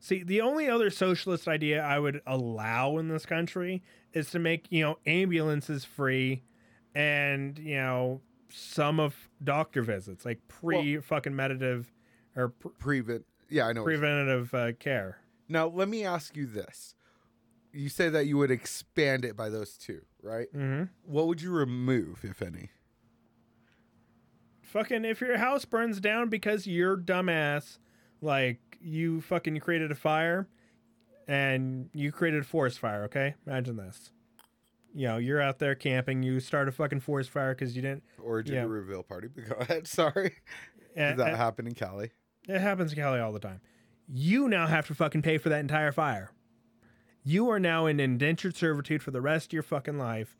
See, 0.00 0.22
the 0.22 0.40
only 0.40 0.68
other 0.68 0.90
socialist 0.90 1.48
idea 1.48 1.82
I 1.82 1.98
would 1.98 2.20
allow 2.26 2.98
in 2.98 3.08
this 3.08 3.24
country 3.24 3.82
is 4.12 4.30
to 4.32 4.38
make, 4.38 4.66
you 4.70 4.82
know, 4.82 4.98
ambulances 5.06 5.84
free 5.84 6.42
and, 6.94 7.58
you 7.58 7.76
know, 7.76 8.20
some 8.50 9.00
of 9.00 9.14
doctor 9.42 9.82
visits, 9.82 10.24
like 10.24 10.40
pre 10.46 10.98
fucking 10.98 11.34
meditative 11.34 11.90
or 12.36 12.50
pre- 12.50 12.72
Prevent. 12.78 13.24
Yeah, 13.48 13.66
I 13.66 13.72
know. 13.72 13.84
preventative 13.84 14.52
uh, 14.52 14.72
care. 14.72 15.18
Now, 15.48 15.68
let 15.68 15.88
me 15.88 16.04
ask 16.04 16.36
you 16.36 16.46
this. 16.46 16.94
You 17.74 17.88
say 17.88 18.08
that 18.08 18.26
you 18.26 18.38
would 18.38 18.50
expand 18.52 19.24
it 19.24 19.36
by 19.36 19.48
those 19.48 19.76
two, 19.76 20.02
right? 20.22 20.46
Mm-hmm. 20.54 20.84
What 21.04 21.26
would 21.26 21.42
you 21.42 21.50
remove, 21.50 22.24
if 22.24 22.40
any? 22.40 22.70
Fucking, 24.62 25.04
if 25.04 25.20
your 25.20 25.38
house 25.38 25.64
burns 25.64 26.00
down 26.00 26.28
because 26.28 26.66
you're 26.66 26.96
dumbass, 26.96 27.78
like 28.20 28.58
you 28.80 29.20
fucking 29.20 29.58
created 29.60 29.90
a 29.92 29.94
fire, 29.94 30.48
and 31.28 31.88
you 31.92 32.10
created 32.12 32.42
a 32.42 32.44
forest 32.44 32.78
fire. 32.78 33.04
Okay, 33.04 33.34
imagine 33.46 33.76
this. 33.76 34.10
You 34.94 35.08
know, 35.08 35.16
you're 35.18 35.40
out 35.40 35.58
there 35.58 35.74
camping. 35.74 36.22
You 36.22 36.38
start 36.40 36.68
a 36.68 36.72
fucking 36.72 37.00
forest 37.00 37.30
fire 37.30 37.54
because 37.54 37.74
you 37.74 37.82
didn't. 37.82 38.04
Or 38.22 38.42
did 38.42 38.54
Yeah. 38.54 38.62
a 38.62 38.68
reveal 38.68 39.02
party? 39.02 39.28
But 39.34 39.48
go 39.48 39.54
ahead. 39.56 39.86
Sorry. 39.88 40.34
And, 40.96 41.16
Did 41.16 41.26
that 41.26 41.36
happen 41.36 41.66
in 41.66 41.74
Cali? 41.74 42.10
It 42.48 42.60
happens 42.60 42.92
in 42.92 42.98
Cali 42.98 43.18
all 43.18 43.32
the 43.32 43.40
time. 43.40 43.60
You 44.08 44.48
now 44.48 44.66
have 44.68 44.86
to 44.88 44.94
fucking 44.94 45.22
pay 45.22 45.38
for 45.38 45.48
that 45.48 45.58
entire 45.60 45.90
fire. 45.90 46.30
You 47.24 47.48
are 47.48 47.58
now 47.58 47.86
in 47.86 48.00
indentured 48.00 48.54
servitude 48.56 49.02
for 49.02 49.10
the 49.10 49.20
rest 49.22 49.46
of 49.46 49.52
your 49.54 49.62
fucking 49.62 49.98
life 49.98 50.36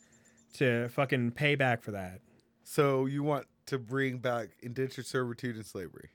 to 0.55 0.89
fucking 0.91 1.33
pay 1.33 1.55
back 1.55 1.83
for 1.83 1.93
that. 1.93 2.21
So 2.63 3.07
you 3.07 3.23
want 3.23 3.47
to 3.67 3.79
bring 3.79 4.19
back 4.19 4.51
indentured 4.63 5.07
servitude 5.07 5.57
and 5.57 5.65
slavery? 5.65 6.11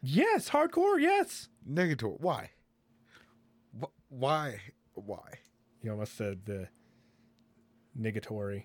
Yes, 0.00 0.50
hardcore, 0.50 1.00
yes. 1.00 1.48
Negator. 1.68 2.18
Why? 2.20 2.50
Wh- 3.80 3.86
Why? 4.08 4.60
Why? 4.94 5.38
You 5.82 5.90
almost 5.90 6.16
said 6.16 6.44
the 6.46 6.68
negatory. 8.00 8.64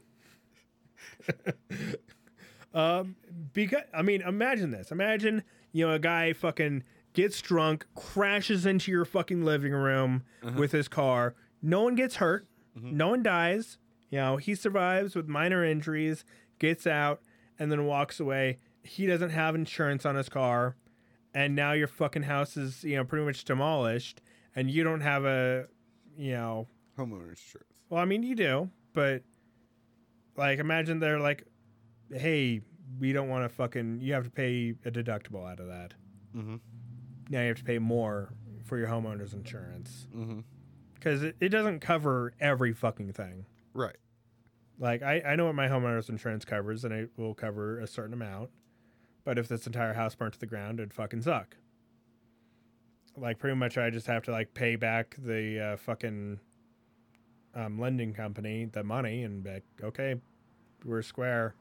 um, 2.73 3.15
because 3.53 3.83
I 3.93 4.01
mean, 4.03 4.21
imagine 4.21 4.71
this. 4.71 4.91
Imagine 4.91 5.43
you 5.71 5.87
know 5.87 5.93
a 5.93 5.99
guy 5.99 6.33
fucking 6.33 6.83
gets 7.17 7.41
drunk, 7.41 7.83
crashes 7.95 8.63
into 8.67 8.91
your 8.91 9.03
fucking 9.03 9.43
living 9.43 9.73
room 9.73 10.23
with 10.55 10.71
his 10.71 10.87
car. 10.87 11.33
No 11.63 11.81
one 11.81 11.95
gets 11.95 12.17
hurt. 12.17 12.47
No 12.75 13.07
one 13.07 13.23
dies. 13.23 13.79
You 14.11 14.19
know, 14.19 14.37
he 14.37 14.53
survives 14.53 15.15
with 15.15 15.27
minor 15.27 15.65
injuries, 15.65 16.23
gets 16.59 16.85
out, 16.85 17.21
and 17.57 17.71
then 17.71 17.87
walks 17.87 18.19
away. 18.19 18.59
He 18.83 19.07
doesn't 19.07 19.31
have 19.31 19.55
insurance 19.55 20.05
on 20.05 20.15
his 20.15 20.29
car, 20.29 20.75
and 21.33 21.55
now 21.55 21.71
your 21.71 21.87
fucking 21.87 22.21
house 22.23 22.55
is 22.55 22.83
you 22.83 22.95
know 22.95 23.03
pretty 23.03 23.25
much 23.25 23.43
demolished, 23.45 24.21
and 24.55 24.69
you 24.69 24.83
don't 24.83 25.01
have 25.01 25.25
a 25.25 25.65
you 26.15 26.33
know 26.33 26.67
Homeowners 26.99 27.29
insurance. 27.29 27.73
well, 27.89 27.99
I 27.99 28.05
mean, 28.05 28.21
you 28.21 28.35
do, 28.35 28.69
but 28.93 29.23
like, 30.35 30.59
imagine 30.59 30.99
they're 30.99 31.19
like, 31.19 31.45
"Hey, 32.13 32.61
we 32.99 33.11
don't 33.11 33.27
want 33.27 33.43
to 33.43 33.49
fucking. 33.49 34.01
You 34.01 34.13
have 34.13 34.25
to 34.25 34.29
pay 34.29 34.75
a 34.85 34.91
deductible 34.91 35.51
out 35.51 35.59
of 35.59 35.67
that. 35.67 35.95
Mm-hmm. 36.35 36.57
Now 37.29 37.41
you 37.41 37.47
have 37.49 37.57
to 37.57 37.63
pay 37.63 37.79
more 37.79 38.29
for 38.65 38.77
your 38.77 38.87
homeowner's 38.87 39.33
insurance 39.33 40.07
Mm-hmm. 40.15 40.39
because 40.95 41.23
it, 41.23 41.35
it 41.39 41.49
doesn't 41.49 41.79
cover 41.79 42.33
every 42.39 42.73
fucking 42.73 43.13
thing. 43.13 43.45
Right. 43.73 43.95
Like, 44.79 45.01
I 45.01 45.21
I 45.25 45.35
know 45.35 45.45
what 45.45 45.55
my 45.55 45.67
homeowner's 45.67 46.09
insurance 46.09 46.45
covers, 46.45 46.83
and 46.85 46.93
it 46.93 47.09
will 47.17 47.33
cover 47.33 47.79
a 47.79 47.87
certain 47.87 48.13
amount. 48.13 48.49
But 49.23 49.37
if 49.37 49.47
this 49.47 49.65
entire 49.65 49.93
house 49.93 50.15
burnt 50.15 50.33
to 50.35 50.39
the 50.39 50.45
ground, 50.45 50.79
it'd 50.79 50.93
fucking 50.93 51.21
suck. 51.23 51.57
Like, 53.17 53.39
pretty 53.39 53.55
much, 53.55 53.77
I 53.77 53.89
just 53.89 54.05
have 54.07 54.23
to 54.25 54.31
like 54.31 54.53
pay 54.53 54.75
back 54.75 55.15
the 55.17 55.59
uh, 55.73 55.77
fucking 55.77 56.39
um, 57.55 57.79
lending 57.79 58.13
company 58.13 58.65
the 58.65 58.83
money 58.83 59.23
and 59.23 59.43
be 59.43 59.49
like, 59.53 59.63
okay, 59.83 60.15
we're 60.85 61.01
square. 61.01 61.55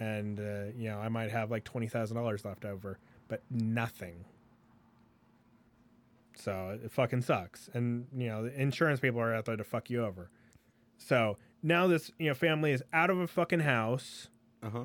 And, 0.00 0.40
uh, 0.40 0.72
you 0.76 0.88
know, 0.90 0.98
I 0.98 1.08
might 1.08 1.30
have 1.30 1.50
like 1.50 1.64
$20,000 1.64 2.44
left 2.44 2.64
over, 2.64 2.98
but 3.28 3.42
nothing. 3.50 4.24
So 6.38 6.78
it 6.82 6.92
fucking 6.92 7.22
sucks. 7.22 7.68
And, 7.72 8.06
you 8.16 8.28
know, 8.28 8.44
the 8.44 8.60
insurance 8.60 9.00
people 9.00 9.20
are 9.20 9.34
out 9.34 9.46
there 9.46 9.56
to 9.56 9.64
fuck 9.64 9.88
you 9.90 10.04
over. 10.04 10.30
So 10.98 11.36
now 11.62 11.86
this, 11.86 12.10
you 12.18 12.28
know, 12.28 12.34
family 12.34 12.72
is 12.72 12.82
out 12.92 13.10
of 13.10 13.18
a 13.18 13.26
fucking 13.26 13.60
house 13.60 14.28
Uh 14.62 14.70
huh. 14.70 14.84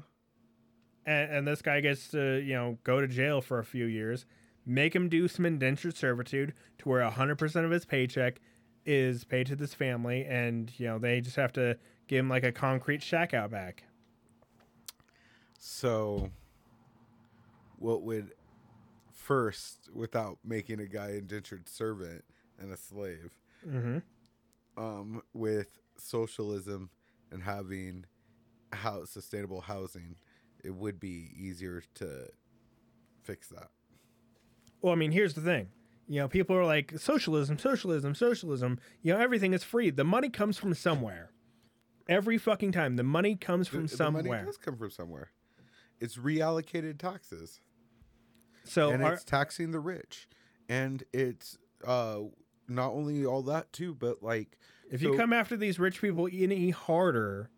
and, 1.05 1.31
and 1.31 1.47
this 1.47 1.61
guy 1.61 1.81
gets 1.81 2.07
to, 2.09 2.39
you 2.41 2.53
know, 2.53 2.77
go 2.83 3.01
to 3.01 3.07
jail 3.07 3.41
for 3.41 3.59
a 3.59 3.65
few 3.65 3.85
years, 3.85 4.25
make 4.65 4.95
him 4.95 5.09
do 5.09 5.27
some 5.27 5.45
indentured 5.45 5.95
servitude 5.95 6.53
to 6.79 6.89
where 6.89 7.01
100% 7.09 7.65
of 7.65 7.71
his 7.71 7.85
paycheck 7.85 8.39
is 8.85 9.23
paid 9.25 9.45
to 9.47 9.55
this 9.55 9.73
family 9.73 10.25
and, 10.25 10.71
you 10.77 10.87
know, 10.87 10.97
they 10.99 11.21
just 11.21 11.35
have 11.35 11.53
to 11.53 11.77
give 12.07 12.19
him 12.19 12.29
like 12.29 12.43
a 12.43 12.51
concrete 12.51 13.03
shack 13.03 13.33
out 13.33 13.51
back. 13.51 13.83
So, 15.59 16.29
what 17.77 18.01
would 18.03 18.31
first, 19.21 19.89
without 19.93 20.39
making 20.43 20.79
a 20.79 20.85
guy 20.87 21.11
indentured 21.11 21.69
servant 21.69 22.23
and 22.59 22.71
a 22.71 22.77
slave, 22.77 23.31
Mm-hmm. 23.67 23.99
um, 24.83 25.21
with 25.33 25.79
socialism 25.97 26.89
and 27.31 27.43
having 27.43 28.05
house 28.73 29.11
sustainable 29.11 29.61
housing, 29.61 30.15
it 30.63 30.71
would 30.73 30.99
be 30.99 31.29
easier 31.37 31.83
to 31.95 32.27
fix 33.21 33.47
that. 33.49 33.67
Well, 34.81 34.93
I 34.93 34.95
mean, 34.95 35.11
here's 35.11 35.35
the 35.35 35.41
thing. 35.41 35.69
You 36.07 36.21
know, 36.21 36.27
people 36.27 36.55
are 36.55 36.65
like, 36.65 36.97
socialism, 36.97 37.59
socialism, 37.59 38.15
socialism. 38.15 38.79
You 39.03 39.13
know, 39.13 39.19
everything 39.19 39.53
is 39.53 39.63
free. 39.63 39.91
The 39.91 40.03
money 40.03 40.29
comes 40.29 40.57
from 40.57 40.73
somewhere. 40.73 41.29
Every 42.09 42.39
fucking 42.39 42.71
time, 42.71 42.95
the 42.95 43.03
money 43.03 43.35
comes 43.35 43.67
from 43.67 43.85
The- 43.85 43.95
the 43.95 44.11
money 44.11 44.29
does 44.45 44.57
come 44.57 44.75
from 44.75 44.89
somewhere. 44.89 45.29
It's 45.99 46.17
reallocated 46.17 46.97
taxes. 46.97 47.59
So, 48.63 48.91
and 48.91 49.03
are, 49.03 49.13
it's 49.13 49.23
taxing 49.23 49.71
the 49.71 49.79
rich 49.79 50.27
and 50.69 51.03
it's 51.13 51.57
uh 51.85 52.19
not 52.67 52.91
only 52.91 53.25
all 53.25 53.41
that 53.43 53.73
too 53.73 53.93
but 53.93 54.21
like 54.23 54.57
If 54.89 55.01
you 55.01 55.17
come 55.17 55.33
after 55.33 55.57
these 55.57 55.79
rich 55.79 56.01
people 56.01 56.29
any 56.31 56.69
harder, 56.69 57.49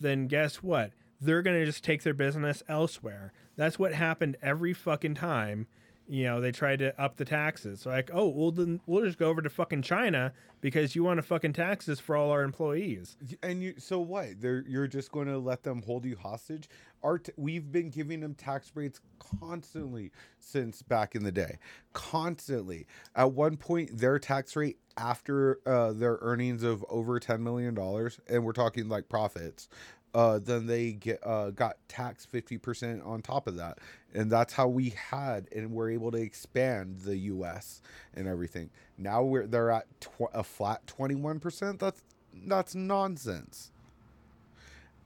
then 0.00 0.26
guess 0.26 0.56
what? 0.56 0.92
They're 1.20 1.42
going 1.42 1.58
to 1.58 1.66
just 1.66 1.84
take 1.84 2.02
their 2.02 2.14
business 2.14 2.62
elsewhere. 2.68 3.32
That's 3.56 3.78
what 3.78 3.92
happened 3.92 4.36
every 4.42 4.72
fucking 4.72 5.14
time. 5.16 5.66
You 6.08 6.24
know, 6.24 6.40
they 6.40 6.50
tried 6.50 6.80
to 6.80 6.98
up 7.00 7.16
the 7.18 7.24
taxes. 7.24 7.82
So 7.82 7.90
like, 7.90 8.10
oh, 8.12 8.28
well, 8.28 8.50
then 8.50 8.80
we'll 8.86 9.04
just 9.04 9.18
go 9.18 9.28
over 9.28 9.42
to 9.42 9.50
fucking 9.50 9.82
China 9.82 10.32
because 10.60 10.96
you 10.96 11.04
want 11.04 11.18
to 11.18 11.22
fucking 11.22 11.52
taxes 11.52 12.00
for 12.00 12.16
all 12.16 12.30
our 12.30 12.42
employees. 12.42 13.16
and 13.42 13.62
you 13.62 13.74
so 13.78 14.00
what 14.00 14.40
they're 14.40 14.64
you're 14.66 14.88
just 14.88 15.12
going 15.12 15.28
to 15.28 15.38
let 15.38 15.62
them 15.62 15.82
hold 15.82 16.04
you 16.04 16.16
hostage 16.16 16.68
our 17.02 17.20
we've 17.36 17.70
been 17.70 17.90
giving 17.90 18.20
them 18.20 18.34
tax 18.34 18.70
breaks 18.70 19.00
constantly 19.18 20.12
since 20.38 20.82
back 20.82 21.14
in 21.14 21.22
the 21.22 21.32
day. 21.32 21.58
Constantly. 21.92 22.86
At 23.14 23.32
one 23.32 23.56
point 23.56 23.98
their 23.98 24.18
tax 24.18 24.56
rate 24.56 24.78
after 24.96 25.60
uh, 25.66 25.92
their 25.92 26.18
earnings 26.20 26.62
of 26.62 26.84
over 26.88 27.18
10 27.18 27.42
million 27.42 27.74
dollars 27.74 28.20
and 28.28 28.44
we're 28.44 28.52
talking 28.52 28.88
like 28.88 29.08
profits 29.08 29.68
uh, 30.14 30.38
then 30.38 30.66
they 30.66 30.92
get 30.92 31.24
uh, 31.24 31.50
got 31.50 31.76
taxed 31.88 32.32
50% 32.32 33.06
on 33.06 33.22
top 33.22 33.46
of 33.46 33.56
that. 33.56 33.78
And 34.12 34.30
that's 34.30 34.52
how 34.52 34.66
we 34.66 34.90
had 34.90 35.46
and 35.54 35.70
we're 35.70 35.90
able 35.90 36.10
to 36.10 36.18
expand 36.18 37.00
the 37.00 37.16
us 37.16 37.80
and 38.14 38.26
everything. 38.26 38.70
Now 38.98 39.22
we're 39.22 39.46
they're 39.46 39.70
at 39.70 39.86
tw- 40.00 40.34
a 40.34 40.42
flat 40.42 40.86
21% 40.86 41.78
that's 41.78 42.02
that's 42.46 42.74
nonsense 42.74 43.70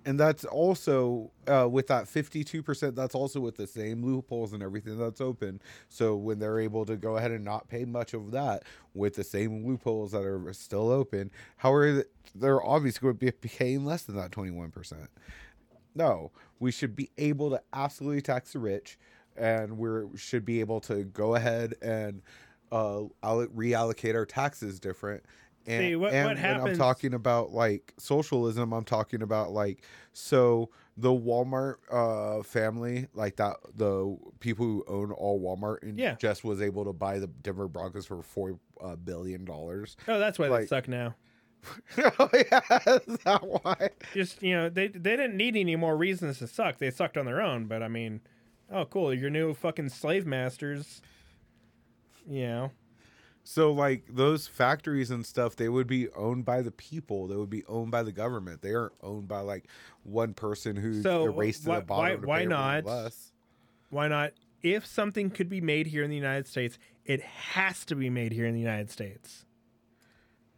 and 0.04 0.20
that's 0.20 0.44
also 0.44 1.30
uh, 1.46 1.68
with 1.70 1.86
that 1.88 2.04
52% 2.04 2.94
that's 2.94 3.14
also 3.14 3.40
with 3.40 3.56
the 3.56 3.66
same 3.66 4.04
loopholes 4.04 4.52
and 4.52 4.62
everything 4.62 4.98
that's 4.98 5.20
open. 5.20 5.60
So 5.88 6.14
when 6.16 6.38
they're 6.38 6.60
able 6.60 6.84
to 6.86 6.96
go 6.96 7.16
ahead 7.16 7.30
and 7.30 7.44
not 7.44 7.68
pay 7.68 7.84
much 7.84 8.14
of 8.14 8.30
that 8.32 8.64
with 8.94 9.14
the 9.14 9.24
same 9.24 9.66
loopholes 9.66 10.12
that 10.12 10.24
are 10.24 10.52
still 10.52 10.90
open 10.90 11.30
how 11.56 11.72
are 11.72 11.92
they, 11.92 12.02
they're 12.34 12.64
obviously 12.64 13.00
going 13.00 13.16
to 13.16 13.32
be 13.32 13.48
paying 13.48 13.84
less 13.84 14.02
than 14.02 14.16
that 14.16 14.30
21% 14.30 15.08
no 15.94 16.30
we 16.60 16.70
should 16.70 16.96
be 16.96 17.10
able 17.18 17.50
to 17.50 17.60
absolutely 17.72 18.22
tax 18.22 18.52
the 18.52 18.58
rich 18.58 18.98
and 19.36 19.76
we 19.76 19.88
should 20.16 20.44
be 20.44 20.60
able 20.60 20.80
to 20.80 21.04
go 21.04 21.34
ahead 21.34 21.74
and 21.82 22.22
uh, 22.72 23.02
reallocate 23.22 24.14
our 24.14 24.26
taxes 24.26 24.80
different 24.80 25.22
and, 25.66 25.80
See, 25.82 25.96
what- 25.96 26.12
and 26.12 26.26
what 26.28 26.36
when 26.36 26.68
I'm 26.68 26.76
talking 26.76 27.14
about 27.14 27.52
like 27.52 27.94
socialism, 27.98 28.72
I'm 28.72 28.84
talking 28.84 29.22
about 29.22 29.52
like 29.52 29.82
so 30.12 30.70
the 30.96 31.10
Walmart 31.10 31.76
uh, 31.90 32.42
family, 32.44 33.08
like 33.14 33.36
that, 33.36 33.56
the 33.74 34.16
people 34.40 34.64
who 34.64 34.84
own 34.86 35.10
all 35.10 35.40
Walmart, 35.40 35.82
and 35.82 35.98
Yeah. 35.98 36.14
just 36.16 36.44
was 36.44 36.62
able 36.62 36.84
to 36.84 36.92
buy 36.92 37.18
the 37.18 37.26
Denver 37.26 37.66
Broncos 37.66 38.06
for 38.06 38.22
four 38.22 38.58
uh, 38.80 38.94
billion 38.96 39.44
dollars. 39.44 39.96
Oh, 40.06 40.18
that's 40.18 40.38
why 40.38 40.48
they 40.48 40.66
suck 40.66 40.86
now. 40.86 41.16
oh 41.98 42.28
yeah, 42.32 42.60
is 43.08 43.18
that 43.24 43.40
why? 43.42 43.88
Just, 44.12 44.42
you 44.42 44.54
know, 44.54 44.68
they, 44.68 44.88
they 44.88 45.16
didn't 45.16 45.36
need 45.36 45.56
any 45.56 45.76
more 45.76 45.96
reasons 45.96 46.38
to 46.40 46.46
suck. 46.46 46.76
They 46.78 46.90
sucked 46.90 47.16
on 47.16 47.24
their 47.24 47.40
own. 47.40 47.64
But 47.66 47.82
I 47.82 47.88
mean, 47.88 48.20
oh, 48.70 48.84
cool. 48.84 49.14
Your 49.14 49.30
new 49.30 49.54
fucking 49.54 49.88
slave 49.88 50.26
masters. 50.26 51.00
You 52.28 52.46
know. 52.46 52.70
So 53.46 53.72
like 53.72 54.06
those 54.08 54.46
factories 54.48 55.10
and 55.10 55.24
stuff, 55.24 55.54
they 55.54 55.68
would 55.68 55.86
be 55.86 56.08
owned 56.10 56.46
by 56.46 56.62
the 56.62 56.70
people. 56.70 57.26
They 57.28 57.36
would 57.36 57.50
be 57.50 57.62
owned 57.66 57.90
by 57.90 58.02
the 58.02 58.10
government. 58.12 58.62
They 58.62 58.74
aren't 58.74 58.94
owned 59.02 59.28
by 59.28 59.40
like 59.40 59.66
one 60.02 60.32
person 60.32 60.76
who's 60.76 61.02
So, 61.02 61.24
uh, 61.24 61.26
erased 61.26 61.64
to 61.64 61.68
why- 61.68 61.80
the 61.80 61.84
bottom. 61.84 62.02
why- 62.04 62.20
to 62.20 62.26
why 62.26 62.44
not? 62.46 62.84
Less. 62.84 63.32
Why 63.90 64.08
not? 64.08 64.32
If 64.62 64.86
something 64.86 65.28
could 65.28 65.50
be 65.50 65.60
made 65.60 65.88
here 65.88 66.02
in 66.02 66.08
the 66.08 66.16
United 66.16 66.46
States, 66.46 66.78
it 67.04 67.20
has 67.20 67.84
to 67.84 67.94
be 67.94 68.08
made 68.08 68.32
here 68.32 68.46
in 68.46 68.54
the 68.54 68.60
United 68.60 68.90
States. 68.90 69.44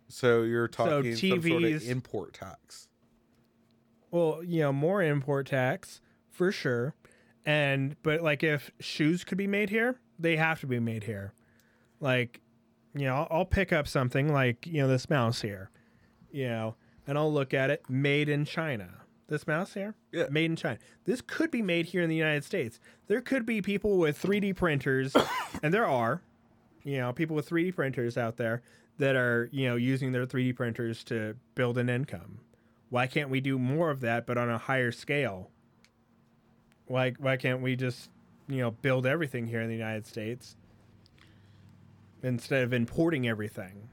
So 0.09 0.45
you're 0.45 0.69
talking 0.69 1.17
some 1.17 1.43
sort 1.43 1.65
of 1.65 1.89
import 1.89 2.35
tax. 2.35 2.89
Well, 4.13 4.45
you 4.45 4.61
know, 4.61 4.73
more 4.73 5.03
import 5.03 5.49
tax 5.49 6.01
for 6.31 6.53
sure. 6.53 6.95
And 7.45 7.97
but 8.05 8.23
like 8.23 8.45
if 8.45 8.71
shoes 8.79 9.25
could 9.25 9.39
be 9.39 9.49
made 9.49 9.71
here, 9.71 9.99
they 10.21 10.37
have 10.37 10.61
to 10.61 10.69
be 10.69 10.79
made 10.79 11.03
here. 11.05 11.33
Like, 11.99 12.41
you 12.97 13.07
know, 13.07 13.15
I'll, 13.15 13.29
I'll 13.31 13.45
pick 13.45 13.73
up 13.73 13.87
something 13.89 14.33
like 14.33 14.67
you 14.67 14.83
know 14.83 14.89
this 14.89 15.09
mouse 15.11 15.43
here, 15.43 15.71
you 16.31 16.49
know, 16.49 16.75
and 17.07 17.17
I'll 17.19 17.33
look 17.33 17.55
at 17.55 17.71
it, 17.71 17.83
made 17.89 18.29
in 18.29 18.45
China. 18.45 18.89
This 19.29 19.47
mouse 19.47 19.75
here, 19.75 19.97
Yeah. 20.13 20.27
made 20.31 20.45
in 20.53 20.57
China. 20.57 20.79
This 21.05 21.21
could 21.21 21.51
be 21.51 21.61
made 21.61 21.87
here 21.87 22.01
in 22.03 22.09
the 22.09 22.15
United 22.15 22.45
States. 22.45 22.79
There 23.09 23.21
could 23.21 23.45
be 23.45 23.61
people 23.61 23.99
with 23.99 24.23
3D 24.23 24.55
printers, 24.55 25.17
and 25.65 25.75
there 25.75 25.87
are, 25.87 26.23
you 26.85 26.99
know, 26.99 27.13
people 27.13 27.35
with 27.35 27.49
3D 27.51 27.75
printers 27.75 28.17
out 28.17 28.37
there 28.37 28.63
that 28.99 29.17
are 29.17 29.49
you 29.53 29.69
know 29.69 29.77
using 29.77 30.13
their 30.13 30.27
3D 30.27 30.55
printers 30.57 31.03
to 31.05 31.35
build 31.55 31.77
an 31.79 31.89
income. 31.89 32.39
Why 32.89 33.09
can't 33.09 33.29
we 33.29 33.41
do 33.41 33.59
more 33.59 33.91
of 33.91 34.01
that, 34.03 34.27
but 34.27 34.39
on 34.39 34.49
a 34.49 34.59
higher 34.59 34.93
scale? 34.93 35.51
Why 36.87 37.13
why 37.19 37.37
can't 37.37 37.61
we 37.63 37.75
just 37.77 38.11
you 38.49 38.59
know 38.59 38.71
build 38.71 39.07
everything 39.07 39.47
here 39.49 39.61
in 39.61 39.69
the 39.69 39.75
United 39.75 40.07
States 40.07 40.57
instead 42.23 42.63
of 42.63 42.73
importing 42.73 43.27
everything? 43.29 43.89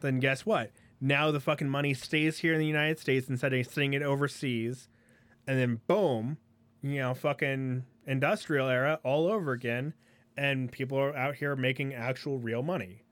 Then 0.00 0.20
guess 0.20 0.44
what? 0.44 0.70
Now 1.00 1.30
the 1.30 1.40
fucking 1.40 1.68
money 1.68 1.94
stays 1.94 2.38
here 2.38 2.52
in 2.54 2.58
the 2.60 2.66
United 2.66 2.98
States 2.98 3.28
instead 3.28 3.52
of 3.52 3.66
sending 3.66 3.94
it 3.94 4.02
overseas, 4.02 4.88
and 5.46 5.58
then 5.58 5.80
boom, 5.86 6.38
you 6.82 6.96
know, 6.98 7.14
fucking 7.14 7.84
industrial 8.06 8.68
era 8.68 9.00
all 9.02 9.26
over 9.26 9.52
again, 9.52 9.94
and 10.36 10.70
people 10.70 10.98
are 10.98 11.14
out 11.16 11.36
here 11.36 11.56
making 11.56 11.94
actual 11.94 12.38
real 12.38 12.62
money. 12.62 13.02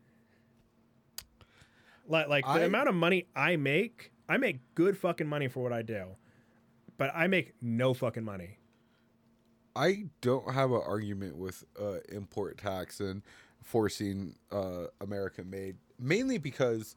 Like 2.06 2.28
like 2.28 2.44
the 2.44 2.50
I- 2.50 2.64
amount 2.64 2.88
of 2.88 2.94
money 2.94 3.26
I 3.34 3.56
make, 3.56 4.12
I 4.28 4.36
make 4.36 4.60
good 4.74 4.96
fucking 4.96 5.26
money 5.26 5.48
for 5.48 5.62
what 5.62 5.72
I 5.72 5.82
do, 5.82 6.16
but 6.98 7.10
I 7.14 7.26
make 7.26 7.54
no 7.60 7.94
fucking 7.94 8.24
money. 8.24 8.58
I 9.74 10.04
don't 10.20 10.52
have 10.52 10.70
an 10.70 10.82
argument 10.86 11.36
with 11.36 11.64
uh, 11.80 11.98
import 12.10 12.58
tax 12.58 13.00
and 13.00 13.22
forcing 13.62 14.34
uh, 14.50 14.86
American 15.00 15.48
made, 15.50 15.76
mainly 15.98 16.38
because, 16.38 16.96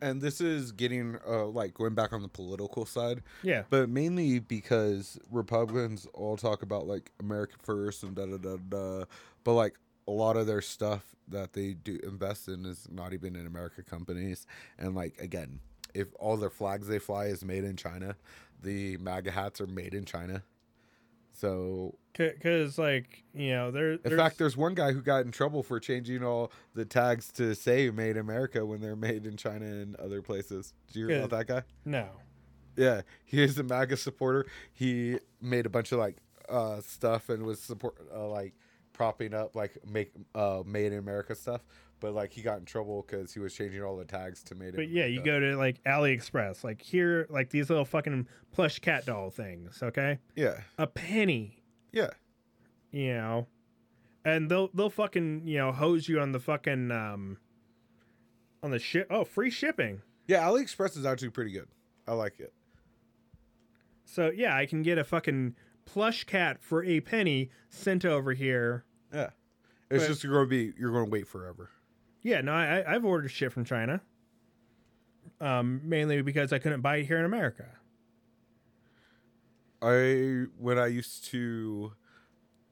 and 0.00 0.20
this 0.20 0.40
is 0.40 0.72
getting 0.72 1.18
uh, 1.28 1.46
like 1.46 1.74
going 1.74 1.94
back 1.94 2.12
on 2.12 2.22
the 2.22 2.28
political 2.28 2.86
side, 2.86 3.22
Yeah, 3.42 3.64
but 3.68 3.88
mainly 3.88 4.38
because 4.38 5.18
Republicans 5.30 6.06
all 6.14 6.36
talk 6.36 6.62
about 6.62 6.86
like 6.86 7.10
American 7.20 7.58
first 7.62 8.02
and 8.02 8.14
da 8.14 8.26
da 8.26 8.38
da 8.38 8.56
da, 8.68 9.04
but 9.44 9.54
like 9.54 9.74
a 10.08 10.12
lot 10.12 10.36
of 10.36 10.46
their 10.46 10.62
stuff 10.62 11.14
that 11.28 11.52
they 11.52 11.74
do 11.74 11.98
invest 12.04 12.48
in 12.48 12.64
is 12.64 12.86
not 12.90 13.12
even 13.12 13.34
in 13.34 13.46
American 13.46 13.84
companies, 13.84 14.46
and 14.78 14.94
like 14.94 15.20
again, 15.20 15.60
if 15.94 16.08
all 16.18 16.36
their 16.36 16.50
flags 16.50 16.86
they 16.86 16.98
fly 16.98 17.26
is 17.26 17.44
made 17.44 17.64
in 17.64 17.76
China, 17.76 18.16
the 18.62 18.96
MAGA 18.98 19.30
hats 19.30 19.60
are 19.60 19.66
made 19.66 19.94
in 19.94 20.04
China. 20.04 20.42
So 21.36 21.98
because 22.16 22.78
like 22.78 23.22
you 23.34 23.50
know 23.50 23.70
there. 23.70 23.92
in 23.92 24.00
there's- 24.02 24.18
fact, 24.18 24.38
there's 24.38 24.56
one 24.56 24.74
guy 24.74 24.92
who 24.92 25.02
got 25.02 25.24
in 25.26 25.32
trouble 25.32 25.62
for 25.62 25.78
changing 25.78 26.24
all 26.24 26.50
the 26.74 26.84
tags 26.84 27.30
to 27.32 27.54
say 27.54 27.90
"Made 27.90 28.10
in 28.12 28.18
America" 28.18 28.64
when 28.64 28.80
they're 28.80 28.96
made 28.96 29.26
in 29.26 29.36
China 29.36 29.66
and 29.66 29.96
other 29.96 30.22
places. 30.22 30.72
Do 30.92 31.00
you 31.00 31.08
hear 31.08 31.18
about 31.24 31.30
that 31.30 31.46
guy? 31.46 31.62
no. 31.84 32.08
Yeah, 32.78 33.02
he 33.24 33.42
is 33.42 33.58
a 33.58 33.62
MAGA 33.62 33.96
supporter. 33.96 34.44
He 34.74 35.18
made 35.40 35.64
a 35.64 35.70
bunch 35.70 35.92
of 35.92 35.98
like 35.98 36.16
uh, 36.48 36.82
stuff 36.82 37.30
and 37.30 37.42
was 37.44 37.58
support 37.58 37.96
uh, 38.14 38.28
like 38.28 38.52
propping 38.92 39.32
up 39.32 39.56
like 39.56 39.78
make 39.90 40.12
uh, 40.34 40.62
"Made 40.66 40.92
in 40.92 40.98
America" 40.98 41.34
stuff. 41.34 41.62
But 42.00 42.12
like 42.12 42.32
he 42.32 42.42
got 42.42 42.58
in 42.58 42.66
trouble 42.66 43.04
because 43.06 43.32
he 43.32 43.40
was 43.40 43.54
changing 43.54 43.82
all 43.82 43.96
the 43.96 44.04
tags 44.04 44.42
to 44.44 44.54
"Made 44.54 44.70
in." 44.70 44.76
But 44.76 44.88
yeah, 44.90 45.06
you 45.06 45.22
go 45.22 45.40
to 45.40 45.56
like 45.56 45.82
AliExpress, 45.84 46.62
like 46.62 46.82
here, 46.82 47.26
like 47.30 47.48
these 47.50 47.70
little 47.70 47.86
fucking 47.86 48.28
plush 48.52 48.78
cat 48.80 49.06
doll 49.06 49.30
things. 49.30 49.82
Okay, 49.82 50.18
Yeah, 50.34 50.60
a 50.76 50.86
penny, 50.86 51.62
yeah, 51.92 52.10
you 52.90 53.14
know, 53.14 53.46
and 54.26 54.50
they'll 54.50 54.68
they'll 54.74 54.90
fucking 54.90 55.46
you 55.48 55.56
know 55.56 55.72
hose 55.72 56.06
you 56.06 56.20
on 56.20 56.32
the 56.32 56.40
fucking 56.40 56.90
um 56.90 57.38
on 58.62 58.70
the 58.72 58.78
ship. 58.78 59.06
Oh, 59.10 59.24
free 59.24 59.50
shipping. 59.50 60.02
yeah. 60.26 60.42
AliExpress 60.42 60.98
is 60.98 61.06
actually 61.06 61.30
pretty 61.30 61.52
good. 61.52 61.68
I 62.06 62.12
like 62.12 62.40
it. 62.40 62.52
So 64.04 64.30
yeah, 64.34 64.54
I 64.54 64.66
can 64.66 64.82
get 64.82 64.98
a 64.98 65.04
fucking 65.04 65.54
plush 65.86 66.24
cat 66.24 66.58
for 66.62 66.84
a 66.84 67.00
penny 67.00 67.50
sent 67.70 68.04
over 68.04 68.32
here. 68.34 68.84
Yeah, 69.12 69.30
it's 69.90 70.04
But- 70.04 70.08
just 70.08 70.22
going 70.26 70.44
to 70.44 70.46
be 70.46 70.72
you're 70.78 70.92
going 70.92 71.06
to 71.06 71.10
wait 71.10 71.26
forever. 71.26 71.70
Yeah, 72.26 72.40
no, 72.40 72.52
I, 72.54 72.82
I've 72.92 73.04
ordered 73.04 73.28
shit 73.28 73.52
from 73.52 73.64
China. 73.64 74.00
Um, 75.40 75.80
mainly 75.84 76.22
because 76.22 76.52
I 76.52 76.58
couldn't 76.58 76.80
buy 76.80 76.96
it 76.96 77.04
here 77.04 77.20
in 77.20 77.24
America. 77.24 77.66
I 79.80 80.46
when 80.58 80.76
I 80.76 80.88
used 80.88 81.26
to 81.26 81.92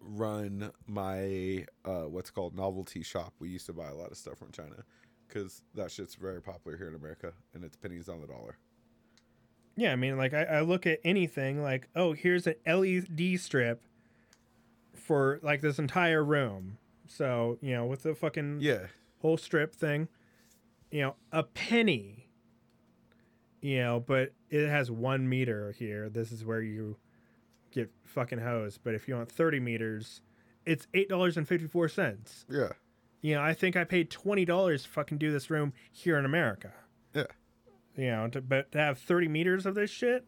run 0.01 0.73
my 0.89 1.67
uh 1.85 2.09
what's 2.09 2.31
called 2.31 2.57
novelty 2.57 3.05
shop, 3.05 3.33
we 3.39 3.49
used 3.49 3.67
to 3.67 3.73
buy 3.73 3.87
a 3.87 3.95
lot 3.95 4.11
of 4.11 4.17
stuff 4.17 4.39
from 4.39 4.51
China 4.51 4.83
because 5.29 5.63
that 5.75 5.93
shit's 5.93 6.17
very 6.17 6.43
popular 6.43 6.77
here 6.77 6.89
in 6.89 6.97
America 6.97 7.33
and 7.55 7.63
it's 7.63 7.77
pennies 7.77 8.09
on 8.09 8.21
the 8.21 8.27
dollar. 8.27 8.59
Yeah, 9.77 9.93
I 9.93 9.97
mean, 9.97 10.17
like 10.17 10.35
I, 10.35 10.43
I 10.43 10.61
look 10.63 10.85
at 10.85 10.99
anything 11.05 11.63
like, 11.63 11.89
oh, 11.95 12.13
here's 12.13 12.49
an 12.49 12.57
LED 12.67 13.39
strip 13.39 13.83
for 14.95 15.39
like 15.45 15.61
this 15.61 15.79
entire 15.79 16.25
room. 16.25 16.79
So 17.07 17.59
you 17.61 17.73
know, 17.77 17.87
with 17.87 18.03
the 18.03 18.17
fucking 18.17 18.59
Yeah, 18.61 18.87
whole 19.25 19.39
strip 19.39 19.75
thing, 19.75 20.07
you 20.91 21.01
know, 21.01 21.15
a 21.33 21.43
penny. 21.43 22.29
You 23.63 23.79
know, 23.79 24.05
but 24.07 24.33
it 24.51 24.69
has 24.69 24.91
one 24.91 25.27
meter 25.27 25.73
here. 25.73 26.11
This 26.11 26.31
is 26.31 26.45
where 26.45 26.61
you 26.61 26.99
get 27.71 27.91
fucking 28.05 28.41
hosed. 28.41 28.81
But 28.85 28.95
if 28.95 29.09
you 29.09 29.15
want 29.15 29.33
thirty 29.33 29.59
meters, 29.61 30.21
it's 30.67 30.87
eight 30.93 31.09
dollars 31.09 31.39
and 31.39 31.49
fifty 31.49 31.67
four 31.67 31.89
cents. 31.89 32.45
yeah, 32.51 32.73
You 33.23 33.37
know, 33.37 33.41
I 33.43 33.55
think 33.55 33.75
I 33.75 33.85
paid 33.85 34.11
twenty 34.11 34.45
dollars 34.45 34.83
to 34.83 34.91
fucking 34.91 35.17
do 35.17 35.33
this 35.33 35.49
room 35.49 35.73
here 35.91 36.19
in 36.19 36.27
America. 36.27 36.75
yeah. 37.15 37.25
You 37.97 38.11
know, 38.11 38.29
to, 38.29 38.41
but 38.43 38.73
to 38.73 38.79
have 38.79 38.99
30 38.99 39.29
meters 39.29 39.65
of 39.67 39.77
this 39.77 39.89
shit, 39.89 40.27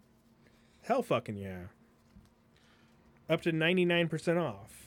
hell 0.85 1.03
fucking 1.03 1.37
yeah. 1.37 1.65
Up 3.29 3.43
to 3.43 3.51
99% 3.51 4.41
off. 4.41 4.87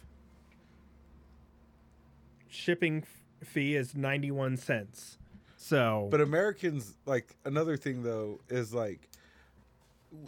Shipping 2.47 3.03
fee 3.43 3.75
is 3.75 3.95
91 3.95 4.57
cents. 4.57 5.17
So, 5.57 6.07
But 6.09 6.21
Americans 6.21 6.95
like 7.05 7.35
another 7.45 7.75
thing 7.77 8.03
though 8.03 8.39
is 8.49 8.73
like 8.73 9.09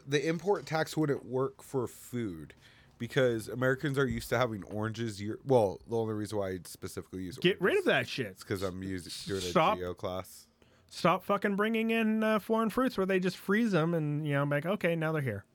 the 0.07 0.27
import 0.27 0.65
tax 0.65 0.95
wouldn't 0.95 1.25
work 1.25 1.63
for 1.63 1.87
food 1.87 2.53
because 2.97 3.47
Americans 3.47 3.97
are 3.97 4.05
used 4.05 4.29
to 4.29 4.37
having 4.37 4.63
oranges 4.65 5.21
year. 5.21 5.39
Well, 5.45 5.79
the 5.89 5.97
only 5.97 6.13
reason 6.13 6.37
why 6.37 6.49
I 6.49 6.59
specifically 6.65 7.23
use 7.23 7.37
get 7.37 7.59
rid 7.61 7.77
of 7.77 7.85
that 7.85 8.07
shit. 8.07 8.37
because 8.39 8.61
I'm 8.61 8.83
using 8.83 9.11
doing 9.25 9.41
a 9.41 9.45
Stop. 9.49 9.77
geo 9.77 9.93
class. 9.93 10.47
Stop 10.89 11.23
fucking 11.23 11.55
bringing 11.55 11.89
in 11.91 12.21
uh, 12.23 12.37
foreign 12.39 12.69
fruits 12.69 12.97
where 12.97 13.05
they 13.07 13.19
just 13.19 13.37
freeze 13.37 13.71
them 13.71 13.93
and, 13.93 14.27
you 14.27 14.33
know, 14.33 14.45
be 14.45 14.55
like, 14.55 14.65
okay, 14.65 14.95
now 14.95 15.13
they're 15.13 15.21
here. 15.21 15.45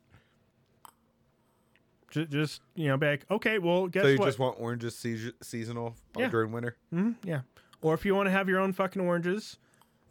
Just, 2.10 2.30
just 2.30 2.60
you 2.74 2.88
know, 2.88 2.96
be 2.96 3.06
like, 3.06 3.26
okay, 3.30 3.58
well, 3.58 3.88
guess 3.88 4.02
so 4.04 4.08
you 4.08 4.18
what? 4.18 4.26
just 4.26 4.38
want 4.38 4.56
oranges 4.60 4.96
seas- 4.96 5.32
seasonal 5.42 5.96
Yeah. 6.16 6.28
during 6.28 6.52
winter? 6.52 6.76
hmm 6.90 7.12
yeah. 7.24 7.40
Or 7.82 7.94
if 7.94 8.04
you 8.04 8.14
want 8.14 8.26
to 8.26 8.30
have 8.30 8.48
your 8.48 8.58
own 8.60 8.72
fucking 8.72 9.02
oranges, 9.02 9.58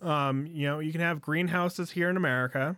um, 0.02 0.46
you 0.48 0.68
know, 0.68 0.80
you 0.80 0.92
can 0.92 1.02
have 1.02 1.22
greenhouses 1.22 1.92
here 1.92 2.10
in 2.10 2.18
America 2.18 2.76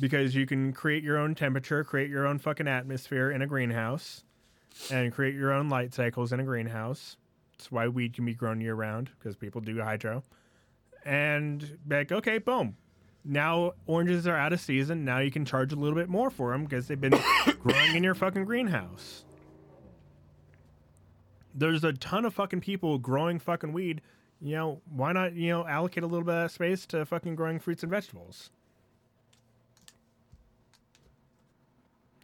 because 0.00 0.34
you 0.34 0.46
can 0.46 0.72
create 0.72 1.02
your 1.02 1.16
own 1.18 1.34
temperature, 1.34 1.82
create 1.84 2.10
your 2.10 2.26
own 2.26 2.38
fucking 2.38 2.68
atmosphere 2.68 3.30
in 3.30 3.40
a 3.42 3.46
greenhouse, 3.46 4.24
and 4.90 5.12
create 5.12 5.34
your 5.34 5.52
own 5.52 5.68
light 5.68 5.94
cycles 5.94 6.32
in 6.32 6.40
a 6.40 6.44
greenhouse. 6.44 7.16
That's 7.56 7.70
why 7.72 7.88
weed 7.88 8.14
can 8.14 8.24
be 8.26 8.34
grown 8.34 8.60
year 8.60 8.74
round 8.74 9.10
because 9.18 9.36
people 9.36 9.60
do 9.60 9.80
hydro. 9.80 10.22
And 11.04 11.78
be 11.86 11.96
like, 11.96 12.12
okay, 12.12 12.38
boom. 12.38 12.76
Now 13.24 13.72
oranges 13.86 14.26
are 14.26 14.36
out 14.36 14.52
of 14.52 14.60
season. 14.60 15.04
Now 15.04 15.18
you 15.18 15.30
can 15.30 15.44
charge 15.44 15.72
a 15.72 15.76
little 15.76 15.96
bit 15.96 16.08
more 16.08 16.30
for 16.30 16.52
them 16.52 16.64
because 16.64 16.88
they've 16.88 17.00
been 17.00 17.18
growing 17.62 17.96
in 17.96 18.04
your 18.04 18.14
fucking 18.14 18.44
greenhouse 18.44 19.24
there's 21.54 21.84
a 21.84 21.92
ton 21.92 22.24
of 22.24 22.34
fucking 22.34 22.60
people 22.60 22.98
growing 22.98 23.38
fucking 23.38 23.72
weed. 23.72 24.02
You 24.40 24.56
know, 24.56 24.80
why 24.90 25.12
not, 25.12 25.34
you 25.34 25.50
know, 25.50 25.66
allocate 25.66 26.02
a 26.02 26.06
little 26.06 26.24
bit 26.24 26.34
of 26.34 26.50
space 26.50 26.84
to 26.86 27.06
fucking 27.06 27.36
growing 27.36 27.60
fruits 27.60 27.82
and 27.82 27.90
vegetables? 27.90 28.50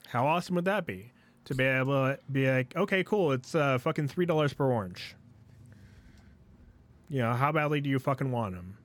How 0.09 0.27
awesome 0.27 0.57
would 0.57 0.65
that 0.65 0.85
be? 0.85 1.13
To 1.45 1.55
be 1.55 1.65
able 1.65 1.93
to 1.93 2.19
be 2.31 2.51
like, 2.51 2.77
okay, 2.77 3.05
cool, 3.05 3.33
it's 3.33 3.55
uh, 3.55 3.79
fucking 3.79 4.09
$3 4.09 4.57
per 4.57 4.71
orange. 4.71 5.15
You 7.09 7.21
know, 7.21 7.33
how 7.33 7.53
badly 7.53 7.81
do 7.81 7.89
you 7.89 7.99
fucking 7.99 8.31
want 8.31 8.55
them? 8.55 8.77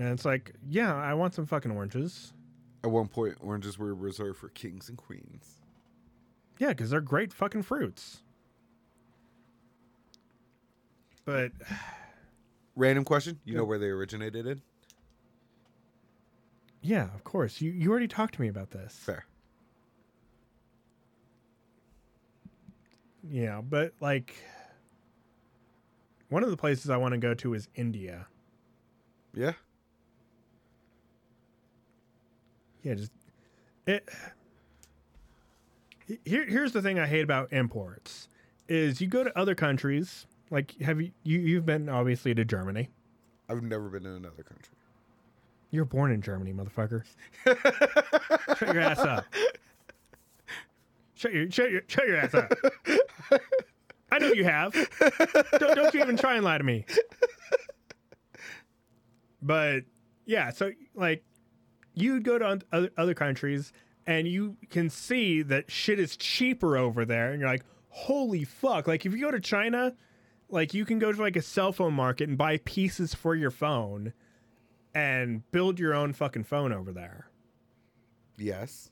And 0.00 0.08
it's 0.08 0.24
like, 0.24 0.54
yeah, 0.66 0.96
I 0.96 1.12
want 1.12 1.34
some 1.34 1.44
fucking 1.44 1.70
oranges. 1.70 2.32
At 2.82 2.90
one 2.90 3.06
point, 3.06 3.36
oranges 3.38 3.78
were 3.78 3.94
reserved 3.94 4.38
for 4.38 4.48
kings 4.48 4.88
and 4.88 4.96
queens. 4.96 5.60
Yeah, 6.58 6.68
because 6.68 6.88
they're 6.88 7.02
great 7.02 7.34
fucking 7.34 7.64
fruits. 7.64 8.22
But 11.26 11.52
Random 12.76 13.04
question: 13.04 13.40
You 13.44 13.58
know 13.58 13.64
where 13.64 13.78
they 13.78 13.88
originated 13.88 14.46
in? 14.46 14.62
yeah, 16.80 17.14
of 17.14 17.22
course. 17.24 17.60
You 17.60 17.70
you 17.70 17.90
already 17.90 18.08
talked 18.08 18.34
to 18.36 18.40
me 18.40 18.48
about 18.48 18.70
this. 18.70 18.94
Fair. 18.94 19.26
know, 23.22 23.60
but 23.60 23.92
like 24.00 24.34
one 26.30 26.42
of 26.42 26.48
the 26.50 26.56
places 26.56 26.88
I 26.88 26.96
want 26.96 27.12
to 27.12 27.18
go 27.18 27.34
to 27.34 27.52
is 27.52 27.68
India. 27.74 28.26
Yeah. 29.34 29.52
Yeah, 32.82 32.94
just 32.94 33.12
it. 33.86 34.08
Here, 36.24 36.44
here's 36.46 36.72
the 36.72 36.82
thing 36.82 36.98
I 36.98 37.06
hate 37.06 37.22
about 37.22 37.52
imports 37.52 38.28
is 38.68 39.00
you 39.00 39.06
go 39.06 39.22
to 39.24 39.38
other 39.38 39.54
countries. 39.54 40.26
Like, 40.50 40.80
have 40.80 41.00
you, 41.00 41.12
you 41.22 41.38
you've 41.38 41.66
been 41.66 41.88
obviously 41.88 42.34
to 42.34 42.44
Germany? 42.44 42.88
I've 43.48 43.62
never 43.62 43.88
been 43.88 44.06
in 44.06 44.12
another 44.12 44.42
country. 44.42 44.74
You're 45.70 45.84
born 45.84 46.10
in 46.10 46.20
Germany, 46.20 46.52
motherfucker. 46.52 47.04
shut 48.58 48.74
your 48.74 48.80
ass 48.80 48.98
up. 48.98 49.24
Shut 51.14 51.32
your 51.32 51.50
shut 51.50 51.70
your 51.70 51.82
shut 51.86 52.06
your 52.06 52.16
ass 52.16 52.34
up. 52.34 52.52
I 54.10 54.18
know 54.18 54.32
you 54.32 54.44
have. 54.44 54.72
Don't, 54.72 55.76
don't 55.76 55.94
you 55.94 56.00
even 56.00 56.16
try 56.16 56.34
and 56.34 56.44
lie 56.44 56.58
to 56.58 56.64
me. 56.64 56.84
But 59.42 59.84
yeah, 60.26 60.50
so 60.50 60.72
like 60.94 61.22
you 61.94 62.20
go 62.20 62.38
to 62.38 62.60
other, 62.72 62.90
other 62.96 63.14
countries 63.14 63.72
and 64.06 64.26
you 64.26 64.56
can 64.70 64.90
see 64.90 65.42
that 65.42 65.70
shit 65.70 66.00
is 66.00 66.16
cheaper 66.16 66.76
over 66.76 67.04
there, 67.04 67.30
and 67.32 67.40
you're 67.40 67.50
like, 67.50 67.64
holy 67.90 68.44
fuck! 68.44 68.88
Like 68.88 69.04
if 69.06 69.12
you 69.12 69.20
go 69.20 69.30
to 69.30 69.40
China, 69.40 69.94
like 70.48 70.72
you 70.74 70.84
can 70.84 70.98
go 70.98 71.12
to 71.12 71.20
like 71.20 71.36
a 71.36 71.42
cell 71.42 71.70
phone 71.72 71.92
market 71.94 72.28
and 72.28 72.36
buy 72.38 72.56
pieces 72.58 73.14
for 73.14 73.34
your 73.34 73.50
phone 73.50 74.12
and 74.94 75.48
build 75.52 75.78
your 75.78 75.94
own 75.94 76.12
fucking 76.12 76.42
phone 76.44 76.72
over 76.72 76.90
there 76.92 77.28
Yes. 78.36 78.90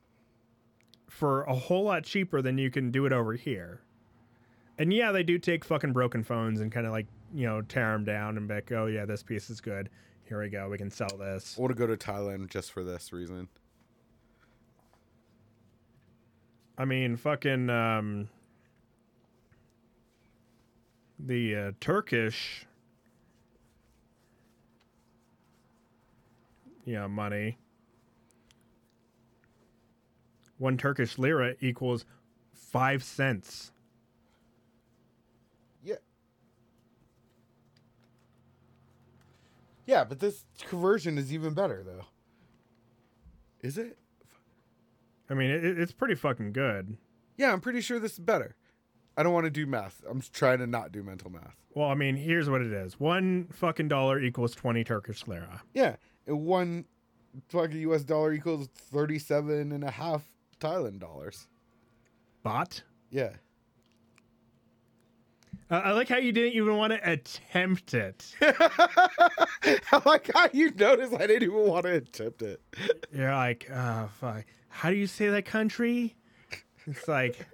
for 1.09 1.42
a 1.44 1.55
whole 1.55 1.84
lot 1.84 2.05
cheaper 2.05 2.40
than 2.42 2.59
you 2.59 2.70
can 2.70 2.90
do 2.90 3.07
it 3.07 3.12
over 3.12 3.32
here. 3.32 3.80
And 4.78 4.92
yeah, 4.92 5.11
they 5.11 5.22
do 5.24 5.38
take 5.38 5.64
fucking 5.64 5.92
broken 5.92 6.22
phones 6.22 6.61
and 6.61 6.70
kind 6.70 6.86
of 6.86 6.92
like, 6.92 7.07
you 7.34 7.46
know, 7.46 7.62
tear 7.62 7.92
them 7.92 8.05
down 8.05 8.36
and 8.36 8.46
be 8.46 8.55
like, 8.55 8.70
oh 8.70 8.86
yeah, 8.86 9.05
this 9.07 9.22
piece 9.24 9.51
is 9.51 9.61
good. 9.61 9.88
Here 10.29 10.41
we 10.43 10.51
go. 10.51 10.68
We 10.68 10.76
can 10.76 10.91
sell 10.91 11.16
this. 11.18 11.57
I 11.57 11.61
want 11.62 11.74
to 11.74 11.79
go 11.79 11.87
to 11.87 11.97
Thailand 11.97 12.51
just 12.51 12.70
for 12.70 12.85
this 12.85 13.14
reason. 13.14 13.49
I 16.76 16.85
mean, 16.85 17.16
fucking, 17.16 17.70
um, 17.70 18.29
the 21.18 21.57
uh, 21.57 21.72
Turkish, 21.81 22.66
yeah, 26.85 27.07
money. 27.07 27.57
One 30.59 30.76
Turkish 30.76 31.18
lira 31.18 31.55
equals 31.61 32.05
five 32.53 33.03
cents. 33.03 33.72
Yeah, 39.89 40.05
but 40.05 40.20
this 40.20 40.45
conversion 40.68 41.16
is 41.16 41.32
even 41.32 41.55
better 41.55 41.82
though. 41.82 42.05
Is 43.62 43.78
it? 43.78 43.97
I 45.30 45.34
mean, 45.34 45.51
it, 45.51 45.64
it's 45.64 45.93
pretty 45.93 46.14
fucking 46.14 46.53
good. 46.53 46.99
Yeah, 47.39 47.55
I'm 47.55 47.62
pretty 47.62 47.80
sure 47.80 47.99
this 47.99 48.12
is 48.12 48.18
better. 48.18 48.55
I 49.16 49.22
don't 49.22 49.32
want 49.32 49.45
to 49.47 49.51
do 49.51 49.66
math. 49.66 50.03
I'm 50.09 50.20
trying 50.20 50.59
to 50.59 50.66
not 50.66 50.93
do 50.93 51.03
mental 51.03 51.30
math. 51.30 51.57
Well, 51.74 51.89
I 51.89 51.95
mean, 51.95 52.16
here's 52.16 52.51
what 52.51 52.61
it 52.61 52.70
is. 52.70 53.01
One 53.01 53.49
fucking 53.51 53.89
dollar 53.89 54.20
equals 54.20 54.55
20 54.55 54.84
Turkish 54.84 55.26
lira. 55.26 55.62
Yeah, 55.72 55.97
and 56.26 56.45
one 56.45 56.84
fucking 57.49 57.80
US 57.91 58.05
dollar 58.05 58.34
equals 58.34 58.68
37 58.74 59.72
and 59.72 59.84
a 59.84 59.91
half 59.91 60.22
Thailand 60.61 60.99
dollars. 60.99 61.49
Baht? 62.45 62.82
Yeah. 63.11 63.30
I 65.71 65.93
like 65.93 66.09
how 66.09 66.16
you 66.16 66.33
didn't 66.33 66.55
even 66.55 66.77
want 66.77 66.95
to 66.95 67.11
attempt 67.11 67.93
it. 67.93 68.35
I 68.41 70.03
like 70.07 70.31
how 70.35 70.49
you 70.53 70.71
noticed 70.71 71.12
I 71.12 71.27
didn't 71.27 71.43
even 71.43 71.66
want 71.66 71.85
to 71.85 71.95
attempt 71.95 72.41
it. 72.41 72.61
You're 73.12 73.35
like, 73.35 73.69
oh, 73.73 74.09
fuck. 74.19 74.45
How 74.69 74.89
do 74.89 74.97
you 74.97 75.07
say 75.07 75.29
that 75.29 75.45
country? 75.45 76.16
It's 76.87 77.07
like, 77.07 77.47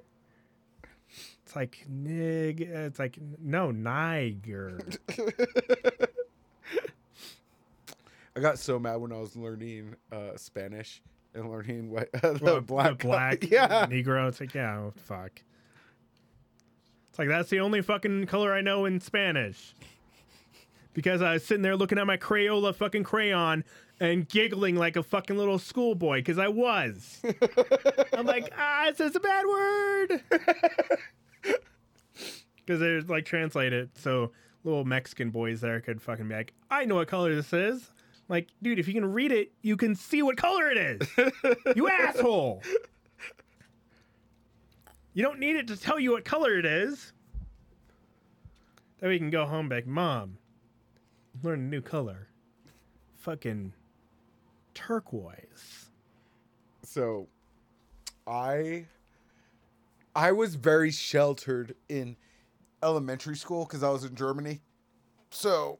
it's 1.44 1.56
like, 1.56 1.84
nig. 1.88 2.60
It's 2.60 3.00
like, 3.00 3.18
no, 3.40 3.72
Niger. 3.72 4.78
I 8.36 8.40
got 8.40 8.58
so 8.58 8.78
mad 8.78 8.96
when 8.96 9.12
I 9.12 9.18
was 9.18 9.36
learning 9.36 9.96
uh, 10.12 10.36
Spanish 10.36 11.02
and 11.34 11.50
learning 11.50 11.90
what 11.90 12.10
uh, 12.22 12.32
the 12.34 12.44
Well, 12.44 12.60
black, 12.60 12.98
the 12.98 13.06
black 13.08 13.44
yeah. 13.50 13.86
Negro. 13.86 14.28
It's 14.28 14.40
like, 14.40 14.54
yeah, 14.54 14.76
oh, 14.78 14.92
fuck. 14.96 15.42
It's 17.14 17.18
like, 17.20 17.28
that's 17.28 17.48
the 17.48 17.60
only 17.60 17.80
fucking 17.80 18.26
color 18.26 18.52
I 18.52 18.60
know 18.60 18.86
in 18.86 18.98
Spanish. 19.00 19.72
Because 20.94 21.22
I 21.22 21.34
was 21.34 21.44
sitting 21.44 21.62
there 21.62 21.76
looking 21.76 21.96
at 21.96 22.08
my 22.08 22.16
Crayola 22.16 22.74
fucking 22.74 23.04
crayon 23.04 23.62
and 24.00 24.28
giggling 24.28 24.74
like 24.74 24.96
a 24.96 25.02
fucking 25.04 25.38
little 25.38 25.60
schoolboy, 25.60 26.18
because 26.18 26.40
I 26.40 26.48
was. 26.48 27.22
I'm 28.12 28.26
like, 28.26 28.52
ah, 28.58 28.88
it 28.88 28.96
says 28.96 29.14
a 29.14 29.20
bad 29.20 29.46
word. 29.46 30.22
Because 32.66 32.80
they 32.80 32.98
like 33.02 33.26
translate 33.26 33.74
it 33.74 33.90
so 33.94 34.32
little 34.64 34.86
Mexican 34.86 35.28
boys 35.28 35.60
there 35.60 35.80
could 35.82 36.00
fucking 36.00 36.26
be 36.26 36.34
like, 36.34 36.54
I 36.70 36.86
know 36.86 36.94
what 36.94 37.08
color 37.08 37.34
this 37.34 37.52
is. 37.52 37.90
Like, 38.28 38.48
dude, 38.62 38.78
if 38.78 38.88
you 38.88 38.94
can 38.94 39.12
read 39.12 39.30
it, 39.32 39.52
you 39.60 39.76
can 39.76 39.94
see 39.94 40.22
what 40.22 40.38
color 40.38 40.70
it 40.70 40.78
is. 40.78 41.08
you 41.76 41.88
asshole. 41.90 42.62
You 45.14 45.22
don't 45.22 45.38
need 45.38 45.54
it 45.54 45.68
to 45.68 45.76
tell 45.76 46.00
you 46.00 46.10
what 46.10 46.24
color 46.24 46.58
it 46.58 46.66
is. 46.66 47.12
That 48.98 49.06
way 49.06 49.12
you 49.14 49.18
can 49.20 49.30
go 49.30 49.46
home 49.46 49.68
like, 49.68 49.86
Mom, 49.86 50.38
learn 51.42 51.60
a 51.60 51.62
new 51.62 51.80
color. 51.80 52.28
Fucking 53.18 53.72
turquoise. 54.74 55.90
So, 56.82 57.28
I 58.26 58.86
I 60.16 60.32
was 60.32 60.56
very 60.56 60.90
sheltered 60.90 61.76
in 61.88 62.16
elementary 62.82 63.36
school 63.36 63.64
because 63.64 63.82
I 63.82 63.90
was 63.90 64.04
in 64.04 64.16
Germany. 64.16 64.60
So, 65.30 65.78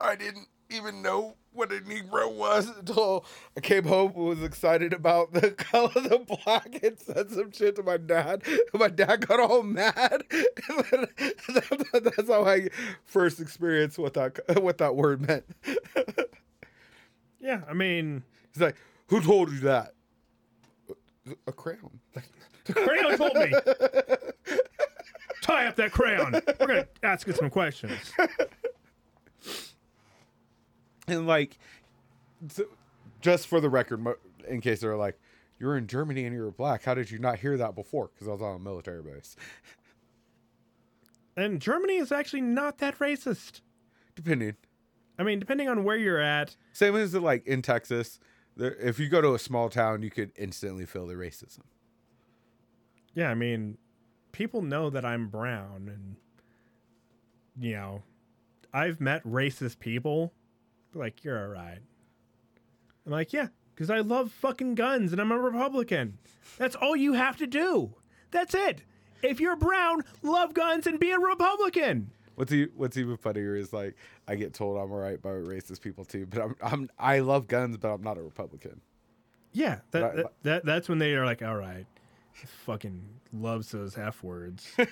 I 0.00 0.14
didn't 0.14 0.46
even 0.70 1.02
know 1.02 1.36
what 1.54 1.72
a 1.72 1.76
Negro 1.76 2.32
was 2.32 2.68
until 2.68 3.24
I 3.56 3.60
came 3.60 3.84
home 3.84 4.12
and 4.16 4.24
was 4.26 4.42
excited 4.42 4.92
about 4.92 5.32
the 5.32 5.50
color 5.56 5.90
of 5.94 6.04
the 6.04 6.18
black 6.18 6.82
and 6.82 6.98
said 6.98 7.30
some 7.30 7.52
shit 7.52 7.76
to 7.76 7.82
my 7.82 7.96
dad. 7.96 8.42
And 8.46 8.80
my 8.80 8.88
dad 8.88 9.26
got 9.26 9.40
all 9.40 9.62
mad. 9.62 10.24
That's 11.92 12.28
how 12.28 12.44
I 12.44 12.68
first 13.04 13.40
experienced 13.40 13.98
what 13.98 14.14
that 14.14 14.40
what 14.62 14.78
that 14.78 14.96
word 14.96 15.26
meant. 15.26 15.44
Yeah, 17.40 17.60
I 17.68 17.74
mean, 17.74 18.22
He's 18.52 18.62
like, 18.62 18.76
"Who 19.08 19.20
told 19.20 19.50
you 19.52 19.60
that?" 19.60 19.94
A 21.46 21.52
crayon. 21.52 22.00
the 22.66 22.72
crayon 22.72 23.16
told 23.16 23.34
me. 23.34 23.52
Tie 25.42 25.66
up 25.66 25.76
that 25.76 25.92
crayon. 25.92 26.32
We're 26.32 26.66
going 26.66 26.84
to 26.84 26.88
ask 27.02 27.28
it 27.28 27.36
some 27.36 27.50
questions. 27.50 28.12
And 31.06 31.26
like, 31.26 31.58
so- 32.48 32.68
just 33.20 33.46
for 33.46 33.60
the 33.60 33.68
record, 33.70 34.04
in 34.48 34.60
case 34.60 34.80
they're 34.80 34.96
like, 34.96 35.18
"You're 35.58 35.76
in 35.76 35.86
Germany 35.86 36.24
and 36.24 36.34
you're 36.34 36.50
black. 36.50 36.84
How 36.84 36.94
did 36.94 37.10
you 37.10 37.18
not 37.18 37.38
hear 37.40 37.56
that 37.56 37.74
before?" 37.74 38.10
Because 38.14 38.28
I 38.28 38.32
was 38.32 38.42
on 38.42 38.56
a 38.56 38.58
military 38.58 39.02
base. 39.02 39.36
And 41.36 41.60
Germany 41.60 41.96
is 41.96 42.12
actually 42.12 42.42
not 42.42 42.78
that 42.78 42.98
racist. 43.00 43.60
Depending, 44.14 44.54
I 45.18 45.24
mean, 45.24 45.40
depending 45.40 45.68
on 45.68 45.82
where 45.82 45.96
you're 45.96 46.20
at, 46.20 46.54
same 46.72 46.94
as 46.94 47.12
like 47.14 47.44
in 47.46 47.60
Texas. 47.60 48.20
If 48.56 49.00
you 49.00 49.08
go 49.08 49.20
to 49.20 49.34
a 49.34 49.38
small 49.40 49.68
town, 49.68 50.02
you 50.02 50.10
could 50.12 50.30
instantly 50.36 50.86
feel 50.86 51.08
the 51.08 51.14
racism. 51.14 51.62
yeah, 53.14 53.30
I 53.30 53.34
mean, 53.34 53.78
people 54.30 54.62
know 54.62 54.90
that 54.90 55.04
I'm 55.04 55.26
brown 55.26 55.88
and 55.92 56.16
you 57.58 57.72
know, 57.72 58.02
I've 58.72 59.00
met 59.00 59.24
racist 59.24 59.80
people. 59.80 60.32
Like, 60.94 61.24
you're 61.24 61.40
all 61.40 61.48
right. 61.48 61.80
I'm 63.06 63.12
like, 63.12 63.32
yeah, 63.32 63.48
because 63.74 63.90
I 63.90 64.00
love 64.00 64.32
fucking 64.32 64.74
guns 64.74 65.12
and 65.12 65.20
I'm 65.20 65.32
a 65.32 65.38
Republican. 65.38 66.18
That's 66.58 66.76
all 66.76 66.96
you 66.96 67.14
have 67.14 67.36
to 67.38 67.46
do. 67.46 67.94
That's 68.30 68.54
it. 68.54 68.84
If 69.22 69.40
you're 69.40 69.56
brown, 69.56 70.04
love 70.22 70.54
guns 70.54 70.86
and 70.86 70.98
be 70.98 71.10
a 71.10 71.18
Republican. 71.18 72.10
What's 72.36 72.52
what's 72.74 72.96
even 72.96 73.16
funnier 73.16 73.54
is 73.54 73.72
like 73.72 73.94
I 74.26 74.34
get 74.34 74.54
told 74.54 74.76
I'm 74.76 74.90
alright 74.90 75.22
by 75.22 75.30
racist 75.30 75.80
people 75.80 76.04
too, 76.04 76.26
but 76.26 76.42
I'm 76.42 76.56
I'm 76.60 76.90
I 76.98 77.20
love 77.20 77.46
guns, 77.46 77.76
but 77.76 77.88
I'm 77.88 78.02
not 78.02 78.18
a 78.18 78.22
Republican. 78.22 78.80
Yeah, 79.52 79.78
that, 79.92 80.02
Right, 80.02 80.16
that, 80.16 80.32
that 80.42 80.64
that's 80.64 80.88
when 80.88 80.98
they 80.98 81.14
are 81.14 81.24
like, 81.24 81.42
all 81.42 81.56
right, 81.56 81.86
he 82.32 82.46
fucking 82.66 83.02
loves 83.32 83.70
those 83.70 83.96
f 83.96 84.22
words. 84.24 84.68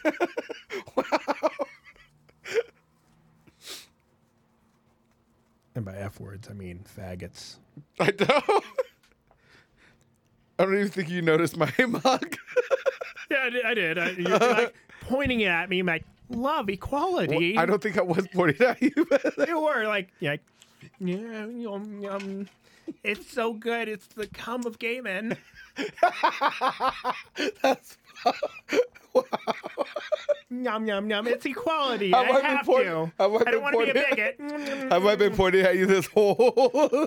and 5.74 5.84
by 5.84 5.96
f 5.96 6.20
words, 6.20 6.48
I 6.50 6.54
mean 6.54 6.84
faggots. 6.96 7.56
I 7.98 8.10
don't. 8.10 8.44
I 10.58 10.64
don't 10.64 10.74
even 10.74 10.88
think 10.90 11.08
you 11.08 11.22
noticed 11.22 11.56
my 11.56 11.72
mug. 11.78 12.36
Yeah, 13.30 13.44
I 13.44 13.50
did. 13.50 13.64
I 13.64 13.74
did. 13.74 13.98
I, 13.98 14.10
you're 14.10 14.38
like 14.38 14.74
pointing 15.00 15.40
it 15.40 15.46
at 15.48 15.68
me, 15.68 15.80
I'm 15.80 15.86
like, 15.86 16.04
love 16.28 16.68
equality. 16.68 17.56
I 17.56 17.66
don't 17.66 17.82
think 17.82 17.98
I 17.98 18.02
was 18.02 18.26
pointing 18.28 18.66
at 18.66 18.80
you. 18.80 18.92
But. 19.08 19.34
You 19.48 19.60
were 19.60 19.86
like, 19.86 20.10
yeah, 20.20 20.36
yeah, 21.00 21.46
yum, 21.46 22.00
yum. 22.00 22.48
It's 23.02 23.30
so 23.30 23.52
good. 23.54 23.88
It's 23.88 24.06
the 24.08 24.26
cum 24.28 24.66
of 24.66 24.78
gay 24.78 25.00
men. 25.00 25.36
That's 27.62 27.96
Yum 30.50 30.86
yum 30.86 31.08
yum. 31.10 31.26
It's 31.26 31.44
equality. 31.46 32.10
Have 32.10 32.26
I 32.30 32.38
I 32.38 32.40
have 32.42 32.66
point- 32.66 32.84
to. 32.84 33.12
have 33.18 33.32
I 33.32 33.36
I 33.36 33.50
don't 33.50 33.62
want 33.62 33.74
to 33.78 33.84
be 33.84 33.90
a 33.90 33.94
bigot. 34.10 34.38
Mm. 34.38 34.90
Have 34.92 35.06
I 35.06 35.16
been 35.16 35.34
pointing 35.34 35.62
at 35.62 35.76
you 35.76 35.86
this 35.86 36.06
whole 36.06 36.36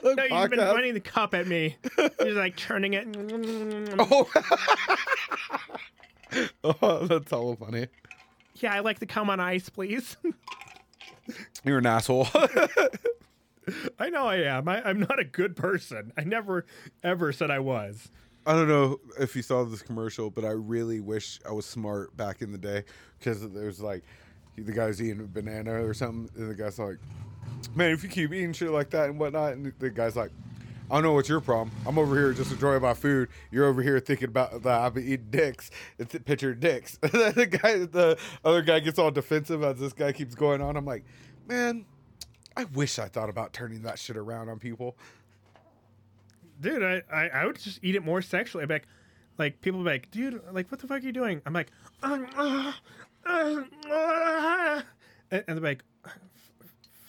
No, 0.03 0.24
you've 0.24 0.49
been 0.49 0.59
pointing 0.59 0.93
the 0.95 0.99
cup 0.99 1.34
at 1.36 1.47
me. 1.47 1.78
You're 2.20 2.34
like 2.34 2.55
turning 2.57 2.93
it. 2.93 3.07
Oh. 3.99 4.28
oh, 6.82 7.05
that's 7.07 7.32
all 7.32 7.55
funny. 7.55 7.88
Yeah, 8.55 8.74
I 8.74 8.80
like 8.80 8.99
to 8.99 9.05
come 9.05 9.30
on 9.30 9.39
ice, 9.39 9.70
please. 9.70 10.18
You're 11.63 11.78
an 11.80 11.86
asshole. 11.86 12.28
I 13.99 14.09
know 14.09 14.28
I 14.28 14.38
am. 14.43 14.68
I, 14.68 14.82
I'm 14.88 14.99
not 14.99 15.20
a 15.20 15.24
good 15.24 15.55
person. 15.55 16.11
I 16.18 16.24
never 16.24 16.66
ever 17.03 17.32
said 17.32 17.51
I 17.51 17.59
was. 17.59 18.09
I 18.45 18.53
don't 18.53 18.67
know 18.67 18.99
if 19.19 19.35
you 19.35 19.41
saw 19.41 19.63
this 19.63 19.81
commercial, 19.81 20.29
but 20.29 20.45
I 20.45 20.51
really 20.51 20.99
wish 20.99 21.39
I 21.47 21.51
was 21.51 21.65
smart 21.65 22.15
back 22.15 22.41
in 22.41 22.51
the 22.51 22.59
day 22.59 22.83
because 23.17 23.47
there's 23.49 23.81
like 23.81 24.03
the 24.55 24.71
guy's 24.71 25.01
eating 25.01 25.21
a 25.21 25.23
banana 25.23 25.83
or 25.83 25.93
something, 25.95 26.29
and 26.39 26.51
the 26.51 26.55
guy's 26.55 26.77
like, 26.77 26.97
"Man, 27.75 27.91
if 27.91 28.03
you 28.03 28.09
keep 28.09 28.31
eating 28.31 28.53
shit 28.53 28.69
like 28.69 28.91
that 28.91 29.09
and 29.09 29.19
whatnot," 29.19 29.53
and 29.53 29.73
the 29.79 29.89
guy's 29.89 30.15
like, 30.15 30.29
"I 30.91 30.95
don't 30.95 31.03
know 31.03 31.13
what's 31.13 31.27
your 31.27 31.41
problem. 31.41 31.71
I'm 31.87 31.97
over 31.97 32.15
here 32.15 32.33
just 32.33 32.51
enjoying 32.51 32.83
my 32.83 32.93
food. 32.93 33.29
You're 33.49 33.65
over 33.65 33.81
here 33.81 33.99
thinking 33.99 34.29
about 34.29 34.61
that 34.61 34.81
I've 34.81 34.93
been 34.93 35.07
eating 35.07 35.27
dicks. 35.31 35.71
It's 35.97 36.13
a 36.13 36.19
picture 36.19 36.51
of 36.51 36.59
dicks." 36.59 36.99
The 37.01 37.47
guy, 37.47 37.79
the 37.79 38.17
other 38.43 38.61
guy, 38.61 38.79
gets 38.79 38.99
all 38.99 39.09
defensive 39.09 39.63
as 39.63 39.79
this 39.79 39.93
guy 39.93 40.11
keeps 40.11 40.35
going 40.35 40.61
on. 40.61 40.77
I'm 40.77 40.85
like, 40.85 41.03
man. 41.47 41.85
I 42.57 42.63
wish 42.73 42.99
I 42.99 43.09
thought 43.09 43.27
about 43.27 43.51
turning 43.51 43.81
that 43.81 43.99
shit 43.99 44.15
around 44.15 44.47
on 44.47 44.59
people. 44.59 44.95
Dude, 46.60 46.84
I, 46.84 47.01
I, 47.12 47.28
I 47.30 47.45
would 47.45 47.60
just 47.60 47.80
eat 47.84 47.95
it 47.95 48.03
more 48.03 48.22
sexually. 48.22 48.64
I'd 48.64 48.68
be 48.68 48.76
like, 48.76 48.88
like 49.38 49.62
people 49.62 49.80
would 49.80 49.86
be 49.86 49.91
like, 49.91 50.12
dude, 50.12 50.41
like 50.51 50.72
what 50.72 50.80
the 50.80 50.88
fuck 50.88 51.01
are 51.01 51.06
you 51.06 51.12
doing? 51.12 51.41
I'm 51.45 51.53
like, 51.53 51.72
um, 52.03 52.28
uh, 52.38 52.72
uh, 53.26 53.62
uh," 53.91 54.82
and, 55.32 55.43
and 55.47 55.58
they're 55.58 55.64
like, 55.64 55.84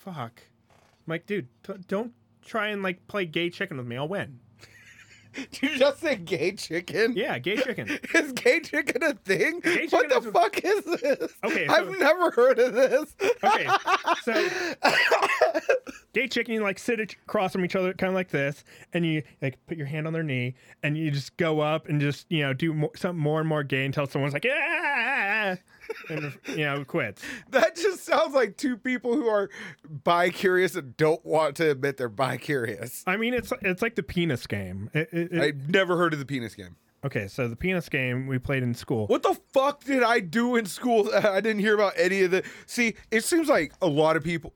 fuck. 0.05 0.41
I'm 0.71 1.11
like, 1.11 1.27
dude, 1.27 1.49
t- 1.63 1.75
don't 1.89 2.13
try 2.45 2.69
and 2.69 2.83
like 2.83 3.07
play 3.07 3.27
gay 3.27 3.51
chicken 3.51 3.77
with 3.77 3.87
me. 3.87 3.97
I'll 3.97 4.09
win. 4.09 4.41
Did 5.35 5.63
you 5.63 5.77
just 5.79 6.01
say 6.01 6.17
gay 6.17 6.53
chicken? 6.53 7.13
Yeah, 7.15 7.39
gay 7.39 7.57
chicken. 7.57 7.99
Is 8.15 8.33
gay 8.33 8.61
chicken 8.61 9.03
a 9.03 9.13
thing? 9.15 9.61
What 9.91 10.09
the 10.09 10.19
is 10.19 10.27
fuck 10.33 10.65
is 10.65 10.85
this? 11.01 11.33
Okay, 11.45 11.67
I've 11.67 11.91
never 11.99 12.31
heard 12.31 12.59
of 12.59 12.73
this. 12.73 13.15
Okay, 13.45 13.69
so 14.23 14.33
gay 16.13 16.29
chicken, 16.29 16.55
you 16.55 16.63
like 16.63 16.79
sit 16.79 17.01
across 17.01 17.53
from 17.53 17.65
each 17.65 17.77
other, 17.77 17.93
kind 17.93 18.09
of 18.09 18.15
like 18.15 18.31
this, 18.31 18.65
and 18.93 19.05
you 19.05 19.23
like 19.43 19.59
put 19.67 19.77
your 19.77 19.87
hand 19.87 20.07
on 20.07 20.13
their 20.13 20.23
knee, 20.23 20.55
and 20.83 20.97
you 20.97 21.11
just 21.11 21.37
go 21.37 21.61
up 21.61 21.89
and 21.89 22.01
just 22.01 22.27
you 22.31 22.43
know 22.43 22.53
do 22.53 22.73
more, 22.73 22.91
something 22.97 23.23
more 23.23 23.41
and 23.41 23.49
more 23.49 23.63
gay 23.63 23.85
until 23.85 24.07
someone's 24.07 24.33
like, 24.33 24.45
yeah, 24.45 25.57
and 26.09 26.33
you 26.49 26.57
know 26.59 26.85
quits. 26.85 27.23
that 27.51 27.77
just 27.77 28.05
sounds 28.05 28.35
like 28.35 28.57
two 28.57 28.77
people 28.77 29.15
who 29.15 29.27
are 29.29 29.51
bi 30.05 30.31
curious 30.31 30.75
and 30.75 30.97
don't 30.97 31.25
want 31.25 31.57
to 31.57 31.71
admit 31.71 31.97
they're 31.97 32.09
bi 32.09 32.37
curious. 32.37 33.03
I 33.07 33.17
mean, 33.17 33.35
it's 33.35 33.53
it's 33.63 33.83
like 33.83 33.95
the 33.97 34.03
penis 34.03 34.47
game. 34.47 34.91
It- 34.95 35.09
it- 35.13 35.33
it- 35.33 35.41
I've 35.41 35.69
never 35.71 35.97
heard 35.97 36.13
of 36.13 36.19
the 36.19 36.27
penis 36.27 36.55
game. 36.55 36.77
okay, 37.05 37.29
so 37.29 37.47
the 37.47 37.57
penis 37.57 37.89
game 37.89 38.27
we 38.27 38.39
played 38.39 38.63
in 38.63 38.75
school. 38.75 39.07
What 39.07 39.23
the 39.23 39.39
fuck 39.53 39.85
did 39.85 40.03
I 40.03 40.21
do 40.21 40.57
in 40.57 40.67
school? 40.67 41.09
I 41.15 41.41
didn't 41.41 41.61
hear 41.61 41.75
about 41.75 41.93
any 41.97 42.23
of 42.23 42.31
the. 42.33 42.43
See, 42.67 42.95
it 43.11 43.23
seems 43.25 43.49
like 43.49 43.73
a 43.83 43.87
lot 43.87 44.17
of 44.17 44.25
people. 44.25 44.55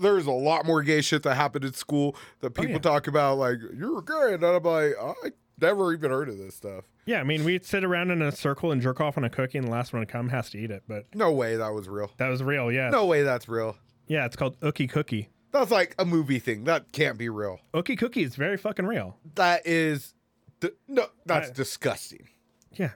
There's 0.00 0.26
a 0.26 0.32
lot 0.32 0.66
more 0.66 0.82
gay 0.82 1.00
shit 1.00 1.22
that 1.22 1.34
happened 1.34 1.64
in 1.64 1.72
school 1.74 2.16
that 2.40 2.48
oh, 2.48 2.60
people 2.62 2.72
yeah. 2.72 2.78
talk 2.78 3.06
about. 3.06 3.38
Like 3.38 3.58
you're 3.76 4.02
gay, 4.02 4.34
and 4.34 4.44
I'm 4.44 4.62
like, 4.62 4.92
I 5.00 5.12
never 5.60 5.92
even 5.92 6.10
heard 6.10 6.28
of 6.28 6.38
this 6.38 6.54
stuff. 6.56 6.84
Yeah, 7.06 7.20
I 7.20 7.24
mean, 7.24 7.44
we'd 7.44 7.64
sit 7.66 7.84
around 7.84 8.10
in 8.10 8.22
a 8.22 8.32
circle 8.32 8.72
and 8.72 8.80
jerk 8.80 9.00
off 9.00 9.18
on 9.18 9.24
a 9.24 9.30
cookie, 9.30 9.58
and 9.58 9.66
the 9.66 9.70
last 9.70 9.92
one 9.92 10.00
to 10.00 10.06
come 10.10 10.30
has 10.30 10.48
to 10.50 10.58
eat 10.58 10.70
it. 10.70 10.82
But 10.88 11.06
No 11.14 11.32
way 11.32 11.56
that 11.56 11.68
was 11.74 11.88
real. 11.88 12.10
that 12.16 12.28
was 12.28 12.42
real. 12.42 12.72
Yeah, 12.72 12.88
No 12.90 13.04
way 13.06 13.22
that's 13.22 13.48
real. 13.48 13.76
yeah, 14.06 14.24
it's 14.24 14.36
called 14.36 14.58
Ookie 14.60 14.88
Cookie. 14.90 15.28
That's 15.52 15.70
like 15.70 15.94
a 15.98 16.04
movie 16.04 16.38
thing. 16.40 16.64
That 16.64 16.90
can't 16.92 17.16
be 17.18 17.28
real. 17.28 17.60
Ookie 17.74 17.96
Cookie 17.98 18.22
is 18.24 18.34
very 18.36 18.56
fucking 18.56 18.86
real. 18.86 19.18
That 19.36 19.66
is, 19.66 20.14
d- 20.60 20.70
no, 20.88 21.06
that's 21.26 21.50
I- 21.50 21.52
disgusting. 21.52 22.26
Yeah. 22.72 22.90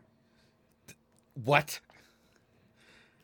What? 1.45 1.81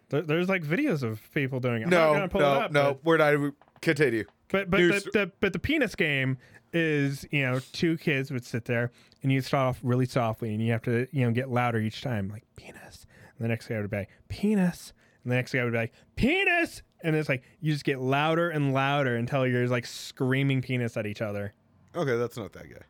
There, 0.08 0.22
there's 0.22 0.48
like 0.48 0.62
videos 0.62 1.02
of 1.02 1.20
people 1.32 1.60
doing 1.60 1.82
it. 1.82 1.84
I'm 1.84 1.90
No, 1.90 2.14
it 2.14 2.32
no, 2.34 2.40
up, 2.40 2.72
no. 2.72 2.82
but- 2.94 3.04
We're 3.04 3.16
not. 3.16 3.54
Continue. 3.80 4.24
But 4.50 4.70
but 4.70 4.78
the, 4.78 5.10
the 5.12 5.32
but 5.40 5.52
the 5.52 5.58
penis 5.58 5.94
game 5.94 6.38
is 6.72 7.26
you 7.30 7.42
know 7.42 7.60
two 7.72 7.96
kids 7.96 8.30
would 8.30 8.44
sit 8.44 8.64
there 8.64 8.90
and 9.22 9.30
you 9.32 9.40
start 9.40 9.68
off 9.68 9.80
really 9.82 10.06
softly 10.06 10.52
and 10.54 10.62
you 10.62 10.72
have 10.72 10.82
to 10.82 11.06
you 11.12 11.24
know 11.24 11.30
get 11.32 11.48
louder 11.48 11.78
each 11.78 12.02
time 12.02 12.28
like 12.28 12.42
penis 12.56 13.06
and 13.36 13.44
the 13.44 13.48
next 13.48 13.66
guy 13.68 13.80
would 13.80 13.90
be 13.90 13.96
like 13.98 14.08
penis 14.28 14.92
and 15.22 15.30
the 15.32 15.36
next 15.36 15.52
guy 15.52 15.62
would 15.64 15.72
be 15.72 15.78
like 15.78 15.92
penis 16.16 16.82
and 17.02 17.14
it's 17.16 17.28
like 17.28 17.42
you 17.60 17.72
just 17.72 17.84
get 17.84 18.00
louder 18.00 18.50
and 18.50 18.72
louder 18.74 19.16
until 19.16 19.46
you're 19.46 19.66
like 19.68 19.86
screaming 19.86 20.60
penis 20.62 20.96
at 20.96 21.06
each 21.06 21.22
other. 21.22 21.52
Okay, 21.96 22.16
that's 22.16 22.36
not 22.36 22.52
that 22.54 22.68
guy. 22.68 22.82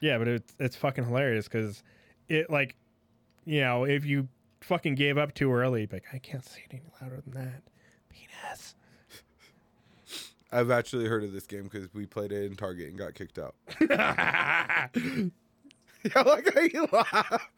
Yeah, 0.00 0.18
but 0.18 0.28
it's 0.28 0.54
it's 0.58 0.76
fucking 0.76 1.04
hilarious 1.04 1.46
because 1.48 1.82
it 2.28 2.50
like 2.50 2.76
you 3.44 3.60
know 3.60 3.84
if 3.84 4.04
you 4.04 4.28
fucking 4.64 4.94
gave 4.94 5.18
up 5.18 5.34
too 5.34 5.52
early, 5.52 5.88
like 5.90 6.04
I 6.12 6.18
can't 6.18 6.44
say 6.44 6.64
it 6.68 6.74
any 6.74 6.82
louder 7.00 7.20
than 7.20 7.34
that. 7.34 7.62
Penis. 8.10 8.74
I've 10.52 10.70
actually 10.70 11.06
heard 11.06 11.24
of 11.24 11.32
this 11.32 11.46
game 11.46 11.64
because 11.64 11.92
we 11.94 12.06
played 12.06 12.32
it 12.32 12.44
in 12.44 12.56
Target 12.56 12.88
and 12.88 12.98
got 12.98 13.14
kicked 13.14 13.38
out. 13.38 13.54
yeah, 13.80 14.88
like 16.24 16.54
how 16.54 16.60
you 16.60 16.88
laugh. 16.92 17.48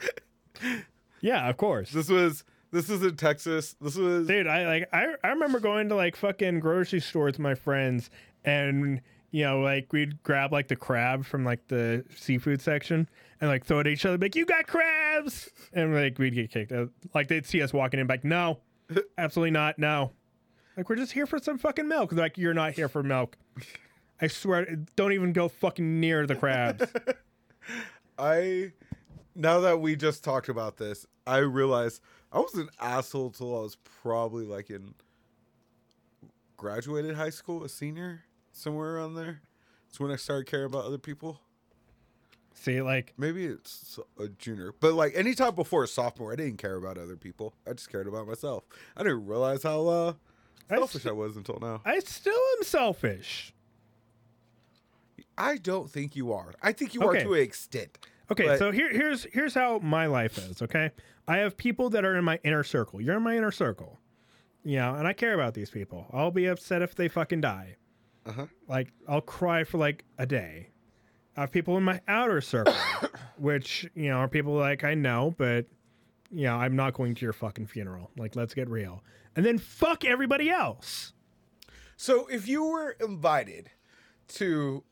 yeah, 1.20 1.48
of 1.48 1.56
course. 1.56 1.90
This 1.90 2.08
was 2.08 2.44
this 2.70 2.88
was 2.88 3.02
in 3.02 3.16
Texas. 3.16 3.76
This 3.80 3.96
was 3.96 4.26
Dude, 4.26 4.46
I 4.46 4.66
like 4.66 4.88
I 4.92 5.14
I 5.22 5.28
remember 5.28 5.60
going 5.60 5.88
to 5.88 5.94
like 5.94 6.16
fucking 6.16 6.60
grocery 6.60 7.00
stores 7.00 7.34
with 7.34 7.38
my 7.40 7.54
friends 7.54 8.10
and 8.44 9.00
you 9.30 9.42
know, 9.42 9.60
like 9.60 9.92
we'd 9.92 10.22
grab 10.22 10.52
like 10.52 10.68
the 10.68 10.76
crab 10.76 11.24
from 11.24 11.44
like 11.44 11.66
the 11.66 12.04
seafood 12.16 12.60
section 12.60 13.08
and 13.40 13.50
like 13.50 13.64
throw 13.64 13.78
it 13.78 13.86
at 13.86 13.92
each 13.92 14.06
other, 14.06 14.18
like, 14.18 14.36
you 14.36 14.46
got 14.46 14.66
crabs 14.66 15.50
and 15.72 15.94
like 15.94 16.18
we'd 16.18 16.34
get 16.34 16.50
kicked 16.50 16.72
out. 16.72 16.90
Like 17.14 17.28
they'd 17.28 17.46
see 17.46 17.62
us 17.62 17.72
walking 17.72 18.00
in, 18.00 18.06
like, 18.06 18.24
no, 18.24 18.60
absolutely 19.18 19.50
not, 19.50 19.78
no. 19.78 20.12
Like 20.76 20.88
we're 20.88 20.96
just 20.96 21.12
here 21.12 21.26
for 21.26 21.38
some 21.38 21.58
fucking 21.58 21.86
milk. 21.86 22.10
They're 22.10 22.24
like, 22.24 22.38
you're 22.38 22.54
not 22.54 22.72
here 22.72 22.88
for 22.88 23.02
milk. 23.02 23.36
I 24.20 24.26
swear, 24.26 24.76
don't 24.96 25.12
even 25.12 25.32
go 25.32 25.48
fucking 25.48 26.00
near 26.00 26.26
the 26.26 26.34
crabs. 26.34 26.84
I 28.18 28.72
now 29.34 29.60
that 29.60 29.80
we 29.80 29.96
just 29.96 30.22
talked 30.22 30.48
about 30.48 30.76
this, 30.76 31.06
I 31.26 31.38
realized 31.38 32.00
I 32.32 32.38
was 32.38 32.54
an 32.54 32.68
asshole 32.80 33.30
till 33.30 33.56
I 33.56 33.60
was 33.60 33.76
probably 34.02 34.44
like 34.44 34.70
in 34.70 34.94
graduated 36.56 37.16
high 37.16 37.30
school, 37.30 37.64
a 37.64 37.68
senior, 37.68 38.24
somewhere 38.52 38.96
around 38.96 39.14
there. 39.14 39.42
It's 39.88 40.00
when 40.00 40.10
I 40.10 40.16
started 40.16 40.46
caring 40.46 40.66
about 40.66 40.84
other 40.84 40.98
people. 40.98 41.40
See, 42.56 42.80
like, 42.80 43.12
Maybe 43.18 43.44
it's 43.46 43.98
a 44.18 44.28
junior, 44.28 44.72
but 44.80 44.94
like 44.94 45.12
anytime 45.14 45.54
before 45.54 45.84
a 45.84 45.88
sophomore, 45.88 46.32
I 46.32 46.36
didn't 46.36 46.56
care 46.58 46.76
about 46.76 46.96
other 46.96 47.16
people. 47.16 47.52
I 47.66 47.72
just 47.74 47.90
cared 47.90 48.06
about 48.06 48.26
myself. 48.26 48.64
I 48.96 49.02
didn't 49.02 49.26
realize 49.26 49.64
how 49.64 49.86
uh, 49.88 50.12
I 50.70 50.76
selfish 50.76 51.02
st- 51.02 51.12
I 51.12 51.16
was 51.16 51.36
until 51.36 51.58
now. 51.60 51.82
I 51.84 51.98
still 51.98 52.38
am 52.56 52.62
selfish. 52.64 53.52
I 55.36 55.56
don't 55.56 55.90
think 55.90 56.14
you 56.16 56.32
are. 56.32 56.52
I 56.62 56.72
think 56.72 56.94
you 56.94 57.02
Okay. 57.02 57.20
are 57.20 57.24
to 57.24 57.34
an 57.34 57.40
extent. 57.42 57.98
Okay, 58.30 58.46
But- 58.46 58.58
so 58.58 58.70
here, 58.70 58.90
here's 58.90 59.24
here's 59.24 59.54
how 59.54 59.78
my 59.80 60.06
life 60.06 60.38
is. 60.38 60.62
Okay, 60.62 60.90
I 61.28 61.38
have 61.38 61.56
people 61.56 61.90
that 61.90 62.04
are 62.04 62.16
in 62.16 62.24
my 62.24 62.38
inner 62.44 62.62
circle. 62.62 63.00
You're 63.00 63.16
in 63.16 63.22
my 63.22 63.36
inner 63.36 63.50
circle, 63.50 63.98
you 64.64 64.76
know, 64.78 64.94
and 64.94 65.06
I 65.08 65.12
care 65.12 65.34
about 65.34 65.54
these 65.54 65.70
people. 65.70 66.06
I'll 66.12 66.30
be 66.30 66.46
upset 66.46 66.82
if 66.82 66.94
they 66.94 67.08
fucking 67.08 67.40
die. 67.42 67.76
Uh-huh. 68.24 68.46
Like 68.68 68.92
I'll 69.08 69.20
cry 69.20 69.64
for 69.64 69.76
like 69.78 70.04
a 70.18 70.24
day. 70.24 70.68
I 71.36 71.40
have 71.40 71.50
people 71.50 71.76
in 71.76 71.82
my 71.82 72.00
outer 72.06 72.40
circle, 72.40 72.74
which 73.38 73.88
you 73.94 74.08
know 74.08 74.16
are 74.16 74.28
people 74.28 74.54
like 74.54 74.84
I 74.84 74.94
know, 74.94 75.34
but 75.36 75.66
you 76.30 76.44
know 76.44 76.56
I'm 76.56 76.76
not 76.76 76.94
going 76.94 77.14
to 77.14 77.24
your 77.24 77.32
fucking 77.32 77.66
funeral. 77.66 78.10
Like 78.16 78.36
let's 78.36 78.54
get 78.54 78.68
real. 78.68 79.02
And 79.36 79.44
then 79.44 79.58
fuck 79.58 80.04
everybody 80.04 80.50
else. 80.50 81.12
So 81.96 82.26
if 82.26 82.46
you 82.46 82.64
were 82.64 82.96
invited 83.00 83.70
to 84.28 84.84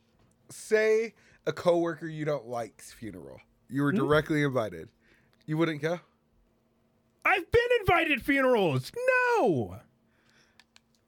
say 0.51 1.15
a 1.47 1.53
coworker 1.53 2.07
you 2.07 2.25
don't 2.25 2.47
like's 2.47 2.93
funeral, 2.93 3.41
you 3.69 3.83
were 3.83 3.93
hmm? 3.93 3.99
directly 3.99 4.43
invited, 4.43 4.89
you 5.47 5.57
wouldn't 5.57 5.83
go? 5.83 6.01
I've 7.25 7.51
been 7.53 7.63
invited 7.81 8.19
to 8.19 8.25
funerals. 8.25 8.91
No. 9.39 9.77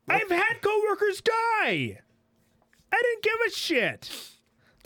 I've 0.09 0.30
had 0.30 0.61
coworkers 0.61 1.20
die. 1.20 1.99
I 2.93 3.03
didn't 3.03 3.22
give 3.22 3.39
a 3.47 3.51
shit. 3.51 4.34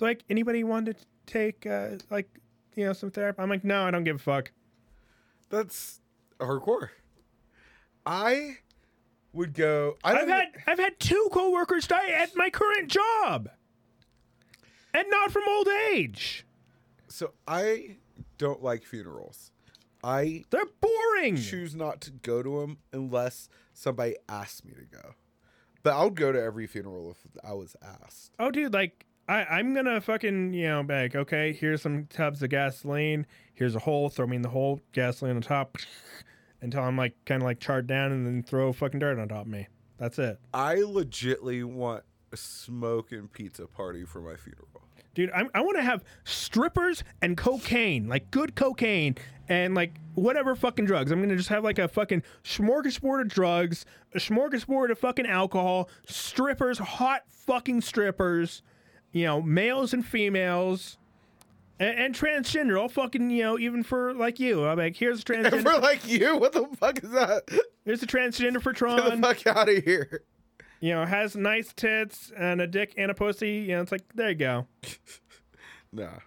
Like 0.01 0.25
anybody 0.31 0.65
want 0.65 0.87
to 0.87 0.95
take 1.27 1.67
uh, 1.67 1.91
like 2.11 2.29
you 2.75 2.85
know 2.87 2.93
some 2.93 3.11
therapy? 3.11 3.43
I'm 3.43 3.49
like, 3.51 3.65
no, 3.65 3.83
I 3.85 3.91
don't 3.91 4.05
give 4.05 4.17
a 4.17 4.21
fuck. 4.21 4.53
That's 5.51 6.01
hardcore. 6.39 6.91
I 8.07 8.59
would 9.33 9.55
go. 9.55 9.97
I 10.05 10.15
don't 10.15 10.23
I've 10.25 10.29
had 10.29 10.47
I've 10.67 10.79
had 10.79 10.99
two 11.01 11.29
coworkers 11.33 11.87
die 11.87 12.11
at 12.11 12.37
my 12.37 12.51
current 12.51 12.89
job, 12.89 13.49
and 14.95 15.07
not 15.11 15.31
from 15.31 15.43
old 15.49 15.69
age. 15.93 16.47
so 17.09 17.33
I 17.47 17.97
don't 18.39 18.63
like 18.63 18.85
funerals. 18.85 19.51
I 20.05 20.45
They're 20.51 20.63
boring. 20.81 21.37
choose 21.37 21.75
not 21.75 22.01
to 22.03 22.13
go 22.13 22.41
to 22.43 22.61
them 22.61 22.79
unless 22.93 23.49
somebody 23.75 24.15
asks 24.29 24.65
me 24.65 24.73
to 24.75 24.85
go. 24.97 25.15
But 25.83 25.95
I 25.97 26.05
would 26.05 26.15
go 26.15 26.31
to 26.31 26.41
every 26.41 26.67
funeral 26.69 27.11
if 27.11 27.19
I 27.45 27.53
was 27.55 27.75
asked. 27.83 28.31
Oh, 28.39 28.51
dude, 28.53 28.73
like 28.73 29.07
I, 29.29 29.45
I'm 29.45 29.75
gonna 29.75 30.01
fucking 30.01 30.55
you 30.55 30.69
know 30.69 30.85
like, 30.89 31.15
okay, 31.15 31.53
here's 31.53 31.83
some 31.83 32.07
tubs 32.07 32.43
of 32.43 32.51
gasoline. 32.51 33.27
Here's 33.55 33.75
a 33.75 33.81
hole. 33.81 34.09
Throw 34.09 34.27
me 34.27 34.37
in 34.37 34.43
the 34.43 34.49
hole. 34.49 34.81
Gasoline 34.93 35.37
on 35.37 35.43
top 35.43 35.77
until 36.63 36.83
I'm 36.83 36.97
like 36.97 37.15
kind 37.27 37.43
of 37.43 37.47
like 37.47 37.61
charred 37.61 37.87
down, 37.87 38.13
and 38.13 38.27
then 38.27 38.43
throw 38.43 38.73
fucking 38.73 39.01
dirt 39.01 39.19
on 39.19 39.29
top 39.29 39.43
of 39.43 39.47
me. 39.49 39.69
That's 39.99 40.19
it, 40.19 40.39
I 40.55 40.77
legitly 40.77 41.65
want 41.65 42.05
a 42.33 42.37
smoke 42.37 43.13
and 43.13 43.31
pizza 43.31 43.67
party 43.67 44.05
for 44.05 44.21
my 44.21 44.37
funeral. 44.37 44.69
dude. 45.15 45.31
I'm, 45.33 45.51
I 45.55 45.61
want 45.61 45.77
to 45.77 45.83
have 45.83 46.05
strippers 46.25 47.03
and 47.21 47.37
cocaine, 47.37 48.09
like 48.09 48.31
good 48.31 48.55
cocaine, 48.55 49.17
and 49.49 49.75
like 49.75 49.99
whatever 50.15 50.55
fucking 50.55 50.85
drugs. 50.85 51.11
I'm 51.11 51.21
gonna 51.21 51.37
just 51.37 51.49
have 51.49 51.65
like 51.65 51.79
a 51.79 51.89
fucking 51.89 52.23
smorgasbord 52.45 53.23
of 53.23 53.29
drugs, 53.29 53.85
a 54.15 54.19
smorgasbord 54.19 54.91
of 54.91 54.99
fucking 54.99 55.27
alcohol, 55.27 55.91
strippers, 56.07 56.79
hot 56.79 57.23
fucking 57.29 57.81
strippers, 57.81 58.63
you 59.13 59.25
know, 59.25 59.41
males 59.43 59.93
and 59.93 60.05
females. 60.05 60.99
And, 61.81 61.97
and 61.97 62.15
transgender, 62.15 62.81
all 62.81 62.89
fucking, 62.89 63.31
you 63.31 63.43
know, 63.43 63.59
even 63.59 63.83
for 63.85 64.13
like 64.13 64.41
you. 64.41 64.67
I'm 64.67 64.79
like, 64.79 64.97
here's 64.97 65.21
a 65.21 65.25
transgender. 65.25 65.63
for 65.63 65.81
like 65.81 66.07
you, 66.07 66.37
what 66.37 66.53
the 66.53 66.67
fuck 66.77 67.03
is 67.03 67.11
that? 67.11 67.49
here's 67.85 68.03
a 68.03 68.07
transgender 68.07 68.61
for 68.61 68.73
Tron. 68.73 68.97
Get 68.97 69.11
the 69.11 69.23
fuck 69.23 69.47
out 69.47 69.69
of 69.69 69.85
here. 69.85 70.25
You 70.81 70.95
know, 70.95 71.05
has 71.05 71.37
nice 71.37 71.73
tits 71.73 72.33
and 72.37 72.61
a 72.61 72.67
dick 72.67 72.95
and 72.97 73.11
a 73.11 73.15
pussy. 73.15 73.67
You 73.69 73.77
know, 73.77 73.83
it's 73.83 73.93
like, 73.93 74.05
there 74.15 74.31
you 74.31 74.37
go. 74.37 74.67
Nah. 75.91 76.19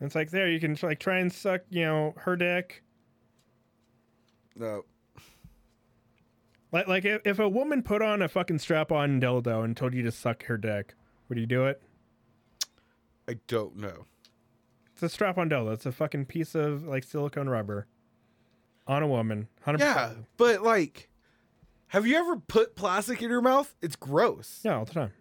It's 0.00 0.14
like, 0.14 0.30
there, 0.30 0.48
you 0.48 0.58
can 0.58 0.76
like 0.82 0.98
try 0.98 1.18
and 1.18 1.30
suck, 1.30 1.60
you 1.68 1.84
know, 1.84 2.14
her 2.16 2.34
dick. 2.34 2.82
No. 4.56 4.84
Like, 6.72 6.88
like 6.88 7.04
if, 7.04 7.20
if 7.26 7.38
a 7.38 7.48
woman 7.48 7.82
put 7.82 8.00
on 8.00 8.22
a 8.22 8.28
fucking 8.28 8.58
strap 8.58 8.90
on 8.90 9.20
dildo 9.20 9.64
and 9.64 9.76
told 9.76 9.92
you 9.92 10.02
to 10.02 10.10
suck 10.10 10.44
her 10.44 10.56
dick, 10.56 10.94
would 11.32 11.38
you 11.38 11.46
do 11.46 11.64
it? 11.64 11.80
I 13.26 13.38
don't 13.46 13.76
know. 13.78 14.04
It's 14.92 15.02
a 15.02 15.08
strap 15.08 15.38
on 15.38 15.48
dildo. 15.48 15.72
It's 15.72 15.86
a 15.86 15.92
fucking 15.92 16.26
piece 16.26 16.54
of 16.54 16.84
like 16.84 17.04
silicone 17.04 17.48
rubber 17.48 17.86
on 18.86 19.02
a 19.02 19.06
woman. 19.06 19.48
100%. 19.66 19.78
Yeah, 19.78 20.12
but 20.36 20.60
like, 20.60 21.08
have 21.86 22.06
you 22.06 22.16
ever 22.16 22.36
put 22.36 22.76
plastic 22.76 23.22
in 23.22 23.30
your 23.30 23.40
mouth? 23.40 23.74
It's 23.80 23.96
gross. 23.96 24.60
Yeah, 24.62 24.76
all 24.76 24.84
the 24.84 24.92
time. 24.92 25.12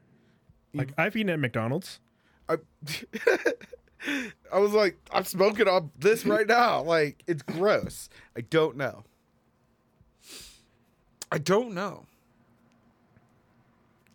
Like, 0.73 0.91
I've 0.97 1.15
eaten 1.15 1.29
at 1.29 1.39
McDonald's. 1.39 2.01
I, 2.49 2.57
I 4.51 4.59
was 4.59 4.73
like, 4.73 4.97
I'm 5.13 5.23
smoking 5.23 5.69
on 5.69 5.91
this 5.97 6.25
right 6.25 6.45
now. 6.45 6.81
Like, 6.81 7.23
it's 7.25 7.41
gross. 7.41 8.09
I 8.35 8.41
don't 8.41 8.75
know. 8.75 9.05
I 11.31 11.37
don't 11.37 11.73
know. 11.73 12.05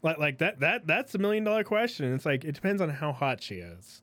Like, 0.06 0.18
like 0.18 0.38
that, 0.38 0.60
that, 0.60 0.86
that's 0.86 1.14
a 1.14 1.18
million 1.18 1.44
dollar 1.44 1.64
question. 1.64 2.14
It's 2.14 2.24
like, 2.24 2.44
it 2.44 2.52
depends 2.54 2.80
on 2.80 2.88
how 2.88 3.12
hot 3.12 3.42
she 3.42 3.56
is. 3.56 4.02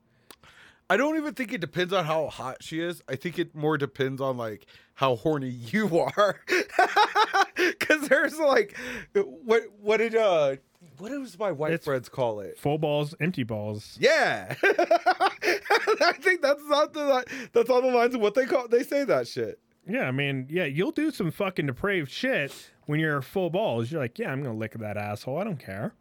I 0.89 0.97
don't 0.97 1.15
even 1.17 1.33
think 1.33 1.53
it 1.53 1.61
depends 1.61 1.93
on 1.93 2.05
how 2.05 2.27
hot 2.27 2.57
she 2.61 2.79
is. 2.81 3.01
I 3.09 3.15
think 3.15 3.39
it 3.39 3.55
more 3.55 3.77
depends 3.77 4.21
on 4.21 4.37
like 4.37 4.65
how 4.95 5.15
horny 5.15 5.47
you 5.71 5.97
are. 5.99 6.39
Cause 7.79 8.07
there's 8.09 8.37
like 8.37 8.77
what 9.13 9.63
what 9.79 9.97
did 9.97 10.15
uh 10.15 10.57
what 10.97 11.09
does 11.09 11.39
my 11.39 11.51
white 11.51 11.71
It's- 11.73 11.85
friends 11.85 12.09
call 12.09 12.41
it? 12.41 12.59
Full 12.59 12.77
balls, 12.77 13.15
empty 13.21 13.43
balls. 13.43 13.97
Yeah. 13.99 14.53
I 14.63 16.13
think 16.19 16.41
that's 16.41 16.63
not 16.67 16.93
the 16.93 17.23
that's 17.53 17.69
on 17.69 17.83
the 17.83 17.89
lines 17.91 18.13
of 18.15 18.21
what 18.21 18.33
they 18.35 18.45
call 18.45 18.67
they 18.67 18.83
say 18.83 19.05
that 19.05 19.27
shit. 19.27 19.59
Yeah, 19.87 20.03
I 20.07 20.11
mean, 20.11 20.47
yeah, 20.49 20.65
you'll 20.65 20.91
do 20.91 21.11
some 21.11 21.29
fucking 21.31 21.65
depraved 21.67 22.09
shit 22.09 22.71
when 22.85 22.99
you're 22.99 23.21
full 23.21 23.49
balls. 23.49 23.91
You're 23.91 24.01
like, 24.01 24.17
yeah, 24.17 24.31
I'm 24.31 24.41
gonna 24.41 24.57
lick 24.57 24.73
that 24.79 24.95
asshole. 24.97 25.37
I 25.39 25.43
don't 25.43 25.59
care. 25.59 25.93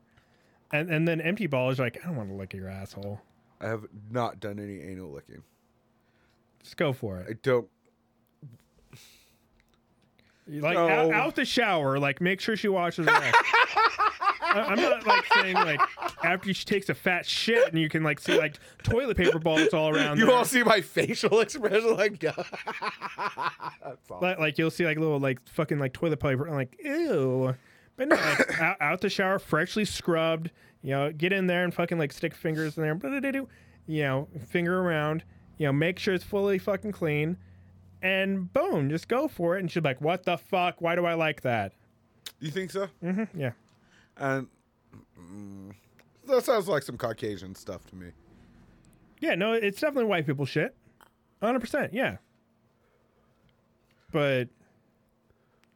And 0.72 0.88
and 0.90 1.06
then 1.08 1.20
empty 1.20 1.46
balls, 1.48 1.78
you're 1.78 1.86
like, 1.86 1.98
I 2.02 2.06
don't 2.06 2.16
want 2.16 2.28
to 2.30 2.34
lick 2.36 2.52
your 2.54 2.68
asshole. 2.68 3.20
I 3.60 3.66
have 3.68 3.84
not 4.10 4.40
done 4.40 4.58
any 4.58 4.80
anal 4.80 5.10
licking. 5.12 5.42
Just 6.62 6.76
go 6.76 6.92
for 6.92 7.18
it. 7.18 7.26
I 7.28 7.32
don't 7.42 7.68
Like 10.48 10.74
No. 10.74 10.88
out, 10.88 11.10
out 11.12 11.34
the 11.36 11.44
shower, 11.44 11.98
like 11.98 12.20
make 12.20 12.40
sure 12.40 12.56
she 12.56 12.68
washes 12.68 13.06
her 13.06 13.12
ass. 13.12 13.34
I- 13.36 14.10
I'm 14.54 14.80
not 14.80 15.06
like 15.06 15.24
saying 15.34 15.54
like 15.54 15.80
after 16.24 16.52
she 16.54 16.64
takes 16.64 16.88
a 16.88 16.94
fat 16.94 17.26
shit 17.26 17.68
and 17.68 17.78
you 17.78 17.88
can 17.88 18.02
like 18.02 18.20
see 18.20 18.36
like 18.38 18.58
toilet 18.82 19.16
paper 19.16 19.38
balls 19.38 19.68
all 19.72 19.88
around. 19.88 20.18
You 20.18 20.26
there. 20.26 20.34
all 20.34 20.44
see 20.44 20.62
my 20.62 20.80
facial 20.80 21.40
expression 21.42 21.96
like 21.96 22.18
that's 22.20 22.40
all. 24.10 24.18
like, 24.20 24.38
like 24.38 24.58
you'll 24.58 24.70
see 24.70 24.84
like 24.84 24.98
little 24.98 25.20
like 25.20 25.38
fucking 25.48 25.78
like 25.78 25.92
toilet 25.92 26.18
paper 26.20 26.46
and 26.46 26.54
like 26.56 26.76
ew 26.84 27.54
but 27.96 28.08
no 28.08 28.16
like 28.16 28.60
out, 28.60 28.76
out 28.80 29.00
the 29.00 29.10
shower 29.10 29.38
freshly 29.38 29.84
scrubbed 29.84 30.50
you 30.82 30.90
know 30.90 31.12
get 31.12 31.32
in 31.32 31.46
there 31.46 31.64
and 31.64 31.74
fucking 31.74 31.98
like 31.98 32.12
stick 32.12 32.34
fingers 32.34 32.76
in 32.76 32.82
there 32.82 32.94
blah-da-da-do, 32.94 33.48
you 33.86 34.02
know 34.02 34.28
finger 34.48 34.80
around 34.80 35.22
you 35.58 35.66
know 35.66 35.72
make 35.72 35.98
sure 35.98 36.14
it's 36.14 36.24
fully 36.24 36.58
fucking 36.58 36.92
clean 36.92 37.36
and 38.02 38.52
boom 38.52 38.90
just 38.90 39.08
go 39.08 39.28
for 39.28 39.56
it 39.56 39.60
and 39.60 39.70
she's 39.70 39.82
like 39.82 40.00
what 40.00 40.24
the 40.24 40.36
fuck 40.36 40.80
why 40.80 40.94
do 40.96 41.04
i 41.06 41.14
like 41.14 41.42
that 41.42 41.72
You 42.40 42.50
think 42.50 42.70
so? 42.70 42.88
Mm-hmm. 43.04 43.38
yeah 43.38 43.52
And 44.16 44.46
mm, 45.18 45.72
that 46.26 46.44
sounds 46.44 46.68
like 46.68 46.82
some 46.82 46.96
Caucasian 46.96 47.54
stuff 47.54 47.84
to 47.86 47.96
me. 47.96 48.08
yeah 49.20 49.34
no 49.34 49.52
it's 49.52 49.80
definitely 49.80 50.04
white 50.04 50.26
people 50.26 50.44
shit 50.46 50.74
100% 51.42 51.90
yeah 51.92 52.16
but 54.12 54.48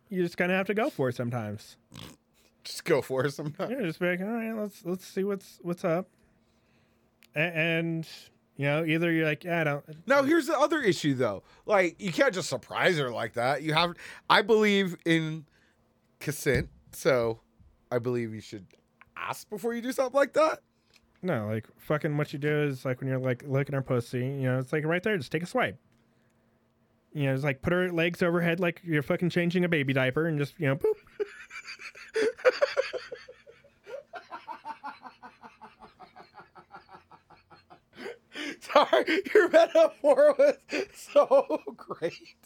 you 0.09 0.23
just 0.23 0.37
kind 0.37 0.53
of 0.53 0.57
have 0.57 0.67
to 0.67 0.75
go 0.75 0.91
for 0.91 1.09
it 1.09 1.17
sometimes 1.17 1.77
Just 2.65 2.85
go 2.85 3.01
for 3.03 3.25
it 3.25 3.33
sometimes. 3.33 3.71
Yeah, 3.71 3.83
just 3.87 3.99
be 4.01 4.07
like, 4.09 4.21
all 4.21 4.27
right, 4.27 4.53
let's 4.53 4.85
let's 4.85 5.07
see 5.07 5.23
what's 5.25 5.59
what's 5.63 5.85
up. 5.85 6.09
A- 7.37 7.39
And, 7.39 8.07
you 8.57 8.67
know, 8.67 8.85
either 8.85 9.13
you're 9.13 9.25
like, 9.27 9.45
yeah, 9.45 9.61
I 9.61 9.65
don't. 9.65 9.85
Now 10.07 10.23
here's 10.25 10.47
the 10.49 10.59
other 10.59 10.81
issue 10.83 11.15
though. 11.15 11.43
Like 11.65 12.01
you 12.01 12.13
can't 12.13 12.35
just 12.35 12.49
surprise 12.49 12.99
her 12.99 13.11
like 13.11 13.35
that. 13.35 13.63
You 13.63 13.73
have 13.75 13.95
I 14.29 14.43
believe 14.43 14.97
in 15.05 15.47
consent, 16.21 16.69
so 16.93 17.41
I 17.91 17.99
believe 17.99 18.35
you 18.35 18.41
should 18.41 18.67
ask 19.17 19.49
before 19.49 19.75
you 19.75 19.83
do 19.83 19.93
something 19.93 20.17
like 20.17 20.33
that. 20.35 20.61
No, 21.23 21.47
like 21.47 21.67
fucking 21.79 22.17
what 22.17 22.33
you 22.33 22.39
do 22.39 22.65
is 22.65 22.85
like 22.85 23.01
when 23.01 23.09
you're 23.09 23.19
like 23.19 23.43
looking 23.47 23.75
at 23.75 23.79
her 23.79 23.83
pussy, 23.83 24.21
you 24.21 24.43
know, 24.43 24.59
it's 24.59 24.73
like 24.73 24.85
right 24.85 25.03
there, 25.03 25.17
just 25.17 25.33
take 25.33 25.43
a 25.43 25.47
swipe. 25.47 25.79
You 27.13 27.25
know, 27.25 27.35
it's 27.35 27.45
like 27.45 27.63
put 27.63 27.73
her 27.73 27.91
legs 27.91 28.23
overhead 28.23 28.61
like 28.61 28.83
you're 28.85 29.03
fucking 29.03 29.31
changing 29.31 29.65
a 29.65 29.69
baby 29.69 29.93
diaper 29.93 30.27
and 30.27 30.39
just, 30.39 30.55
you 30.59 30.67
know, 30.67 30.77
boop. 30.77 30.93
Sorry, 38.61 39.23
your 39.35 39.49
metaphor 39.49 40.35
was 40.39 40.57
so 40.95 41.61
great. 41.77 42.37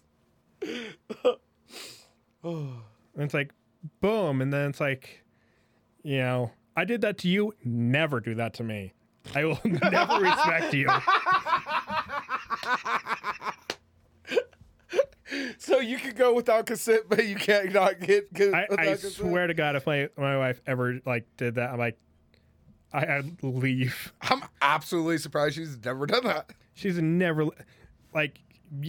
And 2.42 2.82
it's 3.16 3.34
like, 3.34 3.52
boom. 4.00 4.40
And 4.40 4.52
then 4.52 4.70
it's 4.70 4.80
like, 4.80 5.24
you 6.02 6.18
know, 6.18 6.50
I 6.76 6.84
did 6.84 7.00
that 7.02 7.18
to 7.18 7.28
you. 7.28 7.52
Never 7.64 8.20
do 8.20 8.34
that 8.36 8.54
to 8.54 8.64
me. 8.64 8.92
I 9.34 9.44
will 9.44 9.60
never 9.64 10.20
respect 10.20 10.74
you. 10.74 10.88
So 15.58 15.78
you 15.78 15.98
can 15.98 16.14
go 16.14 16.34
without 16.34 16.66
consent, 16.66 17.04
but 17.08 17.24
you 17.26 17.36
can't 17.36 17.72
not 17.72 18.00
get. 18.00 18.28
I, 18.40 18.66
I 18.76 18.94
swear 18.96 19.46
to 19.46 19.54
God, 19.54 19.76
if 19.76 19.86
my, 19.86 20.08
my 20.16 20.36
wife 20.36 20.60
ever 20.66 20.98
like 21.06 21.26
did 21.36 21.54
that, 21.54 21.70
I'm 21.70 21.78
like, 21.78 21.98
I, 22.92 23.06
I'd 23.06 23.42
leave. 23.42 24.12
I'm 24.22 24.42
absolutely 24.60 25.18
surprised 25.18 25.54
she's 25.54 25.78
never 25.84 26.06
done 26.06 26.24
that. 26.24 26.50
She's 26.74 26.98
never 26.98 27.46
like. 28.12 28.40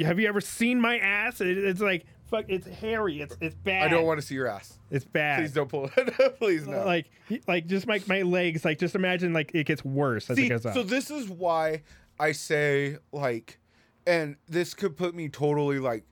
Have 0.03 0.19
you 0.19 0.27
ever 0.27 0.41
seen 0.41 0.79
my 0.81 0.97
ass? 0.97 1.41
It, 1.41 1.57
it's 1.57 1.81
like 1.81 2.05
fuck. 2.31 2.45
It's 2.47 2.65
hairy. 2.67 3.21
It's 3.21 3.37
it's 3.39 3.53
bad. 3.55 3.83
I 3.83 3.87
don't 3.89 4.05
want 4.05 4.19
to 4.19 4.25
see 4.25 4.33
your 4.33 4.47
ass. 4.47 4.79
It's 4.89 5.05
bad. 5.05 5.39
Please 5.39 5.53
don't 5.53 5.69
pull 5.69 5.91
it. 5.95 6.35
Please 6.39 6.65
no. 6.65 6.83
Like 6.85 7.11
like 7.47 7.67
just 7.67 7.85
my 7.85 8.01
my 8.07 8.23
legs. 8.23 8.65
Like 8.65 8.79
just 8.79 8.95
imagine 8.95 9.33
like 9.33 9.51
it 9.53 9.65
gets 9.65 9.85
worse 9.85 10.29
as 10.29 10.37
it 10.39 10.49
goes 10.49 10.65
up. 10.65 10.73
so 10.73 10.81
this 10.81 11.11
is 11.11 11.29
why 11.29 11.83
I 12.19 12.31
say 12.31 12.97
like, 13.11 13.59
and 14.07 14.37
this 14.47 14.73
could 14.73 14.97
put 14.97 15.13
me 15.13 15.29
totally 15.29 15.77
like, 15.77 16.03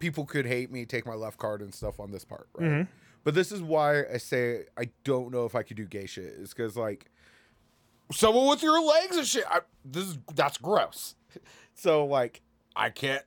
people 0.00 0.24
could 0.24 0.46
hate 0.46 0.72
me, 0.72 0.84
take 0.84 1.06
my 1.06 1.14
left 1.14 1.38
card 1.38 1.60
and 1.60 1.72
stuff 1.72 2.00
on 2.00 2.10
this 2.10 2.24
part, 2.24 2.48
right? 2.54 2.68
Mhm. 2.70 2.88
But 3.22 3.34
this 3.34 3.52
is 3.52 3.62
why 3.62 4.04
I 4.06 4.16
say 4.16 4.64
I 4.78 4.88
don't 5.04 5.30
know 5.30 5.44
if 5.44 5.54
I 5.54 5.62
could 5.62 5.76
do 5.76 5.84
gay 5.84 6.06
shit. 6.06 6.24
Is 6.24 6.54
because 6.54 6.76
like, 6.76 7.10
someone 8.10 8.48
with 8.48 8.62
your 8.62 8.82
legs 8.82 9.16
and 9.16 9.26
shit. 9.26 9.44
I, 9.48 9.60
this 9.84 10.04
is 10.04 10.18
that's 10.34 10.58
gross. 10.58 11.14
So 11.74 12.04
like, 12.04 12.42
I 12.76 12.90
can't 12.90 13.24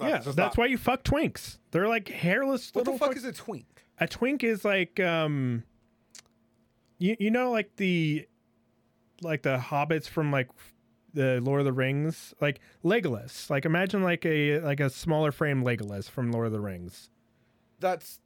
yeah, 0.00 0.18
that's 0.18 0.36
not- 0.36 0.56
why 0.56 0.66
you 0.66 0.78
fuck 0.78 1.04
twinks. 1.04 1.58
They're 1.70 1.88
like 1.88 2.08
hairless 2.08 2.70
What 2.74 2.84
the 2.84 2.92
fuck 2.92 3.08
fuck- 3.08 3.16
is 3.16 3.24
a 3.24 3.32
twink? 3.32 3.66
a 4.00 4.06
twink 4.08 4.42
is 4.44 4.64
like 4.64 4.98
um, 5.00 5.62
you 6.98 7.16
you 7.18 7.30
know 7.30 7.50
like 7.50 7.76
the 7.76 8.26
like 9.22 9.42
the 9.42 9.56
hobbits 9.58 10.08
from 10.08 10.30
like 10.32 10.48
the 11.12 11.40
Lord 11.40 11.60
of 11.60 11.64
the 11.64 11.72
Rings, 11.72 12.34
like 12.40 12.60
Legolas. 12.84 13.48
Like 13.48 13.64
imagine 13.64 14.02
like 14.02 14.26
a 14.26 14.58
like 14.60 14.80
a 14.80 14.90
smaller 14.90 15.30
frame 15.32 15.62
Legolas 15.62 16.08
from 16.10 16.32
Lord 16.32 16.46
of 16.46 16.52
the 16.52 16.60
Rings. 16.60 17.10
That's 17.78 18.18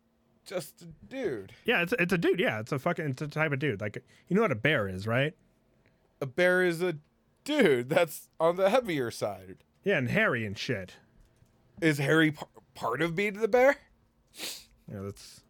just 0.47 0.81
a 0.83 0.87
dude. 1.07 1.53
Yeah, 1.66 1.83
it's 1.83 1.93
it's 1.99 2.12
a 2.12 2.19
dude. 2.19 2.41
Yeah, 2.41 2.61
it's 2.61 2.73
a 2.73 2.79
fucking 2.79 3.07
it's 3.11 3.23
a 3.23 3.29
type 3.29 3.53
of 3.53 3.59
dude. 3.59 3.81
Like 3.81 4.03
you 4.29 4.37
know 4.37 4.43
what 4.43 4.53
a 4.53 4.57
bear 4.57 4.89
is, 4.89 5.07
right? 5.07 5.35
A 6.21 6.27
bear 6.27 6.64
is 6.64 6.81
a 6.83 6.97
dude. 7.45 7.91
That's 7.91 8.29
on 8.41 8.57
the 8.57 8.71
heavier 8.71 9.11
side. 9.11 9.59
Yeah, 9.85 9.99
and 9.99 10.09
hairy 10.09 10.45
and 10.47 10.57
shit. 10.57 10.95
Is 11.81 11.99
Harry 11.99 12.33
par- 12.33 12.49
part 12.74 13.03
of 13.03 13.14
being 13.14 13.35
the 13.35 13.49
bear? 13.49 13.76
Yeah, 14.91 15.01
that's 15.03 15.43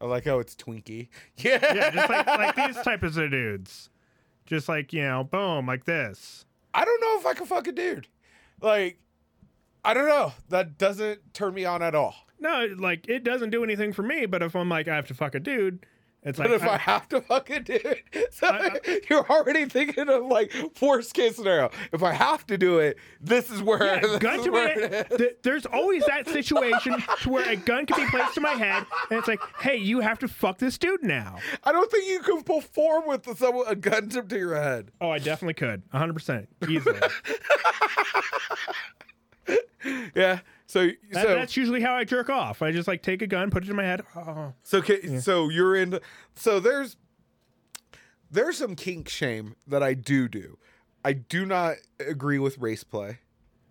I 0.00 0.06
like 0.06 0.24
how 0.24 0.38
it's 0.38 0.54
Twinkie. 0.54 1.08
Yeah. 1.38 1.58
yeah, 1.74 1.90
just 1.90 2.10
like 2.10 2.26
like 2.26 2.56
these 2.56 2.76
types 2.82 3.16
of 3.16 3.30
dudes. 3.30 3.90
Just 4.46 4.68
like 4.68 4.92
you 4.92 5.02
know, 5.02 5.24
boom, 5.24 5.66
like 5.66 5.84
this. 5.84 6.44
I 6.74 6.84
don't 6.84 7.00
know 7.00 7.18
if 7.18 7.26
I 7.26 7.34
can 7.34 7.46
fuck 7.46 7.66
a 7.66 7.72
dude. 7.72 8.08
Like, 8.60 8.98
I 9.84 9.94
don't 9.94 10.08
know. 10.08 10.32
That 10.48 10.76
doesn't 10.76 11.32
turn 11.32 11.54
me 11.54 11.64
on 11.64 11.82
at 11.82 11.94
all. 11.94 12.14
No, 12.40 12.68
like 12.78 13.08
it 13.08 13.24
doesn't 13.24 13.50
do 13.50 13.64
anything 13.64 13.92
for 13.92 14.02
me. 14.02 14.26
But 14.26 14.42
if 14.42 14.54
I'm 14.54 14.68
like 14.68 14.88
I 14.88 14.94
have 14.94 15.06
to 15.06 15.14
fuck 15.14 15.34
a 15.34 15.40
dude, 15.40 15.86
it's 16.24 16.38
like 16.38 16.48
But 16.48 16.54
if 16.54 16.62
I, 16.62 16.74
I- 16.74 16.78
have 16.78 17.08
to 17.10 17.20
fuck 17.20 17.50
a 17.50 17.60
dude, 17.60 18.02
so 18.30 18.46
I- 18.48 18.78
you're 19.10 19.28
already 19.30 19.66
thinking 19.66 20.08
of 20.08 20.24
like 20.24 20.52
worst 20.80 21.14
case 21.14 21.36
scenario. 21.36 21.70
If 21.92 22.02
I 22.02 22.12
have 22.12 22.46
to 22.48 22.58
do 22.58 22.78
it, 22.78 22.96
this 23.20 23.50
is 23.50 23.62
where, 23.62 23.84
Yeah, 23.84 24.00
this 24.00 24.18
gun 24.18 24.38
is 24.40 24.44
to 24.46 24.50
where 24.52 24.78
it. 24.78 25.10
Th- 25.16 25.36
There's 25.42 25.66
always 25.66 26.04
that 26.06 26.28
situation 26.28 26.94
to 27.22 27.28
where 27.30 27.48
a 27.48 27.56
gun 27.56 27.86
can 27.86 28.04
be 28.04 28.10
placed 28.10 28.34
to 28.34 28.40
my 28.40 28.52
head, 28.54 28.84
and 29.10 29.18
it's 29.18 29.28
like, 29.28 29.40
hey, 29.60 29.76
you 29.76 30.00
have 30.00 30.18
to 30.20 30.28
fuck 30.28 30.58
this 30.58 30.78
dude 30.78 31.02
now. 31.02 31.36
I 31.64 31.72
don't 31.72 31.90
think 31.90 32.08
you 32.08 32.20
can 32.20 32.42
perform 32.42 33.06
with 33.06 33.24
someone 33.38 33.66
a 33.68 33.74
gun 33.76 34.08
to 34.10 34.22
to 34.22 34.38
your 34.38 34.54
head. 34.54 34.90
Oh, 35.00 35.10
I 35.10 35.18
definitely 35.18 35.54
could, 35.54 35.82
100 35.90 36.12
percent 36.14 36.48
easily. 36.68 36.98
Yeah. 40.14 40.40
So 40.74 40.88
That, 41.12 41.22
so 41.22 41.34
that's 41.36 41.56
usually 41.56 41.80
how 41.80 41.94
I 41.94 42.02
jerk 42.02 42.28
off. 42.28 42.60
I 42.60 42.72
just 42.72 42.88
like 42.88 43.00
take 43.00 43.22
a 43.22 43.28
gun, 43.28 43.48
put 43.48 43.62
it 43.62 43.70
in 43.70 43.76
my 43.76 43.84
head. 43.84 44.02
Oh. 44.16 44.52
So 44.64 44.82
ca- 44.82 45.20
so 45.20 45.48
you're 45.48 45.76
in. 45.76 46.00
So 46.34 46.58
there's 46.58 46.96
there's 48.28 48.58
some 48.58 48.74
kink 48.74 49.08
shame 49.08 49.54
that 49.68 49.84
I 49.84 49.94
do 49.94 50.26
do. 50.26 50.58
I 51.04 51.12
do 51.12 51.46
not 51.46 51.76
agree 52.00 52.40
with 52.40 52.58
race 52.58 52.82
play. 52.82 53.18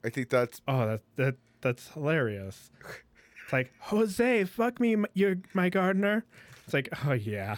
I 0.06 0.12
think 0.12 0.30
that's 0.30 0.62
Oh, 0.66 0.86
that 0.88 1.02
that 1.18 1.36
that's 1.60 1.90
hilarious. 1.90 2.72
It's 3.44 3.52
like 3.52 3.74
Jose, 3.80 4.46
fuck 4.46 4.80
me, 4.80 4.94
m- 4.94 5.06
you're 5.14 5.36
my 5.54 5.68
gardener. 5.68 6.24
It's 6.64 6.74
like, 6.74 6.88
oh 7.06 7.12
yeah. 7.12 7.58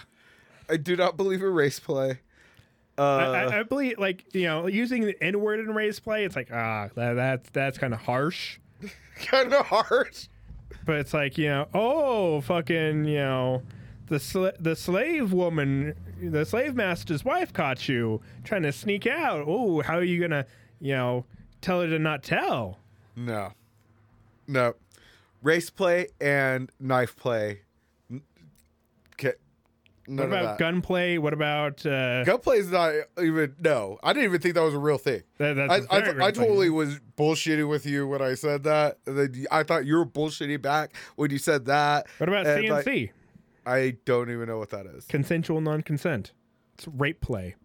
I 0.67 0.77
do 0.77 0.95
not 0.95 1.17
believe 1.17 1.43
in 1.43 1.53
race 1.53 1.79
play. 1.79 2.21
Uh, 2.97 3.03
I, 3.03 3.25
I, 3.43 3.59
I 3.59 3.63
believe 3.63 3.99
like 3.99 4.25
you 4.33 4.45
know 4.45 4.65
using 4.65 5.01
the 5.05 5.15
N 5.23 5.39
word 5.39 5.59
in 5.59 5.67
race 5.75 5.99
play. 5.99 6.25
It's 6.25 6.35
like 6.35 6.49
ah, 6.51 6.89
that, 6.95 7.13
that's 7.13 7.49
that's 7.51 7.77
kind 7.77 7.93
of 7.93 7.99
harsh. 7.99 8.57
kind 9.25 9.53
of 9.53 9.65
harsh. 9.67 10.27
But 10.85 10.97
it's 10.97 11.13
like 11.13 11.37
you 11.37 11.47
know, 11.47 11.67
oh 11.73 12.41
fucking 12.41 13.05
you 13.05 13.17
know, 13.17 13.63
the 14.07 14.19
sl- 14.19 14.55
the 14.59 14.75
slave 14.75 15.33
woman, 15.33 15.95
the 16.21 16.45
slave 16.45 16.75
master's 16.75 17.25
wife 17.25 17.51
caught 17.53 17.87
you 17.87 18.21
trying 18.43 18.63
to 18.63 18.71
sneak 18.71 19.07
out. 19.07 19.45
Oh, 19.47 19.81
how 19.81 19.97
are 19.97 20.03
you 20.03 20.21
gonna 20.21 20.45
you 20.79 20.93
know 20.93 21.25
tell 21.61 21.81
her 21.81 21.87
to 21.87 21.99
not 21.99 22.23
tell? 22.23 22.79
No, 23.15 23.53
no, 24.47 24.73
race 25.41 25.69
play 25.69 26.07
and 26.19 26.69
knife 26.79 27.15
play. 27.15 27.61
None 30.07 30.29
What 30.29 30.39
about 30.39 30.57
gunplay? 30.59 31.17
What 31.17 31.33
about 31.33 31.85
uh, 31.85 32.23
Gunplay 32.23 32.57
is 32.57 32.71
not 32.71 32.93
even. 33.21 33.55
No, 33.59 33.97
I 34.03 34.13
didn't 34.13 34.25
even 34.25 34.41
think 34.41 34.55
that 34.55 34.63
was 34.63 34.73
a 34.73 34.79
real 34.79 34.97
thing. 34.97 35.23
that, 35.37 35.59
I, 35.59 35.63
I, 35.75 35.79
very 35.79 35.93
I 35.93 36.13
real 36.13 36.25
thing. 36.25 36.33
totally 36.45 36.69
was 36.69 36.99
bullshitting 37.17 37.67
with 37.69 37.85
you 37.85 38.07
when 38.07 38.21
I 38.21 38.35
said 38.35 38.63
that. 38.63 38.97
I 39.51 39.63
thought 39.63 39.85
you 39.85 39.97
were 39.97 40.05
bullshitting 40.05 40.61
back 40.61 40.93
when 41.15 41.31
you 41.31 41.37
said 41.37 41.65
that. 41.65 42.07
What 42.17 42.29
about 42.29 42.45
and, 42.45 42.65
CNC? 42.65 42.85
like, 42.85 43.13
I 43.65 43.97
don't 44.05 44.29
even 44.29 44.47
know 44.47 44.57
what 44.59 44.69
that 44.69 44.85
is. 44.85 45.05
Consensual 45.05 45.59
non-consent. 45.61 46.33
It's 46.75 46.87
rape 46.87 47.21
play. 47.21 47.55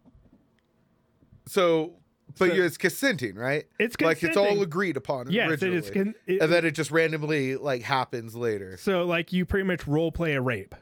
So, 1.47 1.95
but 2.39 2.51
So- 2.51 2.55
it's 2.55 2.77
consenting, 2.77 3.35
right? 3.35 3.65
It's 3.79 4.01
like 4.01 4.23
it's 4.23 4.37
all 4.37 4.63
agreed 4.63 4.97
upon 4.97 5.31
Yes, 5.31 5.51
originally, 5.51 5.79
is. 5.79 5.91
Con- 5.91 6.15
it- 6.27 6.41
and 6.41 6.53
then 6.53 6.65
it 6.65 6.73
just 6.73 6.91
randomly 6.91 7.57
like 7.57 7.83
happens 7.83 8.35
later. 8.37 8.77
so 8.77 9.05
like 9.05 9.33
you 9.33 9.45
pretty 9.45 9.65
much 9.67 9.87
role 9.87 10.13
play 10.13 10.35
a 10.35 10.41
rape. 10.41 10.75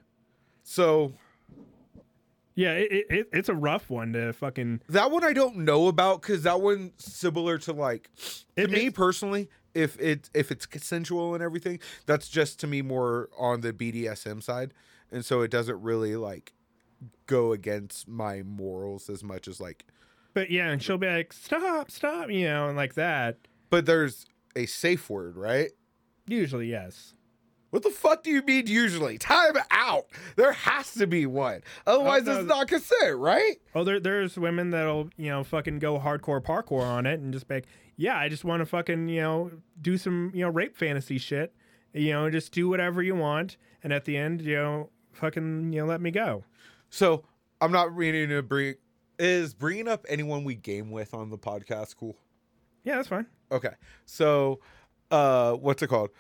So 0.62 1.14
Yeah, 2.58 2.72
it, 2.72 2.90
it, 2.90 3.06
it, 3.08 3.28
it's 3.32 3.48
a 3.48 3.54
rough 3.54 3.88
one 3.88 4.12
to 4.14 4.32
fucking. 4.32 4.80
that 4.88 5.12
one 5.12 5.22
I 5.22 5.32
don't 5.32 5.58
know 5.58 5.86
about 5.86 6.22
because 6.22 6.42
that 6.42 6.60
one's 6.60 6.90
similar 6.98 7.56
to 7.58 7.72
like 7.72 8.10
to 8.56 8.62
It- 8.64 8.70
me 8.72 8.90
personally. 8.90 9.48
If 9.74 9.96
it 10.00 10.28
if 10.34 10.50
it's 10.50 10.66
consensual 10.66 11.34
and 11.34 11.42
everything, 11.42 11.78
that's 12.06 12.28
just 12.28 12.58
to 12.60 12.66
me 12.66 12.82
more 12.82 13.28
on 13.38 13.60
the 13.60 13.72
BDSM 13.72 14.42
side, 14.42 14.74
and 15.12 15.24
so 15.24 15.42
it 15.42 15.52
doesn't 15.52 15.80
really 15.82 16.16
like 16.16 16.52
go 17.26 17.52
against 17.52 18.08
my 18.08 18.42
morals 18.42 19.08
as 19.08 19.22
much 19.22 19.46
as 19.46 19.60
like. 19.60 19.84
But 20.34 20.50
yeah, 20.50 20.70
and 20.70 20.82
she'll 20.82 20.98
be 20.98 21.06
like, 21.06 21.32
"Stop, 21.32 21.92
stop," 21.92 22.28
you 22.28 22.46
know, 22.46 22.66
and 22.66 22.76
like 22.76 22.94
that. 22.94 23.36
But 23.70 23.86
there's 23.86 24.26
a 24.56 24.66
safe 24.66 25.08
word, 25.08 25.36
right? 25.36 25.70
Usually, 26.26 26.68
yes. 26.68 27.14
What 27.70 27.82
the 27.82 27.90
fuck 27.90 28.22
do 28.22 28.30
you 28.30 28.42
mean 28.42 28.66
usually? 28.66 29.18
Time 29.18 29.54
out. 29.70 30.06
There 30.36 30.52
has 30.52 30.94
to 30.94 31.06
be 31.06 31.26
one. 31.26 31.62
Otherwise, 31.86 32.24
no, 32.24 32.38
it's 32.38 32.48
not 32.48 32.68
consent, 32.68 33.18
right? 33.18 33.56
Oh, 33.74 33.84
there, 33.84 34.00
there's 34.00 34.38
women 34.38 34.70
that'll 34.70 35.10
you 35.16 35.28
know 35.28 35.44
fucking 35.44 35.78
go 35.78 35.98
hardcore 35.98 36.42
parkour 36.42 36.82
on 36.82 37.04
it 37.04 37.20
and 37.20 37.32
just 37.32 37.46
be 37.46 37.56
like, 37.56 37.66
"Yeah, 37.96 38.16
I 38.16 38.28
just 38.28 38.44
want 38.44 38.60
to 38.60 38.66
fucking 38.66 39.08
you 39.08 39.20
know 39.20 39.50
do 39.80 39.98
some 39.98 40.30
you 40.34 40.44
know 40.44 40.50
rape 40.50 40.76
fantasy 40.76 41.18
shit, 41.18 41.54
you 41.92 42.12
know, 42.12 42.30
just 42.30 42.52
do 42.52 42.68
whatever 42.68 43.02
you 43.02 43.14
want, 43.14 43.58
and 43.82 43.92
at 43.92 44.06
the 44.06 44.16
end, 44.16 44.40
you 44.40 44.56
know, 44.56 44.90
fucking 45.12 45.72
you 45.72 45.80
know 45.80 45.86
let 45.86 46.00
me 46.00 46.10
go." 46.10 46.44
So 46.88 47.24
I'm 47.60 47.72
not 47.72 47.94
meaning 47.96 48.30
to 48.30 48.42
bring. 48.42 48.76
Is 49.18 49.52
bringing 49.52 49.88
up 49.88 50.06
anyone 50.08 50.44
we 50.44 50.54
game 50.54 50.90
with 50.90 51.12
on 51.12 51.28
the 51.28 51.38
podcast 51.38 51.96
cool? 51.96 52.16
Yeah, 52.84 52.96
that's 52.96 53.08
fine. 53.08 53.26
Okay. 53.50 53.72
So, 54.06 54.60
uh, 55.10 55.54
what's 55.54 55.82
it 55.82 55.88
called? 55.88 56.10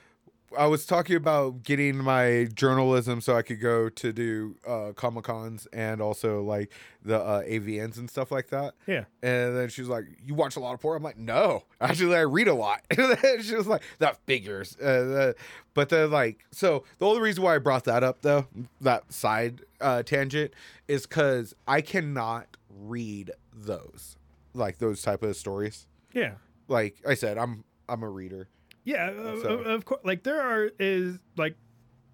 I 0.56 0.66
was 0.66 0.86
talking 0.86 1.16
about 1.16 1.62
getting 1.62 1.98
my 1.98 2.48
journalism 2.54 3.20
so 3.20 3.36
I 3.36 3.42
could 3.42 3.60
go 3.60 3.88
to 3.88 4.12
do 4.12 4.56
uh, 4.66 4.92
Comic 4.94 5.24
Cons 5.24 5.66
and 5.72 6.00
also 6.00 6.42
like 6.42 6.72
the 7.04 7.20
uh, 7.20 7.42
AVNs 7.42 7.98
and 7.98 8.08
stuff 8.08 8.30
like 8.30 8.48
that. 8.48 8.74
Yeah. 8.86 9.04
And 9.22 9.56
then 9.56 9.68
she 9.68 9.82
was 9.82 9.88
like, 9.88 10.04
"You 10.24 10.34
watch 10.34 10.56
a 10.56 10.60
lot 10.60 10.74
of 10.74 10.80
porn?" 10.80 10.96
I'm 10.96 11.02
like, 11.02 11.18
"No, 11.18 11.64
actually, 11.80 12.16
I 12.16 12.20
read 12.20 12.48
a 12.48 12.54
lot." 12.54 12.82
She 13.42 13.54
was 13.54 13.66
like, 13.66 13.82
"That 13.98 14.18
figures." 14.26 14.76
Uh, 14.80 14.84
uh, 14.84 15.32
but 15.74 15.90
then, 15.90 16.10
like, 16.10 16.44
so 16.50 16.84
the 16.98 17.06
only 17.06 17.20
reason 17.20 17.42
why 17.42 17.54
I 17.54 17.58
brought 17.58 17.84
that 17.84 18.02
up, 18.02 18.22
though, 18.22 18.46
that 18.80 19.12
side 19.12 19.62
uh, 19.80 20.02
tangent, 20.02 20.52
is 20.86 21.06
because 21.06 21.54
I 21.66 21.80
cannot 21.80 22.56
read 22.68 23.32
those, 23.52 24.16
like 24.54 24.78
those 24.78 25.02
type 25.02 25.22
of 25.22 25.36
stories. 25.36 25.86
Yeah. 26.12 26.34
Like 26.68 26.96
I 27.06 27.14
said, 27.14 27.38
I'm 27.38 27.64
I'm 27.88 28.02
a 28.02 28.08
reader. 28.08 28.48
Yeah, 28.88 29.10
of, 29.10 29.42
So- 29.42 29.48
of, 29.58 29.66
of 29.66 29.84
course. 29.84 30.00
Like 30.04 30.22
there 30.22 30.40
are 30.40 30.70
is 30.78 31.18
like 31.36 31.54